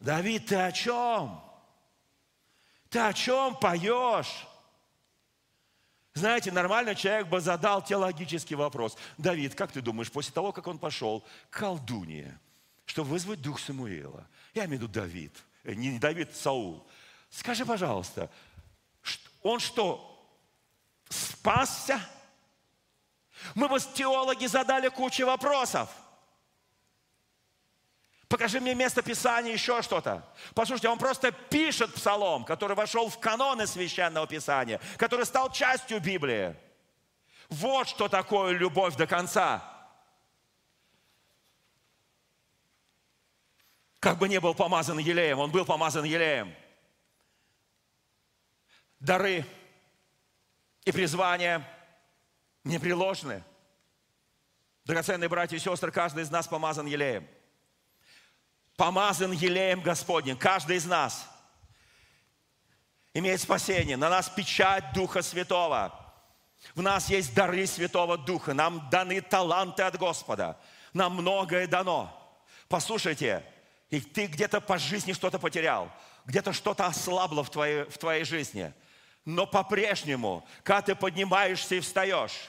Давид, 0.00 0.46
ты 0.46 0.56
о 0.56 0.72
чем? 0.72 1.47
Ты 2.90 2.98
о 3.00 3.12
чем 3.12 3.56
поешь? 3.56 4.46
Знаете, 6.14 6.50
нормальный 6.50 6.94
человек 6.94 7.28
бы 7.28 7.40
задал 7.40 7.84
теологический 7.84 8.56
вопрос. 8.56 8.96
Давид, 9.18 9.54
как 9.54 9.72
ты 9.72 9.80
думаешь, 9.80 10.10
после 10.10 10.32
того, 10.32 10.52
как 10.52 10.66
он 10.66 10.78
пошел 10.78 11.24
к 11.50 11.58
колдунье, 11.58 12.38
чтобы 12.86 13.10
вызвать 13.10 13.40
дух 13.40 13.60
Самуила, 13.60 14.26
я 14.54 14.64
имею 14.64 14.80
в 14.80 14.82
виду 14.82 14.92
Давид, 14.92 15.32
э, 15.64 15.74
не 15.74 15.98
Давид, 15.98 16.34
Саул, 16.34 16.86
скажи, 17.30 17.64
пожалуйста, 17.64 18.30
он 19.42 19.60
что, 19.60 20.26
спасся? 21.08 22.00
Мы 23.54 23.68
бы 23.68 23.78
теологи 23.78 24.46
задали 24.46 24.88
кучу 24.88 25.24
вопросов– 25.24 25.90
Покажи 28.28 28.60
мне 28.60 28.74
место 28.74 29.00
Писания, 29.00 29.54
еще 29.54 29.80
что-то. 29.80 30.22
Послушайте, 30.54 30.90
он 30.90 30.98
просто 30.98 31.32
пишет 31.32 31.94
псалом, 31.94 32.44
который 32.44 32.76
вошел 32.76 33.08
в 33.08 33.18
каноны 33.18 33.66
Священного 33.66 34.26
Писания, 34.26 34.80
который 34.98 35.24
стал 35.24 35.50
частью 35.50 35.98
Библии. 35.98 36.54
Вот 37.48 37.88
что 37.88 38.06
такое 38.08 38.52
любовь 38.52 38.96
до 38.96 39.06
конца. 39.06 39.64
Как 43.98 44.18
бы 44.18 44.28
не 44.28 44.38
был 44.40 44.54
помазан 44.54 44.98
елеем, 44.98 45.38
он 45.38 45.50
был 45.50 45.64
помазан 45.64 46.04
елеем. 46.04 46.54
Дары 49.00 49.46
и 50.84 50.92
призвания 50.92 51.66
непреложны. 52.62 53.42
Драгоценные 54.84 55.30
братья 55.30 55.56
и 55.56 55.60
сестры, 55.60 55.90
каждый 55.90 56.24
из 56.24 56.30
нас 56.30 56.46
помазан 56.46 56.84
елеем– 56.84 57.26
помазан 58.78 59.32
елеем 59.32 59.82
Господним, 59.82 60.38
каждый 60.38 60.76
из 60.76 60.86
нас 60.86 61.28
имеет 63.12 63.40
спасение. 63.40 63.96
На 63.96 64.08
нас 64.08 64.28
печать 64.30 64.92
Духа 64.94 65.20
Святого. 65.20 65.92
В 66.76 66.80
нас 66.80 67.10
есть 67.10 67.34
дары 67.34 67.66
Святого 67.66 68.16
Духа. 68.16 68.54
Нам 68.54 68.88
даны 68.88 69.20
таланты 69.20 69.82
от 69.82 69.98
Господа. 69.98 70.56
Нам 70.94 71.14
многое 71.14 71.66
дано. 71.66 72.14
Послушайте, 72.68 73.44
и 73.90 74.00
ты 74.00 74.26
где-то 74.26 74.60
по 74.60 74.78
жизни 74.78 75.12
что-то 75.12 75.40
потерял, 75.40 75.90
где-то 76.24 76.52
что-то 76.52 76.86
ослабло 76.86 77.42
в 77.42 77.50
твоей, 77.50 77.82
в 77.84 77.98
твоей 77.98 78.24
жизни. 78.24 78.72
Но 79.24 79.44
по-прежнему, 79.44 80.46
когда 80.62 80.82
ты 80.82 80.94
поднимаешься 80.94 81.74
и 81.74 81.80
встаешь, 81.80 82.48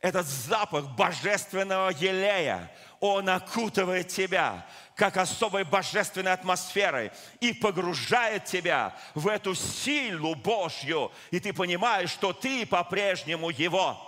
этот 0.00 0.26
запах 0.26 0.96
божественного 0.96 1.90
елея, 1.90 2.72
он 3.02 3.28
окутывает 3.28 4.08
тебя 4.08 4.64
как 4.94 5.16
особой 5.16 5.64
божественной 5.64 6.32
атмосферой 6.32 7.10
и 7.40 7.52
погружает 7.52 8.44
тебя 8.44 8.96
в 9.16 9.26
эту 9.26 9.56
силу 9.56 10.36
Божью. 10.36 11.10
И 11.32 11.40
ты 11.40 11.52
понимаешь, 11.52 12.10
что 12.10 12.32
ты 12.32 12.64
по-прежнему 12.64 13.50
Его. 13.50 14.00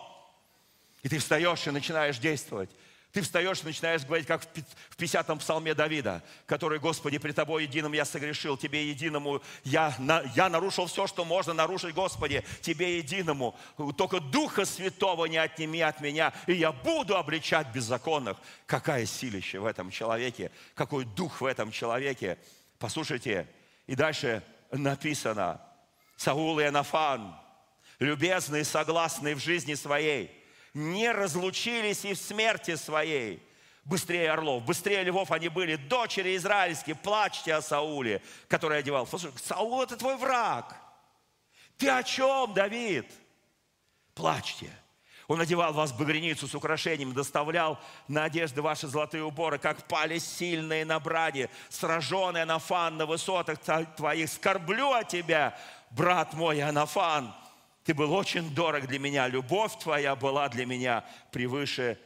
И 1.03 1.09
ты 1.09 1.19
встаешь 1.19 1.67
и 1.67 1.73
начинаешь 1.73 2.19
действовать. 2.19 2.71
Ты 3.15 3.23
встаешь 3.23 3.61
и 3.63 3.67
начинаешь 3.67 4.05
говорить, 4.05 4.27
как 4.27 4.43
в 4.43 4.97
50-м 4.99 5.39
псалме 5.39 5.73
Давида, 5.73 6.21
который, 6.47 6.81
Господи, 6.81 7.19
при 7.19 7.31
Тобой 7.31 7.63
единым 7.63 7.93
я 7.93 8.05
согрешил, 8.05 8.57
Тебе 8.57 8.91
единому 8.91 9.41
я, 9.63 9.97
я 10.35 10.49
нарушил 10.49 10.87
все, 10.87 11.07
что 11.07 11.25
можно 11.25 11.53
нарушить, 11.53 11.95
Господи, 11.95 12.43
Тебе 12.61 12.99
единому. 12.99 13.55
Только 13.97 14.19
Духа 14.19 14.65
Святого 14.65 15.27
не 15.27 15.37
отними 15.37 15.81
от 15.81 16.01
меня, 16.01 16.33
и 16.49 16.55
я 16.55 16.73
буду 16.73 17.17
обличать 17.17 17.69
беззаконных. 17.73 18.37
Какая 18.67 19.07
силища 19.07 19.61
в 19.61 19.67
этом 19.67 19.93
человеке, 19.93 20.51
какой 20.75 21.05
дух 21.05 21.41
в 21.41 21.47
этом 21.47 21.71
человеке. 21.71 22.37
Послушайте, 22.81 23.47
и 23.87 23.95
дальше 23.95 24.43
написано, 24.73 25.61
Саул 26.17 26.59
и 26.59 26.65
Анафан, 26.65 27.37
любезные, 28.01 28.65
согласные 28.65 29.37
в 29.37 29.39
жизни 29.39 29.75
своей– 29.75 30.37
не 30.75 31.11
разлучились 31.11 32.05
и 32.05 32.15
в 32.15 32.19
смерти 32.19 32.75
своей. 32.75 33.43
Быстрее 33.85 34.31
орлов, 34.31 34.65
быстрее 34.65 35.03
львов 35.05 35.31
они 35.31 35.49
были. 35.49 35.77
Дочери 35.77 36.37
израильские, 36.37 36.97
плачьте 36.97 37.55
о 37.55 37.63
Сауле, 37.63 38.23
который 38.49 38.79
одевал. 38.79 39.07
Послушай, 39.07 39.33
Саул 39.43 39.83
это 39.83 39.97
твой 39.97 40.17
враг. 40.17 40.75
Ты 41.77 41.89
о 41.91 42.03
чем, 42.03 42.55
Давид? 42.55 43.07
Плачьте. 44.15 44.71
Он 45.27 45.41
одевал 45.41 45.73
вас 45.73 45.91
в 45.91 45.99
багряницу 45.99 46.47
с 46.47 46.55
украшением, 46.55 47.15
доставлял 47.15 47.79
на 48.09 48.25
одежды 48.25 48.61
ваши 48.61 48.87
золотые 48.87 49.25
уборы, 49.25 49.59
как 49.59 49.87
пали 49.89 50.19
сильные 50.19 50.85
на 50.85 51.01
браде, 51.01 51.49
сраженные 51.71 52.43
Анафан 52.43 52.97
на 52.97 53.07
высотах 53.07 53.59
твоих. 53.97 54.31
Скорблю 54.31 54.93
о 54.93 55.03
тебя, 55.05 55.59
брат 55.91 56.35
мой 56.35 56.61
Анафан, 56.63 57.35
ты 57.85 57.93
был 57.93 58.13
очень 58.15 58.53
дорог 58.55 58.87
для 58.87 58.99
меня. 58.99 59.29
Любовь 59.29 59.79
твоя 59.79 60.17
была 60.17 60.49
для 60.49 60.65
меня 60.65 61.05
превыше 61.31 62.01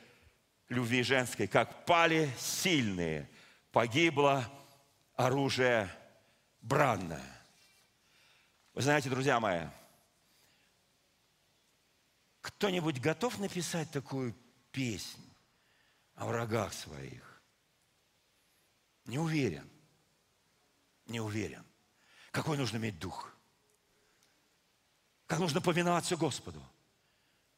любви 0.69 1.03
женской. 1.05 1.47
Как 1.47 1.87
пали 1.87 2.31
сильные, 2.37 3.31
погибло 3.71 4.45
оружие 5.14 5.88
бранное. 6.61 7.45
Вы 8.75 8.83
знаете, 8.83 9.09
друзья 9.09 9.38
мои, 9.38 9.67
кто-нибудь 12.41 13.01
готов 13.01 13.38
написать 13.38 13.91
такую 13.93 14.35
песню 14.73 15.25
о 16.17 16.27
врагах 16.27 16.73
своих? 16.73 17.41
Не 19.05 19.19
уверен. 19.19 19.71
Не 21.07 21.21
уверен. 21.21 21.64
Какой 22.33 22.59
нужно 22.59 22.79
иметь 22.79 22.99
дух? 22.99 23.33
Как 25.29 25.38
нужно 25.38 25.61
повиноваться 25.61 26.17
Господу. 26.17 26.61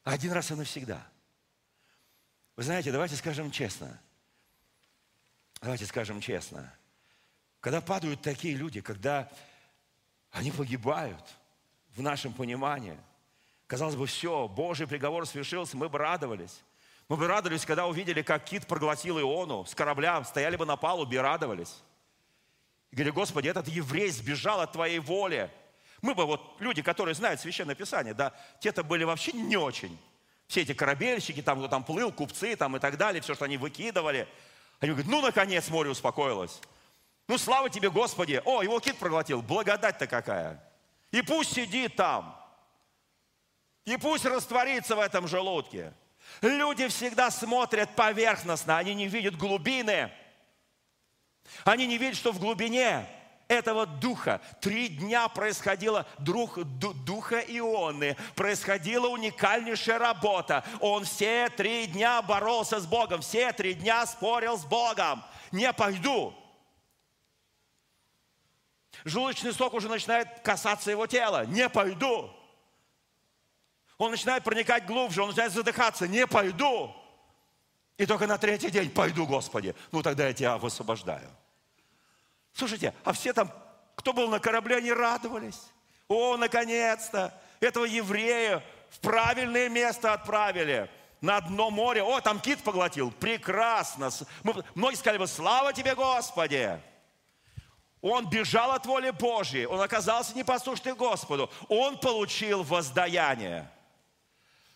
Один 0.02 0.32
раз 0.32 0.50
и 0.50 0.54
навсегда. 0.54 1.06
Вы 2.56 2.64
знаете, 2.64 2.90
давайте 2.90 3.16
скажем 3.16 3.50
честно. 3.50 3.98
Давайте 5.62 5.86
скажем 5.86 6.20
честно. 6.20 6.74
Когда 7.60 7.80
падают 7.80 8.22
такие 8.22 8.56
люди, 8.56 8.80
когда 8.80 9.30
они 10.32 10.50
погибают 10.50 11.24
в 11.90 12.02
нашем 12.02 12.32
понимании, 12.32 12.98
казалось 13.68 13.94
бы, 13.94 14.06
все, 14.06 14.48
Божий 14.48 14.88
приговор 14.88 15.26
свершился, 15.26 15.76
мы 15.76 15.88
бы 15.88 15.98
радовались. 15.98 16.62
Мы 17.08 17.16
бы 17.16 17.28
радовались, 17.28 17.64
когда 17.64 17.86
увидели, 17.86 18.22
как 18.22 18.44
кит 18.44 18.66
проглотил 18.66 19.20
Иону 19.20 19.64
с 19.64 19.76
корабля, 19.76 20.22
стояли 20.24 20.56
бы 20.56 20.66
на 20.66 20.76
палубе 20.76 21.18
и 21.18 21.20
радовались. 21.20 21.82
И 22.90 22.96
говорили, 22.96 23.14
Господи, 23.14 23.48
этот 23.48 23.68
еврей 23.68 24.10
сбежал 24.10 24.60
от 24.60 24.72
Твоей 24.72 24.98
воли. 24.98 25.52
Мы 26.02 26.14
бы 26.14 26.24
вот, 26.24 26.56
люди, 26.60 26.82
которые 26.82 27.14
знают 27.14 27.40
Священное 27.40 27.74
Писание, 27.74 28.14
да, 28.14 28.32
те-то 28.60 28.82
были 28.82 29.04
вообще 29.04 29.32
не 29.32 29.56
очень. 29.56 29.98
Все 30.46 30.62
эти 30.62 30.72
корабельщики, 30.72 31.42
там, 31.42 31.58
кто 31.58 31.68
там 31.68 31.84
плыл, 31.84 32.10
купцы 32.10 32.56
там 32.56 32.76
и 32.76 32.80
так 32.80 32.96
далее, 32.96 33.20
все, 33.22 33.34
что 33.34 33.44
они 33.44 33.56
выкидывали. 33.56 34.26
Они 34.80 34.92
говорят, 34.92 35.10
ну, 35.10 35.20
наконец, 35.20 35.68
море 35.68 35.90
успокоилось. 35.90 36.60
Ну, 37.28 37.38
слава 37.38 37.70
тебе, 37.70 37.90
Господи. 37.90 38.42
О, 38.44 38.62
его 38.62 38.80
кит 38.80 38.98
проглотил. 38.98 39.42
Благодать-то 39.42 40.06
какая. 40.06 40.60
И 41.12 41.22
пусть 41.22 41.52
сидит 41.52 41.94
там. 41.96 42.36
И 43.84 43.96
пусть 43.96 44.24
растворится 44.24 44.96
в 44.96 45.00
этом 45.00 45.28
желудке. 45.28 45.92
Люди 46.42 46.88
всегда 46.88 47.30
смотрят 47.30 47.94
поверхностно, 47.94 48.78
они 48.78 48.94
не 48.94 49.08
видят 49.08 49.36
глубины. 49.36 50.12
Они 51.64 51.86
не 51.86 51.98
видят, 51.98 52.16
что 52.16 52.32
в 52.32 52.38
глубине 52.38 53.06
этого 53.50 53.84
духа. 53.84 54.40
Три 54.60 54.88
дня 54.88 55.28
происходила 55.28 56.06
дух, 56.18 56.56
духа 56.58 57.40
Ионы, 57.40 58.16
происходила 58.36 59.08
уникальнейшая 59.08 59.98
работа. 59.98 60.64
Он 60.80 61.04
все 61.04 61.50
три 61.50 61.88
дня 61.88 62.22
боролся 62.22 62.78
с 62.78 62.86
Богом, 62.86 63.22
все 63.22 63.52
три 63.52 63.74
дня 63.74 64.06
спорил 64.06 64.56
с 64.56 64.64
Богом. 64.64 65.24
Не 65.50 65.72
пойду. 65.72 66.32
Желудочный 69.04 69.52
сок 69.52 69.74
уже 69.74 69.88
начинает 69.88 70.28
касаться 70.40 70.92
его 70.92 71.08
тела. 71.08 71.44
Не 71.44 71.68
пойду. 71.68 72.30
Он 73.98 74.12
начинает 74.12 74.44
проникать 74.44 74.86
глубже, 74.86 75.22
он 75.22 75.30
начинает 75.30 75.52
задыхаться. 75.52 76.06
Не 76.06 76.26
пойду. 76.28 76.94
И 77.98 78.06
только 78.06 78.28
на 78.28 78.38
третий 78.38 78.70
день 78.70 78.90
пойду, 78.90 79.26
Господи. 79.26 79.74
Ну 79.90 80.02
тогда 80.02 80.28
я 80.28 80.32
тебя 80.32 80.56
высвобождаю. 80.56 81.28
Слушайте, 82.52 82.94
а 83.04 83.12
все 83.12 83.32
там, 83.32 83.52
кто 83.94 84.12
был 84.12 84.28
на 84.28 84.40
корабле, 84.40 84.76
они 84.76 84.92
радовались. 84.92 85.60
О, 86.08 86.36
наконец-то, 86.36 87.32
этого 87.60 87.84
еврея 87.84 88.64
в 88.90 88.98
правильное 89.00 89.68
место 89.68 90.12
отправили. 90.12 90.90
На 91.20 91.40
дно 91.40 91.70
моря. 91.70 92.02
О, 92.02 92.20
там 92.20 92.40
кит 92.40 92.62
поглотил. 92.62 93.10
Прекрасно. 93.10 94.10
Мы, 94.42 94.64
многие 94.74 94.96
сказали 94.96 95.18
бы, 95.18 95.26
слава 95.26 95.72
тебе, 95.72 95.94
Господи. 95.94 96.80
Он 98.00 98.28
бежал 98.28 98.72
от 98.72 98.86
воли 98.86 99.10
Божьей. 99.10 99.66
Он 99.66 99.80
оказался 99.82 100.34
непослушным 100.34 100.96
Господу. 100.96 101.50
Он 101.68 101.98
получил 102.00 102.62
воздаяние. 102.62 103.70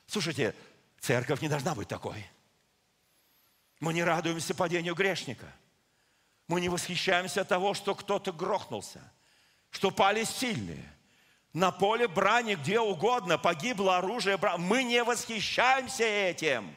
Слушайте, 0.07 0.55
церковь 1.01 1.41
не 1.41 1.49
должна 1.49 1.75
быть 1.75 1.89
такой. 1.89 2.27
Мы 3.81 3.95
не 3.95 4.05
радуемся 4.05 4.55
падению 4.55 4.95
грешника– 4.95 5.47
мы 6.49 6.61
не 6.61 6.69
восхищаемся 6.69 7.45
того, 7.45 7.75
что 7.75 7.95
кто-то 7.95 8.33
грохнулся, 8.33 9.01
что 9.71 9.91
пали 9.91 10.25
сильные. 10.25 10.91
На 11.53 11.71
поле 11.71 12.09
брани, 12.09 12.57
где 12.57 12.81
угодно, 12.81 13.39
погибло 13.39 13.99
оружие. 13.99 14.39
Мы 14.59 14.83
не 14.83 15.03
восхищаемся 15.05 16.03
этим. 16.03 16.75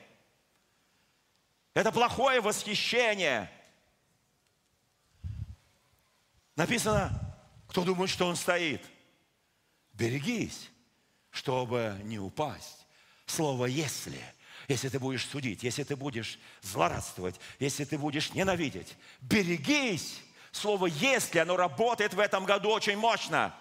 Это 1.74 1.92
плохое 1.92 2.42
восхищение. 2.42 3.52
Написано, 6.56 7.12
кто 7.68 7.84
думает, 7.84 8.10
что 8.10 8.28
он 8.28 8.36
стоит. 8.36 8.84
Берегись, 9.94 10.70
чтобы 11.32 12.00
не 12.04 12.20
упасть. 12.20 12.86
Слово 13.26 13.66
«если» 13.66 14.22
если 14.68 14.90
ты 14.90 15.00
будешь 15.00 15.26
судить, 15.26 15.64
если 15.64 15.84
ты 15.84 15.96
будешь 15.96 16.40
злорадствовать, 16.62 17.40
если 17.60 17.86
ты 17.86 17.98
будешь 17.98 18.34
ненавидеть. 18.34 18.96
Берегись! 19.22 20.22
Слово 20.52 20.88
«если» 20.88 21.40
оно 21.40 21.56
работает 21.56 22.14
в 22.14 22.20
этом 22.20 22.46
году 22.46 22.70
очень 22.70 22.98
мощно. 22.98 23.54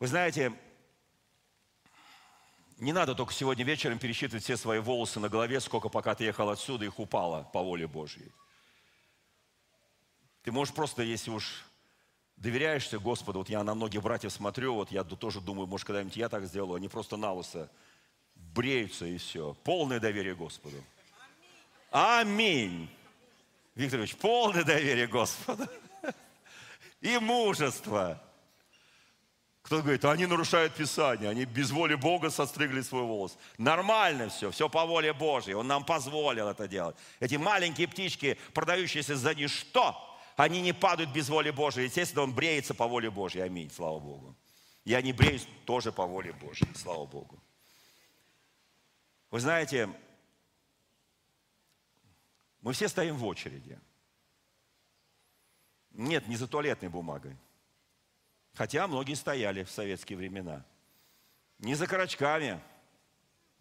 Вы 0.00 0.08
знаете, 0.08 0.52
не 2.78 2.92
надо 2.92 3.14
только 3.14 3.32
сегодня 3.32 3.64
вечером 3.64 3.98
пересчитывать 3.98 4.42
все 4.42 4.56
свои 4.56 4.80
волосы 4.80 5.20
на 5.20 5.28
голове, 5.28 5.60
сколько 5.60 5.88
пока 5.88 6.14
ты 6.14 6.24
ехал 6.24 6.50
отсюда, 6.50 6.84
их 6.84 6.98
упало 6.98 7.44
по 7.52 7.62
воле 7.62 7.86
Божьей. 7.86 8.32
Ты 10.42 10.50
можешь 10.50 10.74
просто, 10.74 11.02
если 11.02 11.30
уж 11.30 11.64
доверяешься 12.42 12.98
Господу, 12.98 13.38
вот 13.38 13.48
я 13.48 13.62
на 13.62 13.74
многих 13.74 14.02
братьев 14.02 14.32
смотрю, 14.32 14.74
вот 14.74 14.90
я 14.90 15.04
тоже 15.04 15.40
думаю, 15.40 15.68
может, 15.68 15.86
когда-нибудь 15.86 16.16
я 16.16 16.28
так 16.28 16.44
сделаю, 16.44 16.74
они 16.74 16.88
просто 16.88 17.16
на 17.16 17.32
лысо 17.32 17.70
бреются 18.34 19.06
и 19.06 19.16
все. 19.16 19.54
Полное 19.62 20.00
доверие 20.00 20.34
Господу. 20.34 20.76
Аминь. 21.90 22.90
Викторович, 23.76 24.16
полное 24.16 24.64
доверие 24.64 25.06
Господу. 25.06 25.66
И 27.00 27.16
мужество. 27.18 28.20
Кто 29.62 29.80
говорит, 29.80 30.04
они 30.04 30.26
нарушают 30.26 30.74
Писание, 30.74 31.30
они 31.30 31.44
без 31.44 31.70
воли 31.70 31.94
Бога 31.94 32.28
состригли 32.28 32.82
свой 32.82 33.02
волос. 33.02 33.38
Нормально 33.56 34.28
все, 34.28 34.50
все 34.50 34.68
по 34.68 34.84
воле 34.84 35.12
Божьей. 35.12 35.54
Он 35.54 35.66
нам 35.66 35.84
позволил 35.84 36.48
это 36.48 36.68
делать. 36.68 36.96
Эти 37.20 37.36
маленькие 37.36 37.88
птички, 37.88 38.36
продающиеся 38.52 39.16
за 39.16 39.34
ничто, 39.34 40.11
они 40.36 40.60
не 40.60 40.72
падают 40.72 41.12
без 41.12 41.28
воли 41.28 41.50
Божией. 41.50 41.86
Естественно, 41.86 42.22
он 42.22 42.34
бреется 42.34 42.74
по 42.74 42.86
воле 42.86 43.10
Божьей. 43.10 43.42
Аминь, 43.42 43.70
слава 43.70 43.98
Богу. 43.98 44.34
Я 44.84 45.00
не 45.02 45.12
бреюсь 45.12 45.46
тоже 45.64 45.92
по 45.92 46.06
воле 46.06 46.32
Божьей, 46.32 46.68
слава 46.74 47.06
Богу. 47.06 47.38
Вы 49.30 49.40
знаете, 49.40 49.88
мы 52.60 52.72
все 52.72 52.88
стоим 52.88 53.16
в 53.16 53.24
очереди. 53.24 53.78
Нет, 55.90 56.26
не 56.28 56.36
за 56.36 56.46
туалетной 56.46 56.88
бумагой. 56.88 57.36
Хотя 58.54 58.86
многие 58.86 59.14
стояли 59.14 59.64
в 59.64 59.70
советские 59.70 60.18
времена. 60.18 60.64
Не 61.58 61.74
за 61.74 61.86
корочками. 61.86 62.60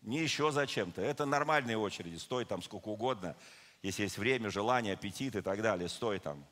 не 0.02 0.20
еще 0.20 0.52
зачем-то. 0.52 1.02
Это 1.02 1.26
нормальные 1.26 1.78
очереди, 1.78 2.18
стой 2.18 2.46
там 2.46 2.62
сколько 2.62 2.88
угодно, 2.88 3.36
если 3.84 4.04
есть 4.04 4.18
время, 4.18 4.50
желание, 4.50 4.94
аппетит 4.94 5.36
и 5.36 5.42
так 5.42 5.62
далее, 5.62 5.88
стой 5.88 6.20
там. 6.20 6.46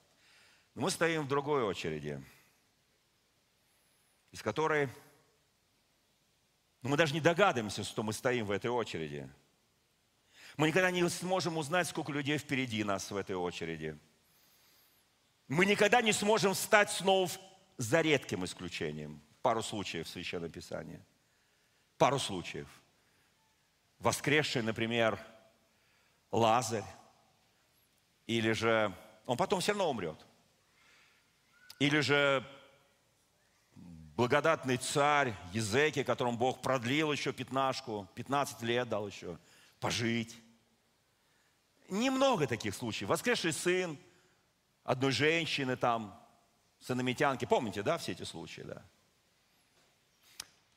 Но 0.75 0.83
мы 0.83 0.91
стоим 0.91 1.23
в 1.23 1.27
другой 1.27 1.63
очереди, 1.63 2.23
из 4.31 4.41
которой 4.41 4.89
ну, 6.81 6.89
мы 6.89 6.97
даже 6.97 7.13
не 7.13 7.19
догадываемся, 7.19 7.83
что 7.83 8.03
мы 8.03 8.13
стоим 8.13 8.45
в 8.45 8.51
этой 8.51 8.69
очереди. 8.69 9.29
Мы 10.55 10.69
никогда 10.69 10.91
не 10.91 11.07
сможем 11.09 11.57
узнать, 11.57 11.87
сколько 11.87 12.11
людей 12.11 12.37
впереди 12.37 12.83
нас 12.83 13.11
в 13.11 13.15
этой 13.15 13.35
очереди. 13.35 13.97
Мы 15.47 15.65
никогда 15.65 16.01
не 16.01 16.13
сможем 16.13 16.53
встать 16.53 16.91
снова 16.91 17.29
за 17.77 18.01
редким 18.01 18.45
исключением. 18.45 19.21
Пару 19.41 19.61
случаев 19.61 20.07
в 20.07 20.09
Священном 20.09 20.51
Писании. 20.51 21.03
Пару 21.97 22.19
случаев. 22.19 22.67
Воскресший, 23.99 24.61
например, 24.61 25.19
Лазарь. 26.31 26.85
Или 28.27 28.51
же 28.51 28.93
он 29.25 29.37
потом 29.37 29.59
все 29.59 29.71
равно 29.71 29.89
умрет. 29.89 30.25
Или 31.79 32.01
же 32.01 32.45
благодатный 34.17 34.75
царь 34.75 35.33
Езеки, 35.53 36.03
которому 36.03 36.37
Бог 36.37 36.61
продлил 36.61 37.11
еще 37.11 37.31
пятнашку, 37.31 38.07
15 38.15 38.61
лет 38.63 38.89
дал 38.89 39.07
еще 39.07 39.39
пожить. 39.79 40.35
Немного 41.87 42.45
таких 42.47 42.75
случаев. 42.75 43.09
Воскресший 43.09 43.53
сын 43.53 43.97
одной 44.83 45.11
женщины 45.11 45.77
там, 45.77 46.21
сыномитянки. 46.81 47.45
Помните, 47.45 47.81
да, 47.81 47.97
все 47.97 48.11
эти 48.11 48.23
случаи, 48.23 48.61
да? 48.61 48.83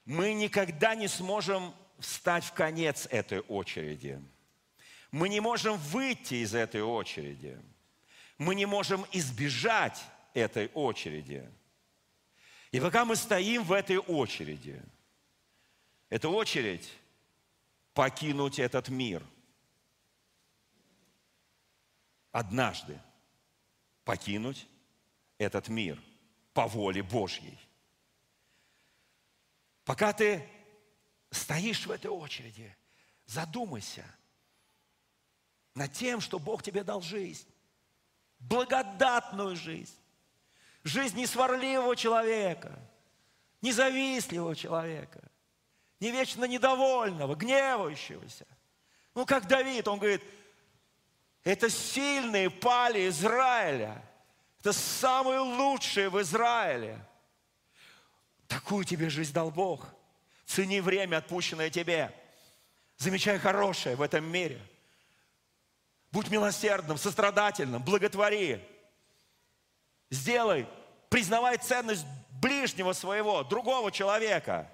Мы 0.04 0.34
никогда 0.34 0.94
не 0.94 1.08
сможем 1.08 1.74
встать 1.98 2.44
в 2.44 2.52
конец 2.52 3.06
этой 3.10 3.40
очереди. 3.40 4.22
Мы 5.10 5.28
не 5.28 5.40
можем 5.40 5.76
выйти 5.78 6.34
из 6.34 6.54
этой 6.54 6.82
очереди. 6.82 7.60
Мы 8.38 8.54
не 8.54 8.66
можем 8.66 9.04
избежать 9.12 10.00
этой 10.34 10.68
очереди. 10.74 11.48
И 12.70 12.80
пока 12.80 13.04
мы 13.04 13.16
стоим 13.16 13.64
в 13.64 13.72
этой 13.72 13.98
очереди, 13.98 14.82
эта 16.08 16.28
очередь 16.28 16.90
покинуть 17.94 18.58
этот 18.58 18.88
мир– 18.88 19.22
однажды 22.32 22.98
покинуть 24.04 24.66
этот 25.38 25.68
мир 25.68 26.02
по 26.54 26.66
воле 26.66 27.02
Божьей. 27.02 27.58
Пока 29.84 30.12
ты 30.12 30.48
стоишь 31.30 31.86
в 31.86 31.90
этой 31.90 32.10
очереди, 32.10 32.74
задумайся 33.26 34.04
над 35.74 35.92
тем, 35.92 36.20
что 36.20 36.38
Бог 36.38 36.62
тебе 36.62 36.82
дал 36.82 37.00
жизнь, 37.02 37.46
благодатную 38.38 39.56
жизнь, 39.56 39.96
жизнь 40.84 41.18
несварливого 41.18 41.96
человека, 41.96 42.78
независтливого 43.60 44.56
человека, 44.56 45.20
не 46.00 46.10
вечно 46.10 46.44
недовольного, 46.44 47.34
гневающегося. 47.34 48.46
Ну, 49.14 49.26
как 49.26 49.46
Давид, 49.46 49.86
он 49.88 49.98
говорит– 49.98 50.22
это 51.44 51.68
сильные 51.68 52.50
пали 52.50 53.08
Израиля. 53.08 54.02
Это 54.60 54.72
самые 54.72 55.40
лучшие 55.40 56.08
в 56.08 56.20
Израиле. 56.20 57.04
Такую 58.46 58.84
тебе 58.84 59.10
жизнь 59.10 59.32
дал 59.32 59.50
Бог. 59.50 59.88
Цени 60.46 60.80
время, 60.80 61.16
отпущенное 61.16 61.70
тебе. 61.70 62.14
Замечай 62.96 63.38
хорошее 63.38 63.96
в 63.96 64.02
этом 64.02 64.24
мире. 64.24 64.60
Будь 66.12 66.30
милосердным, 66.30 66.96
сострадательным, 66.96 67.82
благотвори. 67.82 68.62
Сделай, 70.12 70.68
признавай 71.08 71.58
ценность 71.58 72.06
ближнего 72.40 72.92
своего, 72.92 73.42
другого 73.42 73.90
человека. 73.90 74.70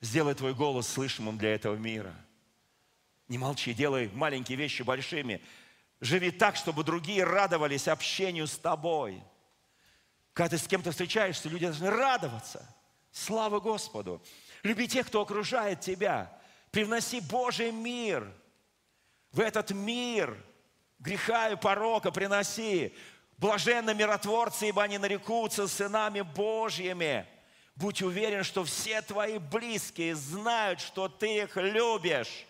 Сделай 0.00 0.34
твой 0.34 0.54
голос 0.54 0.86
слышимым 0.86 1.38
для 1.38 1.54
этого 1.54 1.74
мира– 1.74 2.14
не 3.30 3.38
молчи, 3.38 3.72
делай 3.72 4.10
маленькие 4.12 4.58
вещи 4.58 4.82
большими. 4.82 5.40
Живи 6.00 6.32
так, 6.32 6.56
чтобы 6.56 6.82
другие 6.82 7.22
радовались 7.22 7.86
общению 7.86 8.48
с 8.48 8.58
тобой. 8.58 9.22
Когда 10.32 10.56
ты 10.56 10.58
с 10.58 10.66
кем-то 10.66 10.90
встречаешься, 10.90 11.48
люди 11.48 11.66
должны 11.66 11.90
радоваться. 11.90 12.68
Слава 13.12 13.60
Господу. 13.60 14.20
Люби 14.64 14.88
тех, 14.88 15.06
кто 15.06 15.20
окружает 15.20 15.80
тебя. 15.80 16.36
Привноси 16.72 17.20
Божий 17.20 17.70
мир 17.70 18.28
в 19.30 19.38
этот 19.38 19.70
мир. 19.70 20.36
Греха 20.98 21.50
и 21.50 21.56
порока 21.56 22.10
приноси. 22.10 22.96
Блаженны 23.40 23.94
миротворцы, 23.94 24.68
ибо 24.68 24.82
они 24.82 24.98
нарекутся 24.98 25.66
сынами 25.66 26.20
Божьими. 26.20 27.26
Будь 27.74 28.02
уверен, 28.02 28.44
что 28.44 28.64
все 28.64 29.00
твои 29.00 29.38
близкие 29.38 30.14
знают, 30.14 30.80
что 30.80 31.08
ты 31.08 31.44
их 31.44 31.56
любишь. 31.56 32.44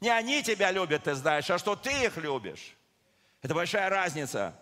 Не 0.00 0.08
они 0.08 0.42
тебя 0.42 0.70
любят, 0.70 1.04
ты 1.04 1.14
знаешь, 1.14 1.50
а 1.50 1.58
что 1.58 1.76
ты 1.76 2.06
их 2.06 2.16
любишь. 2.16 2.74
Это 3.42 3.54
большая 3.54 3.90
разница. 3.90 4.58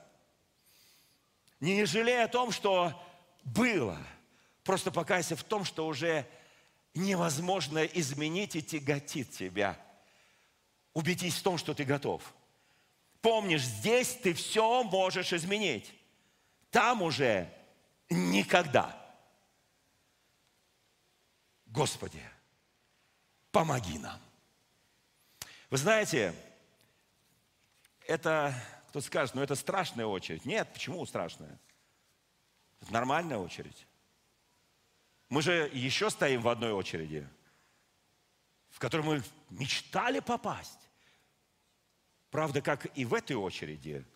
Не 1.60 1.84
жалей 1.84 2.24
о 2.24 2.28
том, 2.28 2.50
что 2.50 2.92
было. 3.44 3.98
Просто 4.64 4.90
покайся 4.90 5.36
в 5.36 5.44
том, 5.44 5.64
что 5.64 5.86
уже 5.86 6.26
невозможно 6.94 7.84
изменить 7.84 8.56
и 8.56 8.62
тяготит 8.62 9.30
тебя. 9.30 9.78
Убедись 10.94 11.36
в 11.36 11.42
том, 11.44 11.58
что 11.58 11.74
ты 11.74 11.84
готов. 11.84 12.22
Помнишь, 13.22 13.62
здесь 13.62 14.16
ты 14.16 14.34
все 14.34 14.82
можешь 14.82 15.32
изменить. 15.32 15.94
Там 16.70 17.02
уже 17.02 17.50
никогда. 18.10 18.98
Господи, 21.66 22.22
помоги 23.52 23.98
нам. 23.98 24.20
Вы 25.70 25.78
знаете, 25.78 26.34
это, 28.06 28.52
кто-то 28.88 29.06
скажет, 29.06 29.36
ну 29.36 29.42
это 29.42 29.54
страшная 29.54 30.06
очередь. 30.06 30.44
Нет, 30.44 30.70
почему 30.72 31.06
страшная? 31.06 31.58
Это 32.80 32.92
нормальная 32.92 33.38
очередь. 33.38 33.86
Мы 35.28 35.42
же 35.42 35.70
еще 35.72 36.10
стоим 36.10 36.42
в 36.42 36.48
одной 36.48 36.72
очереди, 36.72 37.26
в 38.70 38.80
которую 38.80 39.06
мы 39.08 39.22
мечтали 39.50 40.18
попасть. 40.18 40.81
Правда, 42.32 42.62
как 42.62 42.86
и 42.96 43.04
в 43.04 43.12
этой 43.12 43.36
очереди, 43.36 44.06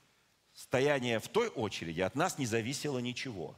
стояние 0.54 1.20
в 1.20 1.28
той 1.28 1.48
очереди 1.48 2.00
от 2.00 2.14
нас 2.14 2.38
не 2.38 2.46
зависело 2.46 2.98
ничего. 2.98 3.54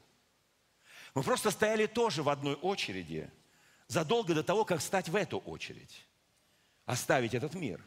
Мы 1.15 1.23
просто 1.23 1.53
стояли 1.53 1.87
тоже 1.87 2.25
в 2.25 2.29
одной 2.29 2.57
очереди 2.57 3.31
задолго 3.87 4.35
до 4.35 4.43
того, 4.43 4.65
как 4.65 4.81
стать 4.81 5.09
в 5.09 5.15
эту 5.15 5.39
очередь 5.39 6.05
оставить 6.87 7.35
этот 7.35 7.55
мир. 7.55 7.81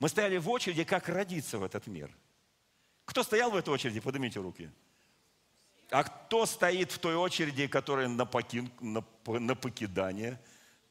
Мы 0.00 0.10
стояли 0.10 0.36
в 0.36 0.50
очереди, 0.50 0.84
как 0.84 1.08
родиться 1.08 1.56
в 1.56 1.64
этот 1.64 1.86
мир. 1.86 2.14
Кто 3.06 3.22
стоял 3.22 3.50
в 3.50 3.56
этой 3.56 3.70
очереди? 3.70 4.00
Поднимите 4.00 4.38
руки. 4.38 4.70
А 5.90 6.04
кто 6.04 6.44
стоит 6.44 6.92
в 6.92 6.98
той 6.98 7.14
очереди, 7.14 7.66
которая 7.68 8.08
на, 8.08 8.26
покин, 8.26 8.70
на, 8.80 9.02
на 9.26 9.54
покидание, 9.54 10.38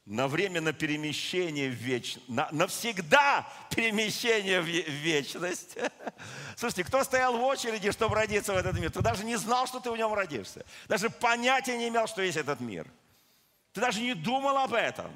на 0.04 0.26
время 0.26 0.60
на 0.60 0.72
перемещение 0.72 1.70
в 1.70 1.74
вечность, 1.74 2.28
на, 2.28 2.48
навсегда 2.50 3.48
перемещение 3.70 4.60
в, 4.60 4.64
в 4.64 4.68
вечность? 4.68 5.78
Слушайте, 6.56 6.84
кто 6.84 7.04
стоял 7.04 7.36
в 7.36 7.42
очереди, 7.42 7.92
чтобы 7.92 8.16
родиться 8.16 8.52
в 8.52 8.56
этот 8.56 8.78
мир? 8.78 8.90
Ты 8.90 9.00
даже 9.00 9.24
не 9.24 9.36
знал, 9.36 9.66
что 9.66 9.80
ты 9.80 9.90
в 9.90 9.96
нем 9.96 10.12
родишься. 10.12 10.64
Даже 10.88 11.08
понятия 11.08 11.76
не 11.78 11.88
имел, 11.88 12.06
что 12.06 12.22
есть 12.22 12.36
этот 12.36 12.60
мир. 12.60 12.86
Ты 13.72 13.80
даже 13.80 14.00
не 14.00 14.14
думал 14.14 14.58
об 14.58 14.74
этом. 14.74 15.10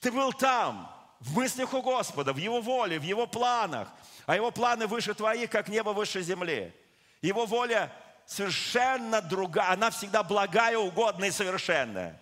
Ты 0.00 0.10
был 0.10 0.32
там 0.32 0.92
в 1.20 1.36
мыслях 1.36 1.72
у 1.72 1.80
Господа, 1.80 2.32
в 2.32 2.36
Его 2.36 2.60
воле, 2.60 2.98
в 2.98 3.04
Его 3.04 3.26
планах. 3.26 3.88
А 4.26 4.34
Его 4.34 4.50
планы 4.50 4.86
выше 4.86 5.14
твоих, 5.14 5.50
как 5.50 5.68
небо 5.68 5.90
выше 5.90 6.22
земли. 6.22 6.74
Его 7.22 7.46
воля 7.46 7.92
совершенно 8.26 9.22
другая, 9.22 9.70
она 9.70 9.90
всегда 9.90 10.22
благая, 10.22 10.76
угодная 10.76 11.28
и 11.28 11.32
совершенная. 11.32 12.20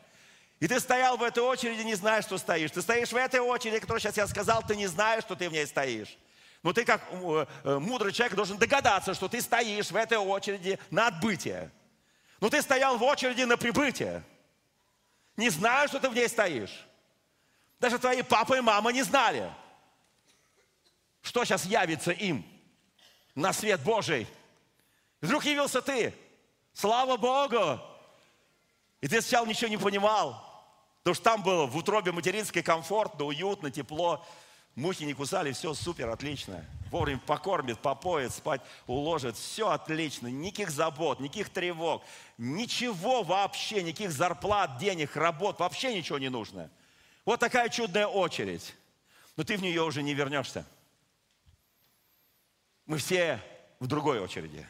И 0.60 0.68
ты 0.68 0.80
стоял 0.80 1.16
в 1.16 1.22
этой 1.22 1.42
очереди, 1.42 1.82
не 1.82 1.94
знаешь, 1.94 2.24
что 2.24 2.38
стоишь. 2.38 2.70
Ты 2.70 2.80
стоишь 2.80 3.12
в 3.12 3.16
этой 3.16 3.40
очереди, 3.40 3.80
которую 3.80 4.00
сейчас 4.00 4.16
я 4.16 4.26
сказал, 4.26 4.62
ты 4.62 4.76
не 4.76 4.86
знаешь, 4.86 5.24
что 5.24 5.34
ты 5.34 5.48
в 5.48 5.52
ней 5.52 5.66
стоишь. 5.66 6.16
Но 6.62 6.72
ты 6.72 6.84
как 6.84 7.02
э, 7.10 7.46
э, 7.64 7.78
мудрый 7.78 8.12
человек 8.12 8.34
должен 8.34 8.56
догадаться, 8.56 9.12
что 9.14 9.28
ты 9.28 9.42
стоишь 9.42 9.90
в 9.90 9.96
этой 9.96 10.16
очереди 10.16 10.78
на 10.90 11.08
отбытие. 11.08 11.70
Но 12.40 12.48
ты 12.48 12.62
стоял 12.62 12.96
в 12.96 13.02
очереди 13.02 13.42
на 13.42 13.56
прибытие. 13.56 14.22
Не 15.36 15.50
знаю, 15.50 15.88
что 15.88 15.98
ты 15.98 16.08
в 16.08 16.14
ней 16.14 16.28
стоишь. 16.28 16.86
Даже 17.80 17.98
твои 17.98 18.22
папа 18.22 18.54
и 18.54 18.60
мама 18.60 18.92
не 18.92 19.02
знали, 19.02 19.52
что 21.20 21.44
сейчас 21.44 21.66
явится 21.66 22.12
им 22.12 22.46
на 23.34 23.52
свет 23.52 23.82
Божий. 23.82 24.26
Вдруг 25.20 25.44
явился 25.44 25.82
ты. 25.82 26.14
Слава 26.72 27.16
Богу! 27.16 27.80
И 29.04 29.06
ты 29.06 29.20
сначала 29.20 29.44
ничего 29.44 29.68
не 29.68 29.76
понимал. 29.76 30.42
Потому 31.02 31.14
что 31.14 31.24
там 31.24 31.42
было 31.42 31.66
в 31.66 31.76
утробе 31.76 32.10
материнской 32.10 32.62
комфортно, 32.62 33.26
уютно, 33.26 33.70
тепло. 33.70 34.26
Мухи 34.76 35.04
не 35.04 35.12
кусали, 35.12 35.52
все 35.52 35.74
супер, 35.74 36.08
отлично. 36.08 36.64
Вовремя 36.90 37.20
покормит, 37.26 37.78
попоет, 37.80 38.32
спать 38.32 38.62
уложит. 38.86 39.36
Все 39.36 39.68
отлично. 39.68 40.28
Никаких 40.28 40.70
забот, 40.70 41.20
никаких 41.20 41.50
тревог. 41.50 42.02
Ничего 42.38 43.22
вообще, 43.22 43.82
никаких 43.82 44.10
зарплат, 44.10 44.78
денег, 44.78 45.14
работ. 45.16 45.58
Вообще 45.58 45.94
ничего 45.94 46.18
не 46.18 46.30
нужно. 46.30 46.70
Вот 47.26 47.40
такая 47.40 47.68
чудная 47.68 48.06
очередь. 48.06 48.74
Но 49.36 49.44
ты 49.44 49.58
в 49.58 49.62
нее 49.62 49.82
уже 49.82 50.02
не 50.02 50.14
вернешься. 50.14 50.64
Мы 52.86 52.96
все 52.96 53.38
в 53.80 53.86
другой 53.86 54.18
очереди. 54.18 54.66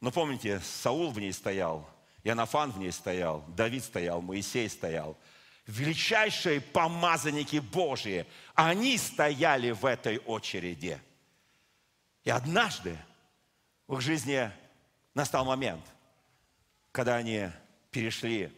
Но 0.00 0.12
помните, 0.12 0.60
Саул 0.60 1.10
в 1.10 1.18
ней 1.18 1.32
стоял, 1.32 1.90
Иоаннафан 2.26 2.72
в 2.72 2.78
ней 2.80 2.90
стоял, 2.90 3.44
Давид 3.56 3.84
стоял, 3.84 4.20
Моисей 4.20 4.68
стоял. 4.68 5.16
Величайшие 5.68 6.60
помазанники 6.60 7.58
Божьи, 7.58 8.26
они 8.56 8.98
стояли 8.98 9.70
в 9.70 9.84
этой 9.86 10.18
очереди. 10.18 11.00
И 12.24 12.30
однажды 12.30 12.98
в 13.86 13.94
их 13.94 14.00
жизни 14.00 14.50
настал 15.14 15.44
момент, 15.44 15.84
когда 16.90 17.14
они 17.14 17.48
перешли, 17.92 18.52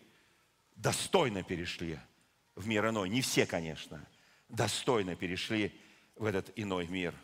достойно 0.74 1.42
перешли 1.42 1.98
в 2.54 2.66
мир 2.66 2.88
иной. 2.88 3.10
Не 3.10 3.20
все, 3.20 3.44
конечно, 3.44 4.02
достойно 4.48 5.14
перешли 5.14 5.78
в 6.16 6.24
этот 6.24 6.50
иной 6.56 6.86
мир. 6.86 7.14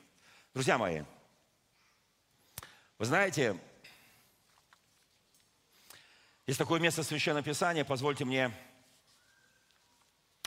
Друзья 0.52 0.76
мои, 0.76 1.04
вы 2.98 3.06
знаете, 3.06 3.58
есть 6.46 6.58
такое 6.58 6.78
место 6.78 7.02
Священного 7.02 7.42
Писания, 7.42 7.84
позвольте 7.84 8.26
мне 8.26 8.52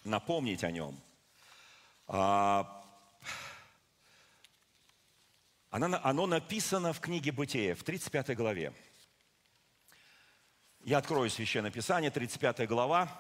напомнить 0.04 0.64
о 0.64 0.70
нем. 0.70 0.96
А, 2.08 2.84
оно 5.72 6.28
написано 6.28 6.94
в 6.94 7.00
книге 7.00 7.32
Бытия, 7.32 7.74
в 7.74 7.84
35 7.84 8.36
главе. 8.36 8.74
Я 10.82 11.00
открою 11.00 11.32
Священное 11.32 11.72
Писание, 11.72 12.12
35 12.12 12.68
глава 12.68 13.20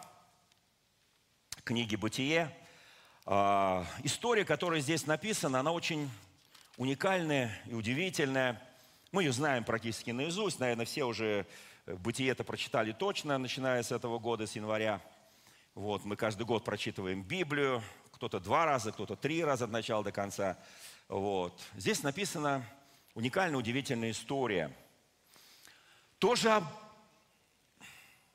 книги 1.63 1.95
Бытие. 1.95 2.55
А, 3.25 3.87
история, 4.03 4.45
которая 4.45 4.81
здесь 4.81 5.07
написана, 5.07 5.61
она 5.61 5.71
очень 5.71 6.11
уникальная 6.77 7.59
и 7.65 7.73
удивительная. 7.73 8.61
Мы 9.11 9.23
ее 9.23 9.31
знаем 9.31 9.63
практически 9.63 10.11
наизусть, 10.11 10.59
наверное, 10.59 10.85
все 10.85 11.05
уже 11.05 11.47
Бытие 11.87 12.31
это 12.31 12.43
прочитали 12.43 12.91
точно, 12.91 13.37
начиная 13.37 13.81
с 13.81 13.93
этого 13.93 14.19
года, 14.19 14.45
с 14.45 14.57
января. 14.57 14.99
Вот, 15.73 16.03
мы 16.03 16.17
каждый 16.17 16.45
год 16.45 16.65
прочитываем 16.65 17.23
Библию, 17.23 17.81
кто-то 18.11 18.41
два 18.41 18.65
раза, 18.65 18.91
кто-то 18.91 19.15
три 19.15 19.41
раза 19.41 19.63
от 19.63 19.71
начала 19.71 20.03
до 20.03 20.11
конца. 20.11 20.57
Вот. 21.07 21.57
Здесь 21.77 22.03
написана 22.03 22.65
уникальная, 23.13 23.57
удивительная 23.57 24.11
история. 24.11 24.75
Тоже, 26.19 26.61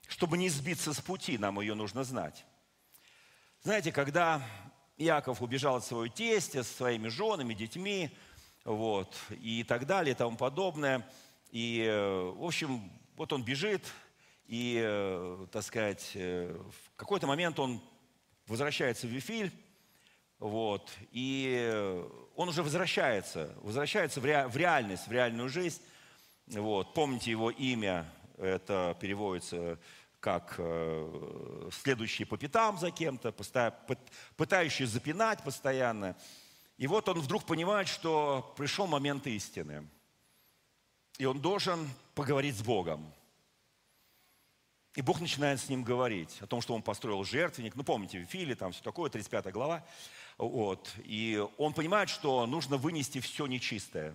чтобы 0.08 0.38
не 0.38 0.48
сбиться 0.48 0.94
с 0.94 1.00
пути, 1.02 1.36
нам 1.36 1.60
ее 1.60 1.74
нужно 1.74 2.04
знать. 2.04 2.46
Знаете, 3.60 3.92
когда 3.92 4.42
Иаков 4.96 5.42
убежал 5.42 5.76
от 5.76 5.84
своего 5.84 6.08
тестя, 6.08 6.62
со 6.62 6.74
своими 6.74 7.08
женами, 7.08 7.52
детьми, 7.52 8.16
вот, 8.64 9.14
и 9.28 9.62
так 9.62 9.84
далее, 9.84 10.14
и 10.14 10.16
тому 10.16 10.38
подобное, 10.38 11.06
и, 11.50 11.84
э, 11.86 12.32
в 12.34 12.44
общем, 12.44 12.90
вот 13.22 13.32
он 13.32 13.44
бежит, 13.44 13.86
и, 14.48 14.82
э, 14.84 15.46
так 15.52 15.62
сказать, 15.62 16.10
э, 16.14 16.52
в 16.58 16.96
какой-то 16.96 17.28
момент 17.28 17.56
он 17.60 17.80
возвращается 18.48 19.06
в 19.06 19.10
Вифиль, 19.10 19.52
вот, 20.40 20.90
и 21.12 22.04
он 22.34 22.48
уже 22.48 22.64
возвращается, 22.64 23.54
возвращается 23.62 24.20
в, 24.20 24.24
ре, 24.24 24.48
в 24.48 24.56
реальность, 24.56 25.06
в 25.06 25.12
реальную 25.12 25.48
жизнь. 25.48 25.80
Вот, 26.48 26.94
помните 26.94 27.30
его 27.30 27.52
имя, 27.52 28.12
это 28.38 28.96
переводится 29.00 29.78
как 30.18 30.56
э, 30.58 31.70
следующий 31.70 32.24
по 32.24 32.36
пятам 32.36 32.76
за 32.76 32.90
кем-то, 32.90 33.32
пытающий 34.36 34.86
запинать 34.86 35.44
постоянно. 35.44 36.16
И 36.76 36.88
вот 36.88 37.08
он 37.08 37.20
вдруг 37.20 37.46
понимает, 37.46 37.86
что 37.86 38.52
пришел 38.56 38.88
момент 38.88 39.28
истины– 39.28 39.88
и 41.18 41.24
он 41.24 41.40
должен 41.40 41.88
поговорить 42.14 42.56
с 42.56 42.62
Богом. 42.62 43.12
И 44.94 45.00
Бог 45.00 45.20
начинает 45.20 45.58
с 45.58 45.68
ним 45.68 45.84
говорить 45.84 46.36
о 46.40 46.46
том, 46.46 46.60
что 46.60 46.74
он 46.74 46.82
построил 46.82 47.24
жертвенник. 47.24 47.74
Ну, 47.76 47.82
помните, 47.82 48.20
в 48.20 48.26
Филе, 48.26 48.54
там 48.54 48.72
все 48.72 48.82
такое, 48.82 49.08
35 49.08 49.50
глава. 49.52 49.86
Вот. 50.36 50.92
И 51.04 51.42
он 51.56 51.72
понимает, 51.72 52.10
что 52.10 52.46
нужно 52.46 52.76
вынести 52.76 53.20
все 53.20 53.46
нечистое. 53.46 54.14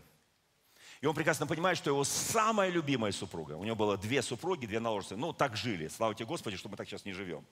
И 1.02 1.06
он 1.06 1.16
прекрасно 1.16 1.48
понимает, 1.48 1.78
что 1.78 1.90
его 1.90 2.04
самая 2.04 2.70
любимая 2.70 3.12
супруга, 3.12 3.54
у 3.54 3.64
него 3.64 3.76
было 3.76 3.98
две 3.98 4.22
супруги, 4.22 4.66
две 4.66 4.80
наложницы, 4.80 5.16
ну, 5.16 5.34
так 5.34 5.56
жили. 5.56 5.88
Слава 5.88 6.16
тебе, 6.16 6.26
Господи, 6.26 6.58
что 6.58 6.70
мы 6.70 6.78
так 6.78 6.88
сейчас 6.88 7.06
не 7.06 7.14
живем. 7.14 7.46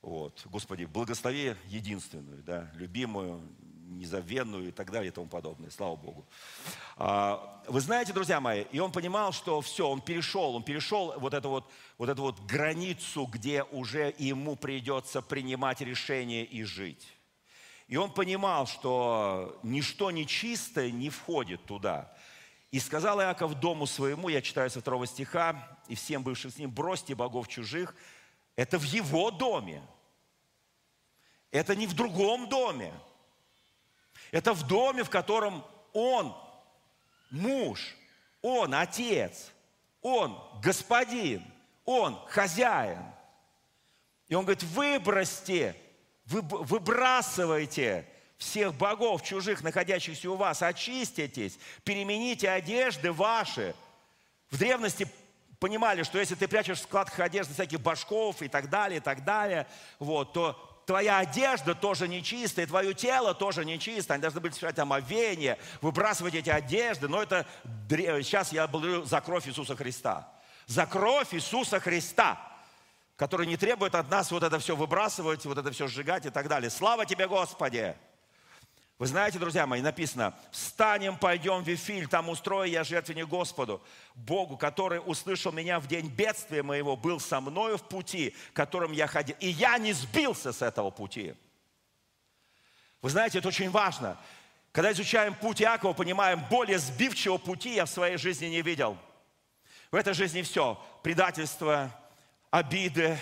Вот. 0.00 0.42
Господи, 0.46 0.84
благослови 0.84 1.54
единственную, 1.66 2.42
да, 2.42 2.70
любимую, 2.74 3.48
незабвенную 3.98 4.68
и 4.68 4.72
так 4.72 4.90
далее 4.90 5.08
и 5.08 5.10
тому 5.12 5.26
подобное. 5.26 5.70
Слава 5.70 5.96
Богу. 5.96 6.26
А, 6.96 7.62
вы 7.68 7.80
знаете, 7.80 8.12
друзья 8.12 8.40
мои, 8.40 8.64
и 8.72 8.78
он 8.78 8.92
понимал, 8.92 9.32
что 9.32 9.60
все, 9.60 9.88
он 9.88 10.00
перешел, 10.00 10.54
он 10.54 10.62
перешел 10.62 11.14
вот 11.18 11.34
эту 11.34 11.48
вот, 11.48 11.70
вот 11.98 12.08
эту 12.08 12.22
вот 12.22 12.40
границу, 12.40 13.26
где 13.26 13.62
уже 13.64 14.14
ему 14.18 14.56
придется 14.56 15.22
принимать 15.22 15.80
решение 15.80 16.44
и 16.44 16.64
жить. 16.64 17.06
И 17.88 17.96
он 17.96 18.10
понимал, 18.10 18.66
что 18.66 19.58
ничто 19.62 20.10
нечистое 20.10 20.90
не 20.90 21.10
входит 21.10 21.64
туда. 21.64 22.12
И 22.70 22.80
сказал 22.80 23.20
Иаков 23.20 23.60
дому 23.60 23.86
своему, 23.86 24.30
я 24.30 24.40
читаю 24.40 24.70
со 24.70 24.80
второго 24.80 25.06
стиха, 25.06 25.78
и 25.88 25.94
всем 25.94 26.22
бывшим 26.22 26.50
с 26.50 26.56
ним, 26.56 26.70
бросьте 26.70 27.14
богов 27.14 27.48
чужих. 27.48 27.94
Это 28.56 28.78
в 28.78 28.84
его 28.84 29.30
доме. 29.30 29.82
Это 31.50 31.76
не 31.76 31.86
в 31.86 31.94
другом 31.94 32.48
доме. 32.48 32.94
Это 34.32 34.54
в 34.54 34.66
доме, 34.66 35.04
в 35.04 35.10
котором 35.10 35.64
он 35.92 36.34
муж, 37.30 37.94
он 38.40 38.74
отец, 38.74 39.52
он 40.00 40.36
господин, 40.62 41.44
он 41.84 42.18
хозяин. 42.26 43.04
И 44.28 44.34
он 44.34 44.44
говорит, 44.44 44.62
выбросьте, 44.62 45.76
выбрасывайте 46.24 48.06
всех 48.38 48.74
богов 48.74 49.22
чужих, 49.22 49.62
находящихся 49.62 50.30
у 50.30 50.36
вас, 50.36 50.62
очиститесь, 50.62 51.58
перемените 51.84 52.48
одежды 52.48 53.12
ваши. 53.12 53.74
В 54.50 54.58
древности 54.58 55.06
понимали, 55.60 56.02
что 56.04 56.18
если 56.18 56.34
ты 56.34 56.48
прячешь 56.48 56.78
в 56.78 56.82
складках 56.82 57.20
одежды 57.20 57.52
всяких 57.52 57.80
башков 57.80 58.40
и 58.40 58.48
так 58.48 58.70
далее, 58.70 58.96
и 58.96 59.02
так 59.02 59.24
далее, 59.24 59.66
вот, 59.98 60.32
то 60.32 60.71
твоя 60.86 61.18
одежда 61.18 61.74
тоже 61.74 62.08
нечистая, 62.08 62.66
твое 62.66 62.94
тело 62.94 63.34
тоже 63.34 63.64
нечисто. 63.64 64.14
Они 64.14 64.22
должны 64.22 64.40
были 64.40 64.52
совершать 64.52 64.78
омовение, 64.78 65.58
выбрасывать 65.80 66.34
эти 66.34 66.50
одежды. 66.50 67.08
Но 67.08 67.22
это 67.22 67.46
сейчас 67.88 68.52
я 68.52 68.66
благодарю 68.66 69.04
за 69.04 69.20
кровь 69.20 69.48
Иисуса 69.48 69.76
Христа. 69.76 70.28
За 70.66 70.86
кровь 70.86 71.34
Иисуса 71.34 71.80
Христа, 71.80 72.38
который 73.16 73.46
не 73.46 73.56
требует 73.56 73.94
от 73.94 74.10
нас 74.10 74.30
вот 74.30 74.42
это 74.42 74.58
все 74.58 74.76
выбрасывать, 74.76 75.44
вот 75.44 75.58
это 75.58 75.70
все 75.70 75.88
сжигать 75.88 76.26
и 76.26 76.30
так 76.30 76.48
далее. 76.48 76.70
Слава 76.70 77.06
тебе, 77.06 77.28
Господи! 77.28 77.96
Вы 78.98 79.06
знаете, 79.06 79.38
друзья 79.38 79.66
мои, 79.66 79.80
написано, 79.80 80.34
встанем, 80.52 81.16
пойдем 81.16 81.64
в 81.64 81.66
Вифиль, 81.66 82.06
там 82.06 82.28
устрою 82.28 82.70
я 82.70 82.84
жертвенник 82.84 83.26
Господу, 83.26 83.82
Богу, 84.14 84.56
который 84.56 85.00
услышал 85.04 85.50
меня 85.50 85.80
в 85.80 85.88
день 85.88 86.08
бедствия 86.08 86.62
моего, 86.62 86.96
был 86.96 87.18
со 87.18 87.40
мною 87.40 87.78
в 87.78 87.88
пути, 87.88 88.34
которым 88.52 88.92
я 88.92 89.06
ходил. 89.06 89.34
И 89.40 89.48
я 89.48 89.78
не 89.78 89.92
сбился 89.92 90.52
с 90.52 90.62
этого 90.62 90.90
пути. 90.90 91.34
Вы 93.00 93.10
знаете, 93.10 93.38
это 93.38 93.48
очень 93.48 93.70
важно. 93.70 94.16
Когда 94.70 94.92
изучаем 94.92 95.34
путь 95.34 95.60
Иакова, 95.60 95.92
понимаем, 95.92 96.44
более 96.48 96.78
сбивчивого 96.78 97.38
пути 97.38 97.74
я 97.74 97.86
в 97.86 97.90
своей 97.90 98.16
жизни 98.16 98.46
не 98.46 98.62
видел. 98.62 98.96
В 99.90 99.96
этой 99.96 100.14
жизни 100.14 100.42
все. 100.42 100.80
Предательство, 101.02 101.90
обиды, 102.50 103.18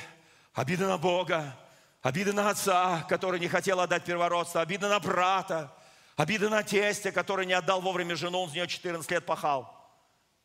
обиды 0.52 0.86
на 0.86 0.98
Бога, 0.98 1.56
Обида 2.02 2.32
на 2.32 2.50
отца, 2.50 3.04
который 3.08 3.38
не 3.38 3.48
хотел 3.48 3.80
отдать 3.80 4.04
первородство. 4.04 4.62
Обида 4.62 4.88
на 4.88 5.00
брата. 5.00 5.74
Обида 6.16 6.48
на 6.48 6.62
тестя, 6.62 7.12
который 7.12 7.46
не 7.46 7.52
отдал 7.52 7.80
вовремя 7.80 8.16
жену, 8.16 8.42
он 8.42 8.50
с 8.50 8.52
нее 8.52 8.66
14 8.66 9.10
лет 9.10 9.26
пахал. 9.26 9.76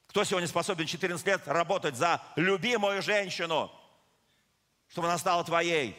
Кто 0.08 0.24
сегодня 0.24 0.47
способен 0.47 0.86
14 0.86 1.26
лет 1.26 1.47
работать 1.47 1.95
за 1.95 2.22
любимую 2.36 3.01
женщину, 3.01 3.72
чтобы 4.88 5.08
она 5.08 5.18
стала 5.18 5.43
твоей? 5.43 5.97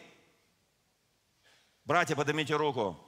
Братья, 1.85 2.17
поднимите 2.17 2.55
руку. 2.55 2.99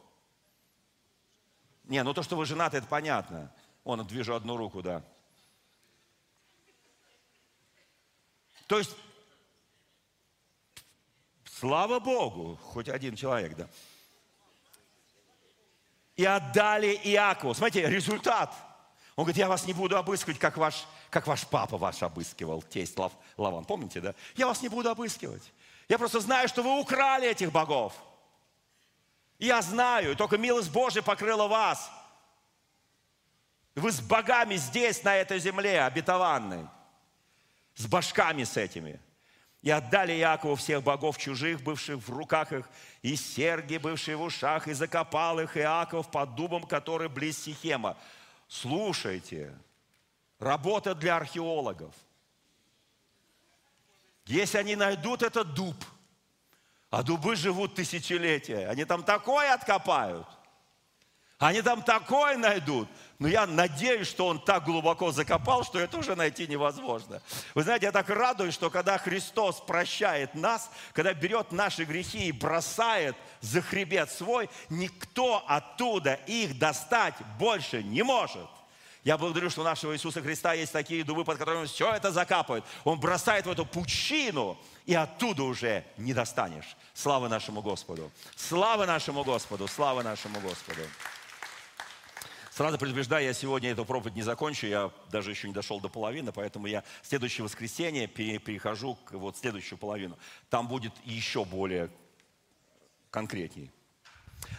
Не, 1.84 2.02
ну 2.02 2.14
то, 2.14 2.22
что 2.22 2.36
вы 2.36 2.44
женаты, 2.44 2.78
это 2.78 2.86
понятно. 2.86 3.52
Он, 3.84 4.06
движу 4.06 4.34
одну 4.34 4.56
руку, 4.56 4.82
да. 4.82 5.02
То 8.66 8.78
есть 8.78 8.94
Слава 11.58 11.98
Богу, 11.98 12.56
хоть 12.62 12.88
один 12.88 13.16
человек, 13.16 13.56
да. 13.56 13.68
И 16.14 16.24
отдали 16.24 16.94
Иакову. 17.02 17.52
Смотрите, 17.52 17.88
результат. 17.88 18.54
Он 19.16 19.24
говорит, 19.24 19.38
я 19.38 19.48
вас 19.48 19.66
не 19.66 19.72
буду 19.72 19.96
обыскивать, 19.96 20.38
как 20.38 20.56
ваш, 20.56 20.86
как 21.10 21.26
ваш 21.26 21.44
папа 21.48 21.76
ваш 21.76 22.00
обыскивал, 22.02 22.62
тесть 22.62 22.96
Лав, 22.96 23.12
Лаван. 23.36 23.64
Помните, 23.64 24.00
да? 24.00 24.14
Я 24.36 24.46
вас 24.46 24.62
не 24.62 24.68
буду 24.68 24.88
обыскивать. 24.88 25.42
Я 25.88 25.98
просто 25.98 26.20
знаю, 26.20 26.48
что 26.48 26.62
вы 26.62 26.78
украли 26.78 27.28
этих 27.28 27.50
богов. 27.50 27.92
Я 29.40 29.60
знаю, 29.60 30.14
только 30.14 30.38
милость 30.38 30.70
Божия 30.70 31.02
покрыла 31.02 31.48
вас. 31.48 31.90
Вы 33.74 33.90
с 33.90 34.00
богами 34.00 34.54
здесь, 34.54 35.02
на 35.02 35.16
этой 35.16 35.40
земле, 35.40 35.82
обетованной. 35.82 36.68
С 37.74 37.86
башками 37.86 38.44
с 38.44 38.56
этими. 38.56 39.00
И 39.62 39.70
отдали 39.70 40.12
Якову 40.12 40.54
всех 40.54 40.82
богов 40.82 41.18
чужих, 41.18 41.62
бывших 41.62 41.96
в 41.98 42.10
руках 42.10 42.52
их, 42.52 42.68
и 43.02 43.16
серги, 43.16 43.76
бывшие 43.76 44.16
в 44.16 44.22
ушах, 44.22 44.68
и 44.68 44.72
закопал 44.72 45.40
их 45.40 45.56
Иаков 45.56 46.10
под 46.10 46.36
дубом, 46.36 46.62
который 46.62 47.08
близ 47.08 47.42
Сихема. 47.42 47.96
Слушайте, 48.46 49.52
работа 50.38 50.94
для 50.94 51.16
археологов. 51.16 51.92
Если 54.26 54.58
они 54.58 54.76
найдут 54.76 55.22
этот 55.22 55.54
дуб, 55.54 55.76
а 56.90 57.02
дубы 57.02 57.34
живут 57.34 57.74
тысячелетия, 57.74 58.68
они 58.68 58.84
там 58.84 59.02
такое 59.02 59.52
откопают, 59.52 60.26
они 61.38 61.62
там 61.62 61.82
такое 61.82 62.36
найдут. 62.36 62.88
Но 63.20 63.28
я 63.28 63.46
надеюсь, 63.46 64.08
что 64.08 64.26
он 64.26 64.40
так 64.40 64.64
глубоко 64.64 65.12
закопал, 65.12 65.64
что 65.64 65.78
это 65.78 65.98
уже 65.98 66.14
найти 66.14 66.46
невозможно. 66.46 67.22
Вы 67.54 67.62
знаете, 67.62 67.86
я 67.86 67.92
так 67.92 68.08
радуюсь, 68.10 68.54
что 68.54 68.70
когда 68.70 68.98
Христос 68.98 69.60
прощает 69.60 70.34
нас, 70.34 70.70
когда 70.92 71.14
берет 71.14 71.52
наши 71.52 71.84
грехи 71.84 72.28
и 72.28 72.32
бросает 72.32 73.16
за 73.40 73.60
хребет 73.60 74.10
свой, 74.10 74.50
никто 74.68 75.44
оттуда 75.46 76.14
их 76.26 76.58
достать 76.58 77.14
больше 77.38 77.82
не 77.82 78.02
может. 78.02 78.48
Я 79.04 79.16
благодарю, 79.16 79.48
что 79.48 79.62
у 79.62 79.64
нашего 79.64 79.94
Иисуса 79.94 80.20
Христа 80.20 80.54
есть 80.54 80.72
такие 80.72 81.04
дубы, 81.04 81.24
под 81.24 81.38
которыми 81.38 81.66
все 81.66 81.92
это 81.94 82.10
закапывает. 82.10 82.64
Он 82.84 82.98
бросает 82.98 83.46
в 83.46 83.50
эту 83.50 83.64
пучину, 83.64 84.58
и 84.86 84.94
оттуда 84.94 85.44
уже 85.44 85.84
не 85.96 86.12
достанешь. 86.12 86.76
Слава 86.94 87.28
нашему 87.28 87.62
Господу! 87.62 88.10
Слава 88.36 88.86
нашему 88.86 89.22
Господу! 89.22 89.68
Слава 89.68 90.02
нашему 90.02 90.40
Господу! 90.40 90.82
Сразу 92.58 92.76
предупреждаю, 92.76 93.24
я 93.24 93.34
сегодня 93.34 93.70
эту 93.70 93.84
проповедь 93.84 94.16
не 94.16 94.22
закончу, 94.22 94.66
я 94.66 94.90
даже 95.12 95.30
еще 95.30 95.46
не 95.46 95.54
дошел 95.54 95.78
до 95.78 95.88
половины, 95.88 96.32
поэтому 96.32 96.66
я 96.66 96.82
в 97.02 97.06
следующее 97.06 97.44
воскресенье 97.44 98.08
перехожу 98.08 98.96
к 99.04 99.12
вот 99.12 99.36
следующую 99.36 99.78
половину. 99.78 100.18
Там 100.50 100.66
будет 100.66 100.92
еще 101.04 101.44
более 101.44 101.88
конкретней. 103.12 103.70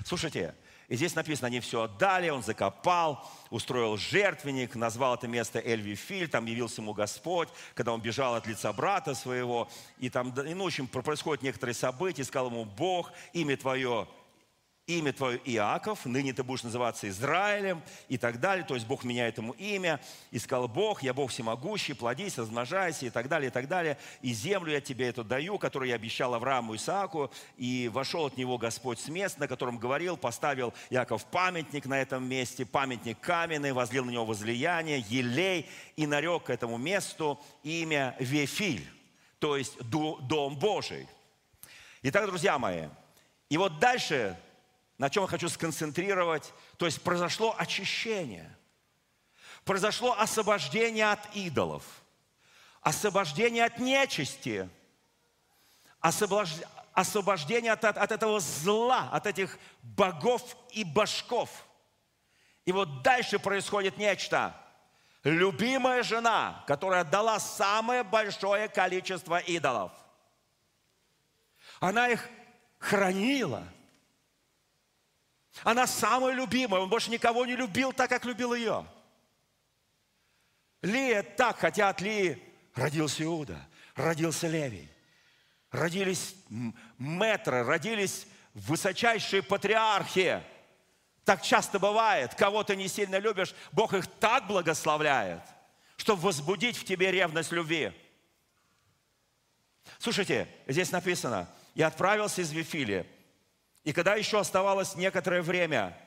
Слушайте, 0.05 0.55
и 0.87 0.95
здесь 0.95 1.13
написано, 1.13 1.47
они 1.47 1.59
все 1.59 1.81
отдали, 1.81 2.29
он 2.29 2.41
закопал, 2.41 3.29
устроил 3.49 3.97
жертвенник, 3.97 4.75
назвал 4.75 5.15
это 5.15 5.27
место 5.27 5.59
Эльвифиль, 5.59 6.29
там 6.29 6.45
явился 6.45 6.81
ему 6.81 6.93
Господь, 6.93 7.49
когда 7.73 7.91
он 7.91 7.99
бежал 7.99 8.33
от 8.33 8.47
лица 8.47 8.71
брата 8.71 9.13
своего, 9.13 9.69
и 9.97 10.09
там, 10.09 10.33
ну, 10.33 10.63
в 10.63 10.67
общем, 10.67 10.87
происходят 10.87 11.43
некоторые 11.43 11.75
события, 11.75 12.23
сказал 12.23 12.47
ему 12.47 12.63
Бог, 12.63 13.11
имя 13.33 13.57
твое 13.57 14.07
имя 14.89 15.13
твое 15.13 15.39
Иаков, 15.45 16.05
ныне 16.05 16.33
ты 16.33 16.43
будешь 16.43 16.63
называться 16.63 17.07
Израилем 17.07 17.81
и 18.07 18.17
так 18.17 18.39
далее. 18.39 18.65
То 18.65 18.73
есть 18.73 18.87
Бог 18.87 19.03
меняет 19.03 19.37
ему 19.37 19.51
имя. 19.53 19.99
И 20.31 20.39
сказал 20.39 20.67
Бог, 20.67 21.03
я 21.03 21.13
Бог 21.13 21.29
всемогущий, 21.29 21.93
плодись, 21.93 22.37
размножайся 22.37 23.05
и 23.05 23.09
так 23.09 23.27
далее, 23.27 23.49
и 23.49 23.51
так 23.51 23.67
далее. 23.67 23.97
И 24.21 24.33
землю 24.33 24.71
я 24.71 24.81
тебе 24.81 25.07
эту 25.07 25.23
даю, 25.23 25.59
которую 25.59 25.89
я 25.89 25.95
обещал 25.95 26.33
Аврааму 26.33 26.75
Исааку. 26.75 27.31
И 27.57 27.89
вошел 27.93 28.25
от 28.25 28.37
него 28.37 28.57
Господь 28.57 28.99
с 28.99 29.07
места, 29.09 29.41
на 29.41 29.47
котором 29.47 29.77
говорил, 29.77 30.17
поставил 30.17 30.73
Яков 30.89 31.23
памятник 31.25 31.85
на 31.85 32.01
этом 32.01 32.27
месте, 32.27 32.65
памятник 32.65 33.19
каменный, 33.19 33.73
возлил 33.73 34.05
на 34.05 34.09
него 34.09 34.25
возлияние, 34.25 35.05
елей, 35.07 35.69
и 35.95 36.07
нарек 36.07 36.49
этому 36.49 36.77
месту 36.77 37.39
имя 37.63 38.15
Вефиль, 38.19 38.87
то 39.37 39.57
есть 39.57 39.77
Дом 39.83 40.57
Божий. 40.57 41.07
Итак, 42.01 42.25
друзья 42.25 42.57
мои, 42.57 42.87
и 43.49 43.57
вот 43.57 43.79
дальше 43.79 44.37
на 44.99 45.09
чем 45.09 45.23
я 45.23 45.29
хочу 45.29 45.49
сконцентрировать. 45.49 46.53
То 46.77 46.85
есть 46.85 47.01
произошло 47.01 47.55
очищение, 47.57 48.55
произошло 49.63 50.15
освобождение 50.19 51.09
от 51.09 51.35
идолов, 51.35 51.83
освобождение 52.81 53.65
от 53.65 53.79
нечисти, 53.79 54.69
освобождение 56.01 57.71
от, 57.71 57.85
от, 57.85 57.97
от 57.97 58.11
этого 58.11 58.41
зла, 58.41 59.09
от 59.11 59.25
этих 59.25 59.57
богов 59.81 60.55
и 60.71 60.83
башков. 60.83 61.49
И 62.65 62.73
вот 62.73 63.01
дальше 63.01 63.39
происходит 63.39 63.97
нечто. 63.97 64.53
Любимая 65.23 66.03
жена, 66.03 66.63
которая 66.67 67.05
дала 67.05 67.39
самое 67.39 68.03
большое 68.03 68.67
количество 68.67 69.39
идолов, 69.39 69.93
она 71.79 72.09
их 72.09 72.27
хранила– 72.79 73.63
она 75.63 75.87
самая 75.87 76.33
любимая, 76.33 76.81
он 76.81 76.89
больше 76.89 77.11
никого 77.11 77.45
не 77.45 77.55
любил 77.55 77.93
так, 77.93 78.09
как 78.09 78.25
любил 78.25 78.53
ее. 78.53 78.85
Лия 80.81 81.23
так, 81.23 81.59
хотя 81.59 81.89
от 81.89 82.01
Лии 82.01 82.41
родился 82.73 83.23
Иуда, 83.23 83.59
родился 83.95 84.47
Левий, 84.47 84.89
родились 85.71 86.35
метры, 86.97 87.63
родились 87.63 88.27
высочайшие 88.53 89.43
патриархи. 89.43 90.41
Так 91.25 91.41
часто 91.41 91.79
бывает, 91.79 92.33
кого 92.33 92.63
ты 92.63 92.75
не 92.75 92.87
сильно 92.87 93.17
любишь, 93.17 93.53
Бог 93.71 93.93
их 93.93 94.07
так 94.07 94.47
благословляет, 94.47 95.41
чтобы 95.97 96.21
возбудить 96.21 96.77
в 96.77 96.85
тебе 96.85 97.11
ревность 97.11 97.51
любви. 97.51 97.91
Слушайте, 99.97 100.47
здесь 100.67 100.91
написано, 100.91 101.49
я 101.75 101.87
отправился 101.87 102.41
из 102.41 102.51
Вифилия, 102.51 103.05
и 103.83 103.93
когда 103.93 104.15
еще 104.15 104.39
оставалось 104.39 104.95
некоторое 104.95 105.41
время, 105.41 105.97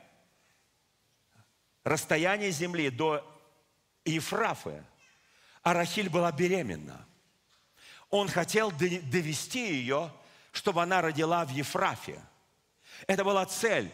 расстояние 1.83 2.51
земли 2.51 2.89
до 2.89 3.25
Ефрафы, 4.05 4.83
а 5.63 5.73
Рахиль 5.73 6.09
была 6.09 6.31
беременна. 6.31 7.05
Он 8.09 8.27
хотел 8.27 8.71
довести 8.71 9.73
ее, 9.73 10.11
чтобы 10.51 10.83
она 10.83 11.01
родила 11.01 11.45
в 11.45 11.49
Ефрафе. 11.49 12.21
Это 13.07 13.23
была 13.23 13.45
цель. 13.45 13.91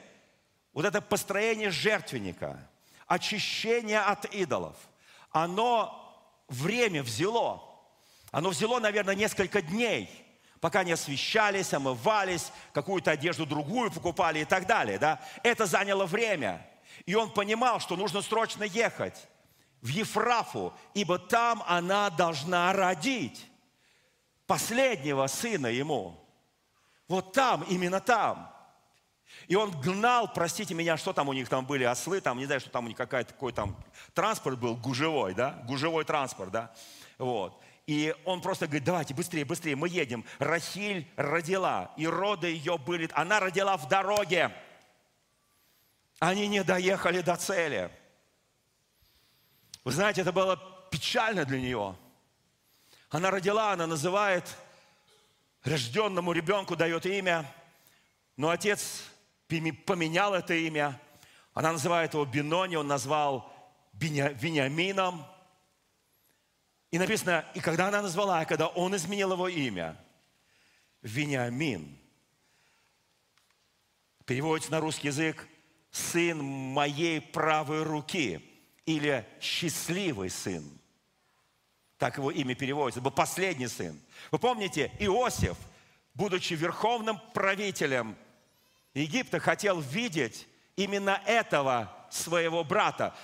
Вот 0.74 0.86
это 0.86 1.02
построение 1.02 1.72
жертвенника, 1.72 2.70
очищение 3.08 4.02
от 4.02 4.26
идолов. 4.26 4.76
Оно 5.32 5.96
время 6.48 7.02
взяло. 7.02 7.64
Оно 8.32 8.50
взяло, 8.50 8.80
наверное, 8.80 9.16
несколько 9.16 9.62
дней– 9.62 10.26
пока 10.62 10.84
не 10.84 10.92
освещались, 10.92 11.74
омывались, 11.74 12.52
какую-то 12.74 13.12
одежду 13.12 13.46
другую 13.46 13.92
покупали 13.92 14.40
и 14.40 14.46
так 14.46 14.66
далее. 14.68 14.98
Да? 14.98 15.22
Это 15.44 15.66
заняло 15.66 16.06
время. 16.06 16.66
И 17.06 17.16
он 17.16 17.32
понимал, 17.32 17.80
что 17.80 17.96
нужно 17.96 18.22
срочно 18.22 18.64
ехать 18.64 19.28
в 19.82 19.88
Ефрафу, 19.88 20.74
ибо 20.94 21.18
там 21.18 21.64
она 21.68 22.10
должна 22.10 22.74
родить 22.74 23.46
последнего 24.46 25.28
сына 25.28 25.68
ему. 25.68 26.20
Вот 27.08 27.34
там, 27.34 27.64
именно 27.64 28.00
там. 28.02 28.54
И 29.48 29.56
он 29.56 29.72
гнал, 29.80 30.32
простите 30.34 30.74
меня, 30.74 30.98
что 30.98 31.14
там 31.14 31.30
у 31.30 31.34
них 31.34 31.48
там 31.50 31.66
были, 31.66 31.84
ослы, 31.84 32.20
там, 32.20 32.38
не 32.38 32.46
знаю, 32.46 32.60
что 32.60 32.70
там 32.70 32.86
у 32.86 32.88
них 32.88 32.98
какой-то 32.98 33.34
какой 33.34 33.54
там 33.54 33.76
транспорт 34.14 34.60
был, 34.60 34.76
гужевой, 34.76 35.34
да, 35.34 35.64
гужевой 35.66 36.04
транспорт, 36.04 36.52
да, 36.52 36.72
вот. 37.18 37.60
И 37.90 38.16
он 38.24 38.40
просто 38.40 38.68
говорит, 38.68 38.84
давайте 38.84 39.16
быстрее, 39.16 39.46
быстрее, 39.46 39.76
мы 39.76 39.90
едем. 39.90 40.24
Рахиль 40.38 41.12
родила, 41.16 41.92
и 41.98 42.06
роды 42.06 42.46
ее 42.46 42.78
были, 42.78 43.10
она 43.14 43.40
родила 43.40 43.78
в 43.78 43.88
дороге. 43.88 44.56
Они 46.20 46.48
не 46.48 46.64
доехали 46.64 47.22
до 47.22 47.36
цели. 47.36 47.90
Вы 49.84 49.92
знаете, 49.92 50.22
это 50.22 50.32
было 50.32 50.56
печально 50.92 51.46
для 51.46 51.60
нее. 51.60 51.96
Она 53.10 53.32
родила, 53.32 53.72
она 53.74 53.88
называет, 53.88 54.56
рожденному 55.64 56.32
ребенку 56.32 56.76
дает 56.76 57.08
имя, 57.08 57.44
но 58.38 58.50
отец 58.50 59.02
поменял 59.48 60.36
это 60.36 60.54
имя. 60.54 61.02
Она 61.56 61.72
называет 61.72 62.14
его 62.14 62.24
Бинони, 62.24 62.76
он 62.76 62.86
назвал 62.86 63.52
Вениамином. 63.94 65.26
И 66.92 66.98
написано, 66.98 67.46
и 67.54 67.60
когда 67.60 67.88
она 67.88 68.02
назвала, 68.02 68.46
когда 68.46 68.68
он 68.68 68.96
изменил 68.96 69.34
его 69.34 69.48
имя, 69.48 69.96
Вениамин, 71.02 71.98
переводится 74.26 74.72
на 74.72 74.80
русский 74.80 75.08
язык 75.08 75.48
«сын 75.92 76.44
моей 76.44 77.22
правой 77.22 77.84
руки» 77.84 78.44
или 78.86 79.26
«счастливый 79.40 80.30
сын». 80.30 80.64
Так 81.98 82.18
его 82.18 82.32
имя 82.32 82.56
переводится. 82.56 83.02
Был 83.02 83.12
последний 83.12 83.68
сын. 83.68 84.00
Вы 84.32 84.40
помните, 84.40 84.92
Иосиф 85.00 85.58
будучи 86.20 86.54
верховным 86.54 87.18
правителем 87.34 88.18
Египта, 88.94 89.40
хотел 89.40 89.80
видеть 89.80 90.48
именно 90.76 91.22
этого 91.26 91.96
своего 92.10 92.64
брата. 92.66 93.16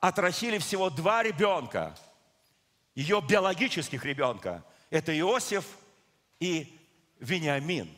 От 0.00 0.18
Рахили 0.18 0.58
всего 0.58 0.90
два 0.90 1.22
ребенка, 1.22 1.96
ее 2.94 3.20
биологических 3.20 4.04
ребенка. 4.04 4.64
Это 4.90 5.18
Иосиф 5.18 5.64
и 6.40 6.78
Вениамин. 7.20 7.96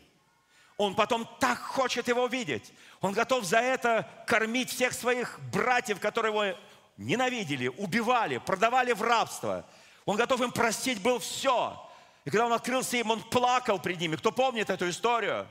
Он 0.76 0.95
потом 0.95 1.28
так 1.38 1.59
хочет 1.61 2.09
его 2.09 2.26
видеть. 2.26 2.72
Он 3.01 3.12
готов 3.12 3.45
за 3.45 3.59
это 3.59 4.09
кормить 4.26 4.70
всех 4.70 4.92
своих 4.92 5.38
братьев, 5.53 6.01
которые 6.01 6.32
его 6.32 6.59
ненавидели, 6.97 7.68
убивали, 7.68 8.38
продавали 8.38 8.92
в 8.92 9.03
рабство. 9.03 9.64
Он 10.05 10.16
готов 10.16 10.40
им 10.40 10.53
простить 10.53 11.01
был 11.01 11.18
все. 11.18 11.80
И 12.24 12.30
когда 12.30 12.47
он 12.47 12.53
открылся 12.53 12.97
им, 12.97 13.11
он 13.11 13.22
плакал 13.22 13.78
пред 13.78 14.01
ними. 14.01 14.16
Кто 14.16 14.32
помнит 14.32 14.70
эту 14.70 14.88
историю? 14.88 15.47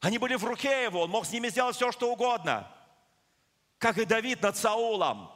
Они 0.00 0.18
были 0.18 0.34
в 0.34 0.44
руке 0.44 0.84
его, 0.84 1.02
он 1.02 1.10
мог 1.10 1.26
с 1.26 1.32
ними 1.32 1.48
сделать 1.48 1.76
все, 1.76 1.90
что 1.90 2.12
угодно. 2.12 2.70
Как 3.78 3.98
и 3.98 4.04
Давид 4.04 4.42
над 4.42 4.56
Саулом. 4.56 5.30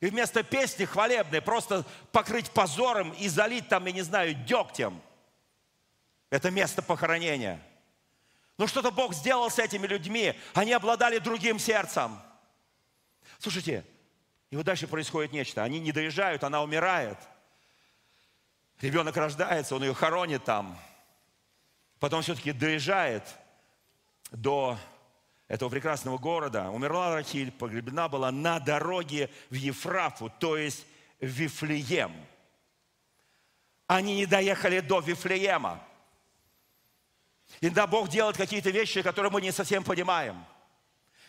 И 0.00 0.06
вместо 0.06 0.42
песни 0.42 0.84
хвалебной 0.84 1.42
просто 1.42 1.84
покрыть 2.12 2.50
позором 2.50 3.12
и 3.12 3.28
залить 3.28 3.68
там, 3.68 3.86
я 3.86 3.92
не 3.92 4.02
знаю, 4.02 4.34
дегтем. 4.34 5.00
Это 6.30 6.50
место 6.50 6.82
похоронения. 6.82 7.60
Но 8.58 8.66
что-то 8.66 8.90
Бог 8.90 9.14
сделал 9.14 9.50
с 9.50 9.58
этими 9.58 9.86
людьми. 9.86 10.34
Они 10.54 10.72
обладали 10.72 11.18
другим 11.18 11.58
сердцем. 11.58 12.20
Слушайте, 13.38 13.84
и 14.50 14.56
вот 14.56 14.64
дальше 14.64 14.86
происходит 14.86 15.32
нечто. 15.32 15.62
Они 15.62 15.80
не 15.80 15.92
доезжают, 15.92 16.44
она 16.44 16.62
умирает. 16.62 17.18
Ребенок 18.80 19.16
рождается, 19.16 19.74
он 19.74 19.82
ее 19.82 19.94
хоронит 19.94 20.44
там. 20.44 20.78
Потом 21.98 22.22
все-таки 22.22 22.52
доезжает 22.52 23.24
до 24.30 24.78
этого 25.48 25.70
прекрасного 25.70 26.18
города. 26.18 26.70
Умерла 26.70 27.14
Рахиль, 27.14 27.50
погребена 27.50 28.08
была 28.08 28.30
на 28.30 28.60
дороге 28.60 29.30
в 29.50 29.54
Ефрафу, 29.54 30.30
то 30.38 30.56
есть 30.56 30.86
в 31.20 31.26
Вифлеем. 31.26 32.14
Они 33.86 34.16
не 34.16 34.26
доехали 34.26 34.80
до 34.80 35.00
Вифлеема. 35.00 35.82
Иногда 37.62 37.86
Бог 37.86 38.08
делает 38.10 38.36
какие-то 38.36 38.68
вещи, 38.70 39.00
которые 39.00 39.32
мы 39.32 39.40
не 39.40 39.50
совсем 39.50 39.82
понимаем. 39.82 40.44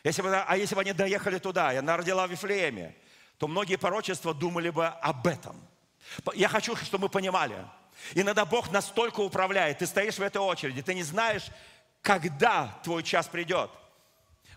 Если 0.03 0.21
бы, 0.21 0.35
а 0.35 0.57
если 0.57 0.75
бы 0.75 0.81
они 0.81 0.91
доехали 0.91 1.39
туда, 1.39 1.73
и 1.73 1.77
она 1.77 1.95
родила 1.95 2.27
в 2.27 2.31
Вифлееме, 2.31 2.95
то 3.37 3.47
многие 3.47 3.77
порочества 3.77 4.33
думали 4.33 4.69
бы 4.69 4.85
об 4.85 5.25
этом. 5.27 5.55
Я 6.33 6.49
хочу, 6.49 6.75
чтобы 6.75 7.03
мы 7.03 7.09
понимали. 7.09 7.65
Иногда 8.13 8.43
Бог 8.45 8.71
настолько 8.71 9.21
управляет, 9.21 9.77
ты 9.79 9.87
стоишь 9.87 10.15
в 10.15 10.21
этой 10.21 10.41
очереди, 10.41 10.81
ты 10.81 10.93
не 10.93 11.03
знаешь, 11.03 11.47
когда 12.01 12.79
твой 12.83 13.03
час 13.03 13.27
придет. 13.27 13.69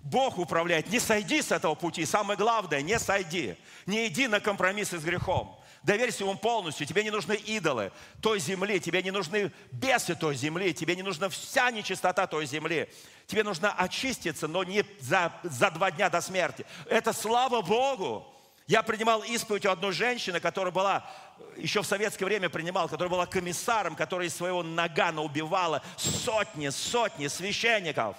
Бог 0.03 0.39
управляет. 0.39 0.89
Не 0.89 0.99
сойди 0.99 1.41
с 1.41 1.53
этого 1.53 1.75
пути. 1.75 2.05
Самое 2.05 2.37
главное, 2.37 2.83
не 2.83 2.99
сойди. 2.99 3.57
Не 3.87 4.09
иди 4.09 4.27
на 4.27 4.41
компромиссы 4.41 4.99
с 4.99 5.05
грехом. 5.05 5.59
Доверься 5.85 6.25
ему 6.25 6.37
полностью. 6.37 6.87
Тебе 6.87 7.05
не 7.05 7.11
нужны 7.11 7.35
идолы 7.35 7.93
той 8.21 8.41
земли. 8.41 8.81
Тебе 8.81 9.03
не 9.03 9.13
нужны 9.13 9.53
бесы 9.71 10.15
той 10.17 10.35
земли. 10.35 10.75
Тебе 10.75 10.97
не 10.97 11.03
нужна 11.03 11.29
вся 11.29 11.71
нечистота 11.71 12.27
той 12.27 12.47
земли. 12.47 12.89
Тебе 13.27 13.45
нужно 13.45 13.73
очиститься, 13.73 14.49
но 14.49 14.65
не 14.65 14.85
за, 15.01 15.33
за 15.45 15.71
два 15.71 15.91
дня 15.93 16.11
до 16.11 16.21
смерти. 16.21 16.67
Это 16.87 17.13
слава 17.13 17.63
Богу. 17.63 18.27
Я 18.67 18.83
принимал 18.83 19.23
исповедь 19.23 19.67
у 19.67 19.71
одной 19.71 19.93
женщины, 19.93 20.41
которая 20.41 20.73
была, 20.73 21.09
еще 21.57 21.83
в 21.83 21.87
советское 21.87 22.25
время 22.25 22.49
принимал, 22.49 22.89
которая 22.89 23.11
была 23.11 23.27
комиссаром, 23.27 23.97
которая 23.97 24.29
из 24.29 24.35
своего 24.35 24.63
нагана 24.63 25.23
убивала 25.23 25.83
сотни, 25.97 26.69
сотни 26.71 27.27
священников. 27.27 28.17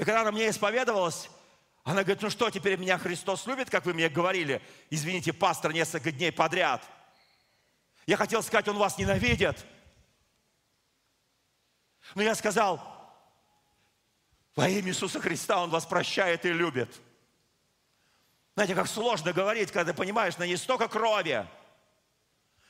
И 0.00 0.04
когда 0.04 0.22
она 0.22 0.32
мне 0.32 0.48
исповедовалась, 0.48 1.28
она 1.84 2.02
говорит, 2.02 2.22
ну 2.22 2.30
что, 2.30 2.48
теперь 2.48 2.78
меня 2.78 2.96
Христос 2.96 3.44
любит, 3.46 3.68
как 3.68 3.84
вы 3.84 3.92
мне 3.92 4.08
говорили, 4.08 4.62
извините, 4.88 5.34
пастор, 5.34 5.74
несколько 5.74 6.10
дней 6.10 6.32
подряд. 6.32 6.82
Я 8.06 8.16
хотел 8.16 8.42
сказать, 8.42 8.66
он 8.68 8.78
вас 8.78 8.96
ненавидит. 8.96 9.66
Но 12.14 12.22
я 12.22 12.34
сказал, 12.34 12.80
во 14.56 14.70
имя 14.70 14.88
Иисуса 14.88 15.20
Христа 15.20 15.62
он 15.62 15.68
вас 15.68 15.84
прощает 15.84 16.46
и 16.46 16.52
любит. 16.52 16.98
Знаете, 18.54 18.74
как 18.74 18.86
сложно 18.86 19.34
говорить, 19.34 19.70
когда 19.70 19.92
ты 19.92 19.98
понимаешь, 19.98 20.38
на 20.38 20.46
ней 20.46 20.56
столько 20.56 20.88
крови. 20.88 21.46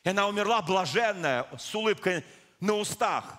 И 0.02 0.08
она 0.08 0.26
умерла 0.26 0.62
блаженная, 0.62 1.46
с 1.56 1.72
улыбкой 1.76 2.24
на 2.58 2.74
устах. 2.74 3.38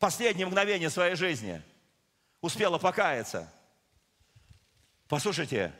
Последнее 0.00 0.48
мгновение 0.48 0.90
своей 0.90 1.14
жизни. 1.14 1.62
Успела 2.42 2.76
покаяться. 2.76 3.48
Послушайте. 5.06 5.72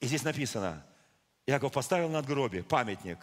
И 0.00 0.06
здесь 0.06 0.24
написано, 0.24 0.84
Яков 1.46 1.72
поставил 1.72 2.08
над 2.08 2.24
гробе 2.24 2.64
памятник. 2.64 3.18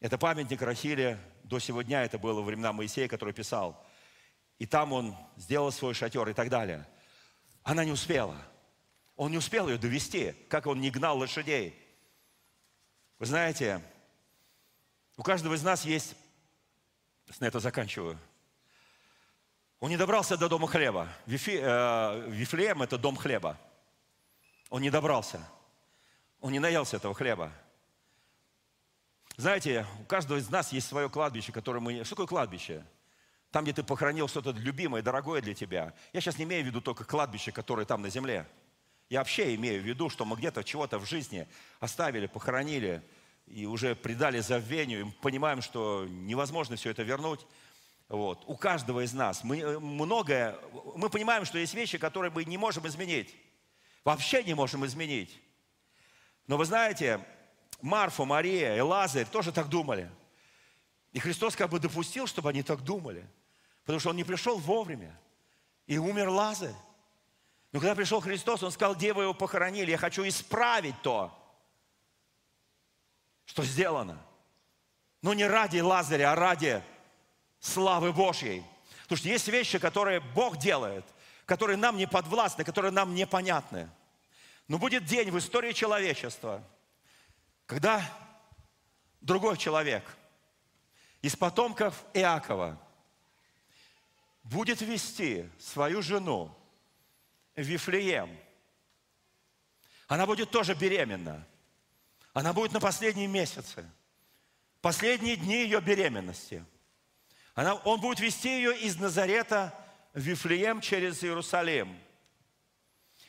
Это 0.00 0.18
памятник 0.18 0.60
Рахиле 0.60 1.18
до 1.44 1.58
сегодня, 1.58 2.04
это 2.04 2.18
было 2.18 2.34
во 2.34 2.42
времена 2.42 2.74
Моисея, 2.74 3.08
который 3.08 3.32
писал. 3.32 3.82
И 4.58 4.66
там 4.66 4.92
он 4.92 5.16
сделал 5.36 5.72
свой 5.72 5.94
шатер 5.94 6.28
и 6.28 6.34
так 6.34 6.50
далее. 6.50 6.86
Она 7.62 7.86
не 7.86 7.92
успела. 7.92 8.36
Он 9.16 9.30
не 9.30 9.38
успел 9.38 9.66
ее 9.66 9.78
довести, 9.78 10.32
как 10.50 10.66
он 10.66 10.82
не 10.82 10.90
гнал 10.90 11.16
лошадей. 11.16 11.74
Вы 13.18 13.24
знаете, 13.24 13.80
у 15.16 15.22
каждого 15.22 15.54
из 15.54 15.62
нас 15.62 15.86
есть, 15.86 16.14
на 17.40 17.46
это 17.46 17.60
заканчиваю, 17.60 18.18
он 19.84 19.90
не 19.90 19.98
добрался 19.98 20.38
до 20.38 20.48
дома 20.48 20.66
хлеба. 20.66 21.10
Вифи, 21.26 21.60
э, 21.62 22.30
Вифлеем– 22.30 22.80
это 22.84 22.96
дом 22.96 23.16
хлеба. 23.16 23.58
Он 24.70 24.80
не 24.80 24.88
добрался. 24.88 25.46
Он 26.40 26.52
не 26.52 26.58
наелся 26.58 26.96
этого 26.96 27.12
хлеба. 27.12 27.52
Знаете, 29.36 29.84
у 30.00 30.04
каждого 30.04 30.38
из 30.38 30.48
нас 30.48 30.72
есть 30.72 30.88
свое 30.88 31.10
кладбище, 31.10 31.52
которое 31.52 31.80
мы... 31.80 32.02
Что 32.02 32.14
такое 32.14 32.26
кладбище? 32.28 32.82
Там, 33.50 33.64
где 33.64 33.74
ты 33.74 33.82
похоронил 33.82 34.26
что-то 34.26 34.52
любимое, 34.52 35.02
дорогое 35.02 35.42
для 35.42 35.52
тебя. 35.52 35.92
Я 36.14 36.22
сейчас 36.22 36.38
не 36.38 36.44
имею 36.44 36.64
в 36.64 36.66
виду 36.66 36.80
только 36.80 37.04
кладбище, 37.04 37.52
которое 37.52 37.84
там 37.84 38.00
на 38.00 38.08
земле. 38.08 38.46
Я 39.10 39.18
вообще 39.18 39.54
имею 39.54 39.82
в 39.82 39.84
виду, 39.84 40.08
что 40.08 40.24
мы 40.24 40.36
где-то 40.36 40.64
чего-то 40.64 40.98
в 40.98 41.04
жизни 41.04 41.46
оставили, 41.80 42.26
похоронили 42.26 43.02
и 43.44 43.66
уже 43.66 43.94
предали 43.94 44.40
забвению, 44.40 45.08
и 45.08 45.10
понимаем, 45.20 45.60
что 45.60 46.06
невозможно 46.08 46.76
все 46.76 46.88
это 46.88 47.02
вернуть. 47.02 47.46
Вот. 48.14 48.44
У 48.46 48.56
каждого 48.56 49.04
из 49.04 49.12
нас 49.12 49.42
мы 49.42 49.58
э, 49.58 49.78
многое, 49.78 50.56
мы 50.94 51.10
понимаем, 51.10 51.44
что 51.44 51.58
есть 51.58 51.74
вещи, 51.74 51.98
которые 51.98 52.30
мы 52.30 52.44
не 52.44 52.56
можем 52.56 52.86
изменить. 52.86 53.34
Вообще 54.04 54.44
не 54.44 54.54
можем 54.54 54.86
изменить. 54.86 55.40
Но 56.46 56.56
вы 56.56 56.64
знаете, 56.64 57.20
Марфа, 57.80 58.24
Мария 58.24 58.76
и 58.76 58.80
Лазарь 58.80 59.26
тоже 59.26 59.50
так 59.50 59.68
думали. 59.68 60.10
И 61.12 61.18
Христос 61.18 61.56
как 61.56 61.70
бы 61.70 61.80
допустил, 61.80 62.26
чтобы 62.26 62.50
они 62.50 62.62
так 62.62 62.82
думали. 62.82 63.28
Потому 63.82 63.98
что 63.98 64.10
он 64.10 64.16
не 64.16 64.24
пришел 64.24 64.58
вовремя. 64.58 65.18
И 65.86 65.98
умер 65.98 66.28
Лазарь. 66.28 66.74
Но 67.72 67.80
когда 67.80 67.94
пришел 67.94 68.20
Христос, 68.20 68.62
он 68.62 68.70
сказал, 68.70 68.94
где 68.94 69.12
вы 69.12 69.24
его 69.24 69.34
похоронили? 69.34 69.90
Я 69.90 69.98
хочу 69.98 70.26
исправить 70.26 71.00
то, 71.02 71.36
что 73.44 73.64
сделано. 73.64 74.24
Но 75.20 75.34
не 75.34 75.46
ради 75.46 75.80
Лазаря, 75.80 76.32
а 76.32 76.36
ради 76.36 76.82
славы 77.64 78.12
Божьей. 78.12 78.62
Потому 79.02 79.18
что 79.18 79.28
есть 79.28 79.48
вещи, 79.48 79.78
которые 79.78 80.20
Бог 80.20 80.58
делает, 80.58 81.04
которые 81.46 81.76
нам 81.76 81.96
не 81.96 82.06
подвластны, 82.06 82.64
которые 82.64 82.92
нам 82.92 83.14
непонятны. 83.14 83.88
Но 84.68 84.78
будет 84.78 85.04
день 85.04 85.30
в 85.30 85.38
истории 85.38 85.72
человечества, 85.72 86.62
когда 87.66 88.02
другой 89.20 89.56
человек 89.56 90.04
из 91.22 91.36
потомков 91.36 92.04
Иакова 92.12 92.78
будет 94.42 94.82
вести 94.82 95.48
свою 95.58 96.02
жену 96.02 96.54
в 97.56 97.62
Вифлеем. 97.62 98.38
Она 100.06 100.26
будет 100.26 100.50
тоже 100.50 100.74
беременна. 100.74 101.46
Она 102.34 102.52
будет 102.52 102.72
на 102.72 102.80
последние 102.80 103.26
месяцы. 103.26 103.88
Последние 104.82 105.36
дни 105.36 105.62
ее 105.62 105.80
беременности. 105.80 106.62
Она, 107.54 107.74
он 107.74 108.00
будет 108.00 108.20
вести 108.20 108.48
ее 108.48 108.78
из 108.78 108.96
Назарета 108.96 109.74
в 110.12 110.20
Вифлеем 110.20 110.80
через 110.80 111.22
Иерусалим. 111.22 111.96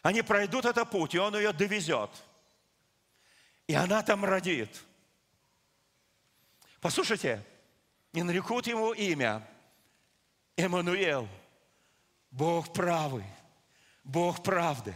Они 0.02 0.22
пройдут 0.22 0.66
этот 0.66 0.90
путь, 0.90 1.16
и 1.16 1.20
он 1.20 1.36
ее 1.36 1.54
довезет. 1.54 2.12
И 3.68 3.74
она 3.74 4.04
там 4.04 4.24
родит. 4.24 4.84
Послушайте, 6.82 7.44
и 8.14 8.22
нарекут 8.22 8.68
ему 8.68 8.94
имя– 8.94 9.46
Эммануил, 10.58 11.28
Бог 12.32 12.72
правый, 12.72 13.26
Бог 14.06 14.42
правды. 14.42 14.96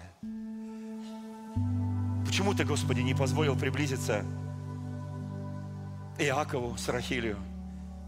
Почему 2.26 2.54
ты, 2.54 2.64
Господи, 2.64 3.02
не 3.02 3.14
позволил 3.14 3.58
приблизиться 3.58 4.26
Иакову 6.18 6.78
с 6.78 6.88
Рахилию 6.88 7.38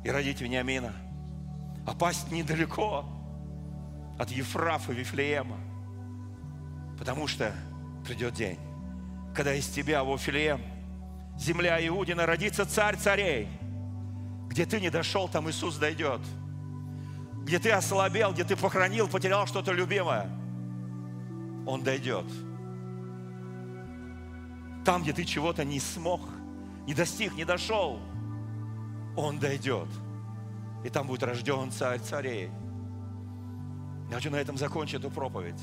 и 0.05 0.09
родить 0.09 0.39
Вениамина. 0.39 1.10
А 1.85 1.93
недалеко 2.31 3.05
от 4.19 4.29
Ефрафа 4.31 4.93
Вифлеема. 4.93 5.57
Потому 6.97 7.27
что 7.27 7.53
придет 8.05 8.35
день, 8.35 8.59
когда 9.35 9.53
из 9.55 9.67
тебя, 9.67 10.03
Вифлеем, 10.03 10.61
земля 11.37 11.85
Иудина, 11.87 12.25
родится 12.25 12.65
царь 12.65 12.97
царей. 12.97 13.47
Где 14.47 14.65
ты 14.65 14.79
не 14.79 14.89
дошел, 14.89 15.27
там 15.27 15.49
Иисус 15.49 15.77
дойдет. 15.77 16.21
Где 17.43 17.57
ты 17.57 17.71
ослабел, 17.71 18.33
где 18.33 18.43
ты 18.43 18.55
похоронил, 18.55 19.07
потерял 19.07 19.47
что-то 19.47 19.71
любимое, 19.71 20.29
Он 21.65 21.81
дойдет. 21.83 22.25
Там, 24.85 25.01
где 25.01 25.13
ты 25.13 25.25
чего-то 25.25 25.63
не 25.63 25.79
смог, 25.79 26.21
не 26.85 26.93
достиг, 26.93 27.33
не 27.33 27.45
дошел, 27.45 27.99
Он 29.15 29.39
дойдет. 29.39 29.87
И 30.83 30.89
там 30.89 31.07
будет 31.07 31.23
рожден 31.23 31.71
царь 31.71 31.99
царей. 31.99 32.49
Я 34.09 34.15
хочу 34.15 34.29
на 34.29 34.37
этом 34.37 34.57
закончить 34.57 34.99
эту 34.99 35.09
проповедь. 35.09 35.61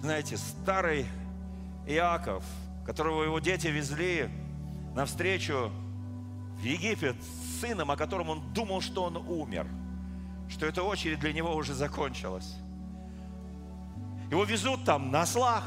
Знаете, 0.00 0.36
старый 0.36 1.06
Иаков, 1.86 2.44
которого 2.86 3.24
его 3.24 3.38
дети 3.40 3.66
везли 3.66 4.28
навстречу 4.94 5.70
в 6.58 6.62
Египет 6.62 7.16
с 7.22 7.60
сыном, 7.60 7.90
о 7.90 7.96
котором 7.96 8.30
он 8.30 8.52
думал, 8.52 8.80
что 8.80 9.04
он 9.04 9.16
умер, 9.16 9.66
что 10.48 10.66
эта 10.66 10.82
очередь 10.82 11.20
для 11.20 11.32
него 11.32 11.54
уже 11.54 11.74
закончилась. 11.74 12.54
Его 14.30 14.44
везут 14.44 14.84
там 14.84 15.10
на 15.10 15.22
ослах. 15.22 15.64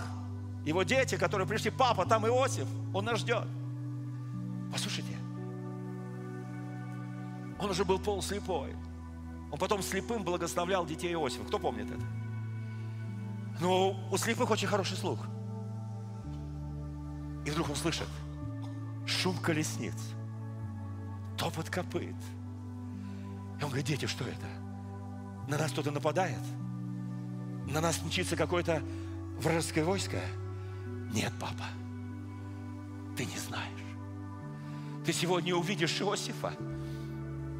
Его 0.65 0.83
дети, 0.83 1.15
которые 1.15 1.47
пришли, 1.47 1.71
папа, 1.71 2.05
там 2.05 2.27
Иосиф, 2.27 2.67
он 2.93 3.05
нас 3.05 3.19
ждет. 3.19 3.47
Послушайте, 4.71 5.16
он 7.59 7.69
уже 7.69 7.85
был 7.85 7.99
полуслепой. 7.99 8.75
Он 9.51 9.57
потом 9.57 9.81
слепым 9.81 10.23
благословлял 10.23 10.85
детей 10.85 11.13
Иосифа. 11.13 11.45
Кто 11.45 11.59
помнит 11.59 11.89
это? 11.89 12.05
Но 13.59 13.95
у 14.11 14.17
слепых 14.17 14.49
очень 14.49 14.67
хороший 14.67 14.97
слух. 14.97 15.19
И 17.45 17.49
вдруг 17.49 17.69
он 17.69 17.75
слышит 17.75 18.07
шум 19.05 19.37
колесниц, 19.37 19.95
топот 21.37 21.69
копыт. 21.69 22.15
И 23.59 23.63
он 23.63 23.69
говорит, 23.69 23.85
дети, 23.85 24.05
что 24.05 24.25
это? 24.25 24.47
На 25.47 25.57
нас 25.57 25.71
кто-то 25.71 25.91
нападает? 25.91 26.43
На 27.67 27.81
нас 27.81 28.01
мчится 28.03 28.35
какое-то 28.35 28.83
вражеское 29.39 29.85
войско? 29.85 30.19
Нет, 31.13 31.31
папа, 31.39 31.65
ты 33.15 33.25
не 33.25 33.37
знаешь. 33.37 33.71
Ты 35.05 35.13
сегодня 35.13 35.55
увидишь 35.55 36.01
Иосифа. 36.01 36.53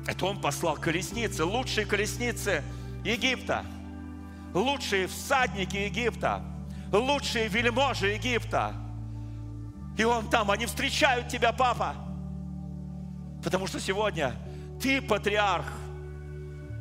Это 0.08 0.26
он 0.26 0.40
послал 0.40 0.78
колесницы, 0.78 1.44
лучшие 1.44 1.86
колесницы 1.86 2.64
Египта, 3.04 3.66
лучшие 4.54 5.08
всадники 5.08 5.76
Египта, 5.76 6.42
лучшие 6.92 7.48
вельможи 7.48 8.08
Египта. 8.08 8.74
И 9.98 10.04
он 10.04 10.30
там, 10.30 10.50
они 10.50 10.66
встречают 10.66 11.28
тебя, 11.28 11.52
папа. 11.52 11.96
Потому 13.44 13.68
что 13.68 13.80
сегодня 13.80 14.34
ты 14.82 15.02
патриарх. 15.02 15.66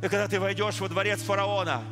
И 0.02 0.08
когда 0.08 0.28
ты 0.28 0.38
войдешь 0.38 0.80
во 0.80 0.88
дворец 0.88 1.22
фараона, 1.22 1.82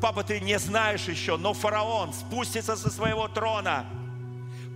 папа, 0.00 0.24
ты 0.24 0.40
не 0.40 0.58
знаешь 0.58 1.06
еще, 1.08 1.36
но 1.36 1.54
фараон 1.54 2.12
спустится 2.12 2.76
со 2.76 2.90
своего 2.90 3.28
трона– 3.28 3.86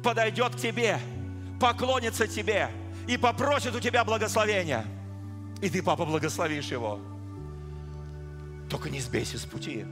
подойдет 0.07 0.55
к 0.55 0.59
тебе, 0.59 1.01
поклонится 1.61 2.29
тебе 2.29 2.71
и 3.09 3.17
попросит 3.17 3.75
у 3.75 3.81
тебя 3.81 4.05
благословения. 4.05 4.85
И 5.63 5.71
ты, 5.71 5.83
папа, 5.83 6.05
благословишь 6.05 6.71
его. 6.71 7.01
Только 8.69 8.91
не 8.91 9.01
сбейся 9.01 9.39
с 9.39 9.45
пути. 9.45 9.85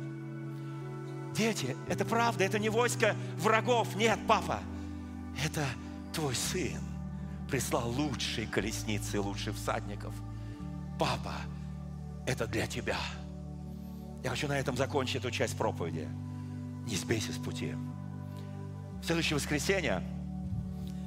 Дети, 1.34 1.76
это 1.88 2.04
правда, 2.04 2.44
это 2.44 2.58
не 2.58 2.68
войско 2.68 3.16
врагов. 3.38 3.94
Нет, 3.96 4.18
папа, 4.28 4.60
это 5.44 5.64
твой 6.12 6.34
сын 6.34 6.80
прислал 7.50 7.88
лучшие 7.90 8.46
колесницы, 8.46 9.20
лучших 9.20 9.56
всадников. 9.56 10.14
Папа, 10.98 11.34
это 12.26 12.46
для 12.46 12.66
тебя. 12.66 12.98
Я 14.22 14.30
хочу 14.30 14.48
на 14.48 14.58
этом 14.58 14.76
закончить 14.76 15.16
эту 15.16 15.30
часть 15.30 15.56
проповеди. 15.56 16.08
Не 16.86 16.96
сбейся 16.96 17.32
с 17.32 17.36
пути. 17.36 17.74
В 19.02 19.04
следующее 19.04 19.36
воскресенье 19.36 20.02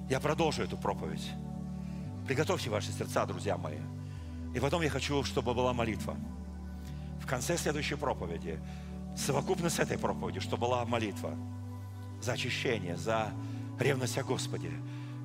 я 0.10 0.20
продолжу 0.20 0.64
эту 0.64 0.78
проповедь. 0.78 1.32
Приготовьте 2.28 2.70
ваши 2.70 2.92
сердца, 2.92 3.26
друзья 3.26 3.58
мои. 3.58 3.80
И 4.58 4.60
потом 4.60 4.82
я 4.82 4.90
хочу, 4.90 5.24
чтобы 5.24 5.54
была 5.54 5.72
молитва. 5.72 6.18
В 7.22 7.28
конце 7.28 7.58
следующей 7.58 7.94
проповеди, 7.94 8.60
совокупно 9.16 9.70
с 9.70 9.78
этой 9.78 10.00
проповедью, 10.00 10.42
чтобы 10.42 10.66
была 10.66 10.84
молитва 10.84 11.36
за 12.24 12.34
очищение, 12.34 12.98
за 12.98 13.30
ревность 13.80 14.18
о 14.18 14.24
Господе. 14.24 14.72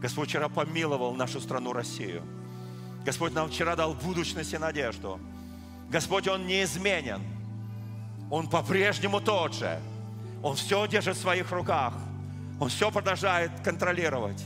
Господь 0.03 0.29
вчера 0.29 0.51
помиловал 0.51 1.15
нашу 1.15 1.41
страну 1.41 1.73
Россию. 1.73 2.23
Господь 3.07 3.33
нам 3.33 3.49
вчера 3.49 3.75
дал 3.75 3.95
будущность 3.95 4.53
и 4.53 4.59
надежду. 4.59 5.19
Господь, 5.89 6.29
Он 6.29 6.47
неизменен. 6.47 7.23
Он 8.31 8.49
по-прежнему 8.49 9.23
тот 9.23 9.55
же. 9.55 9.81
Он 10.43 10.57
все 10.57 10.87
держит 10.87 11.17
в 11.17 11.21
своих 11.21 11.51
руках– 11.53 11.95
он 12.63 12.69
все 12.69 12.93
продолжает 12.93 13.51
контролировать. 13.65 14.41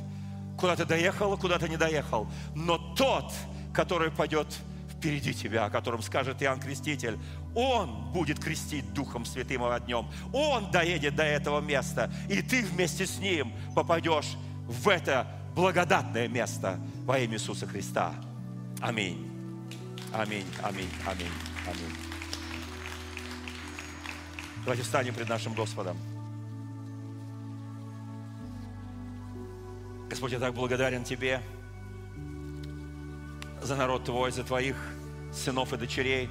Куда 0.56 0.74
ты 0.74 0.86
доехал, 0.86 1.36
куда 1.36 1.58
ты 1.58 1.68
не 1.68 1.76
доехал. 1.76 2.26
Но 2.54 2.78
тот, 2.94 3.30
который 3.74 4.10
пойдет 4.10 4.46
впереди 4.98 5.34
тебя, 5.34 5.66
о 5.66 5.70
котором 5.70 6.02
скажет 6.02 6.42
Иоанн 6.42 6.60
Креститель, 6.60 7.18
он 7.54 8.12
будет 8.12 8.38
крестить 8.38 8.92
Духом 8.92 9.24
Святым 9.24 9.64
и 9.64 9.80
днем. 9.80 10.08
Он 10.32 10.70
доедет 10.70 11.14
до 11.16 11.22
этого 11.22 11.60
места, 11.60 12.10
и 12.28 12.42
ты 12.42 12.62
вместе 12.64 13.06
с 13.06 13.18
ним 13.18 13.52
попадешь 13.74 14.36
в 14.66 14.88
это 14.88 15.26
благодатное 15.54 16.28
место 16.28 16.78
во 17.04 17.18
имя 17.18 17.34
Иисуса 17.34 17.66
Христа. 17.66 18.14
Аминь. 18.80 19.30
Аминь, 20.12 20.46
аминь, 20.62 20.90
аминь, 21.06 21.32
аминь. 21.66 21.96
Давайте 24.64 24.82
встанем 24.82 25.14
пред 25.14 25.28
нашим 25.28 25.54
Господом. 25.54 25.96
Господь, 30.08 30.32
я 30.32 30.38
так 30.38 30.54
благодарен 30.54 31.04
Тебе 31.04 31.42
за 33.62 33.76
народ 33.76 34.04
Твой, 34.04 34.30
за 34.32 34.44
Твоих 34.44 34.76
сынов 35.32 35.72
и 35.72 35.76
дочерей. 35.76 36.28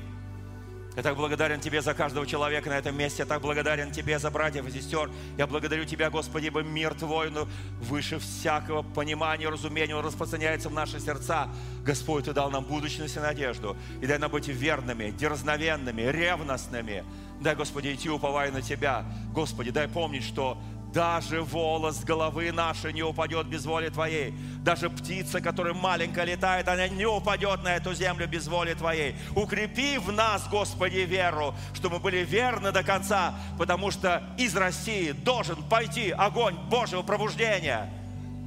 Я 0.96 1.04
так 1.04 1.18
благодарен 1.18 1.60
Тебе 1.60 1.82
за 1.82 1.94
каждого 1.94 2.26
человека 2.26 2.70
на 2.70 2.78
этом 2.78 2.98
месте. 2.98 3.24
Я 3.24 3.26
так 3.26 3.42
благодарен 3.42 3.92
Тебе 3.92 4.18
за 4.18 4.32
братьев 4.32 4.66
и 4.66 4.72
сестер. 4.72 5.12
Я 5.38 5.46
благодарю 5.46 5.84
Тебя, 5.84 6.10
Господи, 6.10 6.46
ибо 6.46 6.62
мир 6.62 6.94
Твой 6.94 7.30
ну, 7.32 7.48
выше 7.82 8.18
всякого 8.18 8.82
понимания, 8.82 9.50
разумения, 9.50 9.96
он 9.96 10.06
распространяется 10.06 10.70
в 10.70 10.74
наши 10.74 11.02
сердца. 11.02 11.50
Господь, 11.84 12.26
Ты 12.26 12.34
дал 12.34 12.50
нам 12.50 12.64
будущность 12.64 13.18
и 13.18 13.20
надежду. 13.20 13.76
И 14.02 14.08
дай 14.08 14.18
нам 14.18 14.32
быть 14.32 14.48
верными, 14.48 15.12
дерзновенными, 15.12 16.02
ревностными. 16.02 17.04
Дай, 17.42 17.56
Господи, 17.56 17.94
идти 17.94 18.10
уповая 18.10 18.52
на 18.52 18.62
Тебя. 18.62 19.04
Господи, 19.34 19.72
дай 19.72 19.90
помнить, 19.90 20.24
что 20.24 20.58
даже 20.96 21.42
волос 21.42 22.06
головы 22.06 22.54
нашей 22.54 22.94
не 22.94 23.04
упадет 23.04 23.48
без 23.48 23.66
воли 23.66 23.90
Твоей. 23.90 24.34
Даже 24.64 24.90
птица, 24.90 25.42
которая 25.42 25.74
маленькая 25.74 26.24
летает, 26.24 26.70
она 26.70 26.88
не 26.88 27.06
упадет 27.06 27.64
на 27.64 27.76
эту 27.76 27.94
землю 27.94 28.30
без 28.30 28.48
воли 28.48 28.74
Твоей. 28.74 29.18
Укрепи 29.36 29.98
в 29.98 30.14
нас, 30.14 30.48
Господи, 30.50 31.00
веру, 31.00 31.54
чтобы 31.74 31.96
мы 31.96 32.04
были 32.04 32.24
верны 32.24 32.72
до 32.72 32.82
конца, 32.82 33.36
потому 33.60 33.92
что 33.92 34.24
из 34.38 34.56
России 34.56 35.12
должен 35.12 35.62
пойти 35.64 36.12
огонь 36.12 36.56
Божьего 36.70 37.02
пробуждения. 37.02 37.90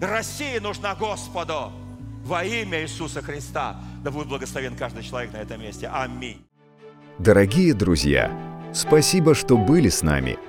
Россия 0.00 0.58
нужна 0.58 0.94
Господу 0.94 1.70
во 2.24 2.44
имя 2.44 2.80
Иисуса 2.80 3.20
Христа. 3.20 3.76
Да 4.02 4.10
будет 4.10 4.28
благословен 4.28 4.74
каждый 4.74 5.02
человек 5.02 5.34
на 5.34 5.38
этом 5.38 5.60
месте. 5.60 5.90
Аминь. 5.92 6.42
Дорогие 7.18 7.74
друзья, 7.74 8.32
спасибо, 8.72 9.34
что 9.34 9.58
были 9.58 9.90
с 9.90 10.02
нами– 10.02 10.38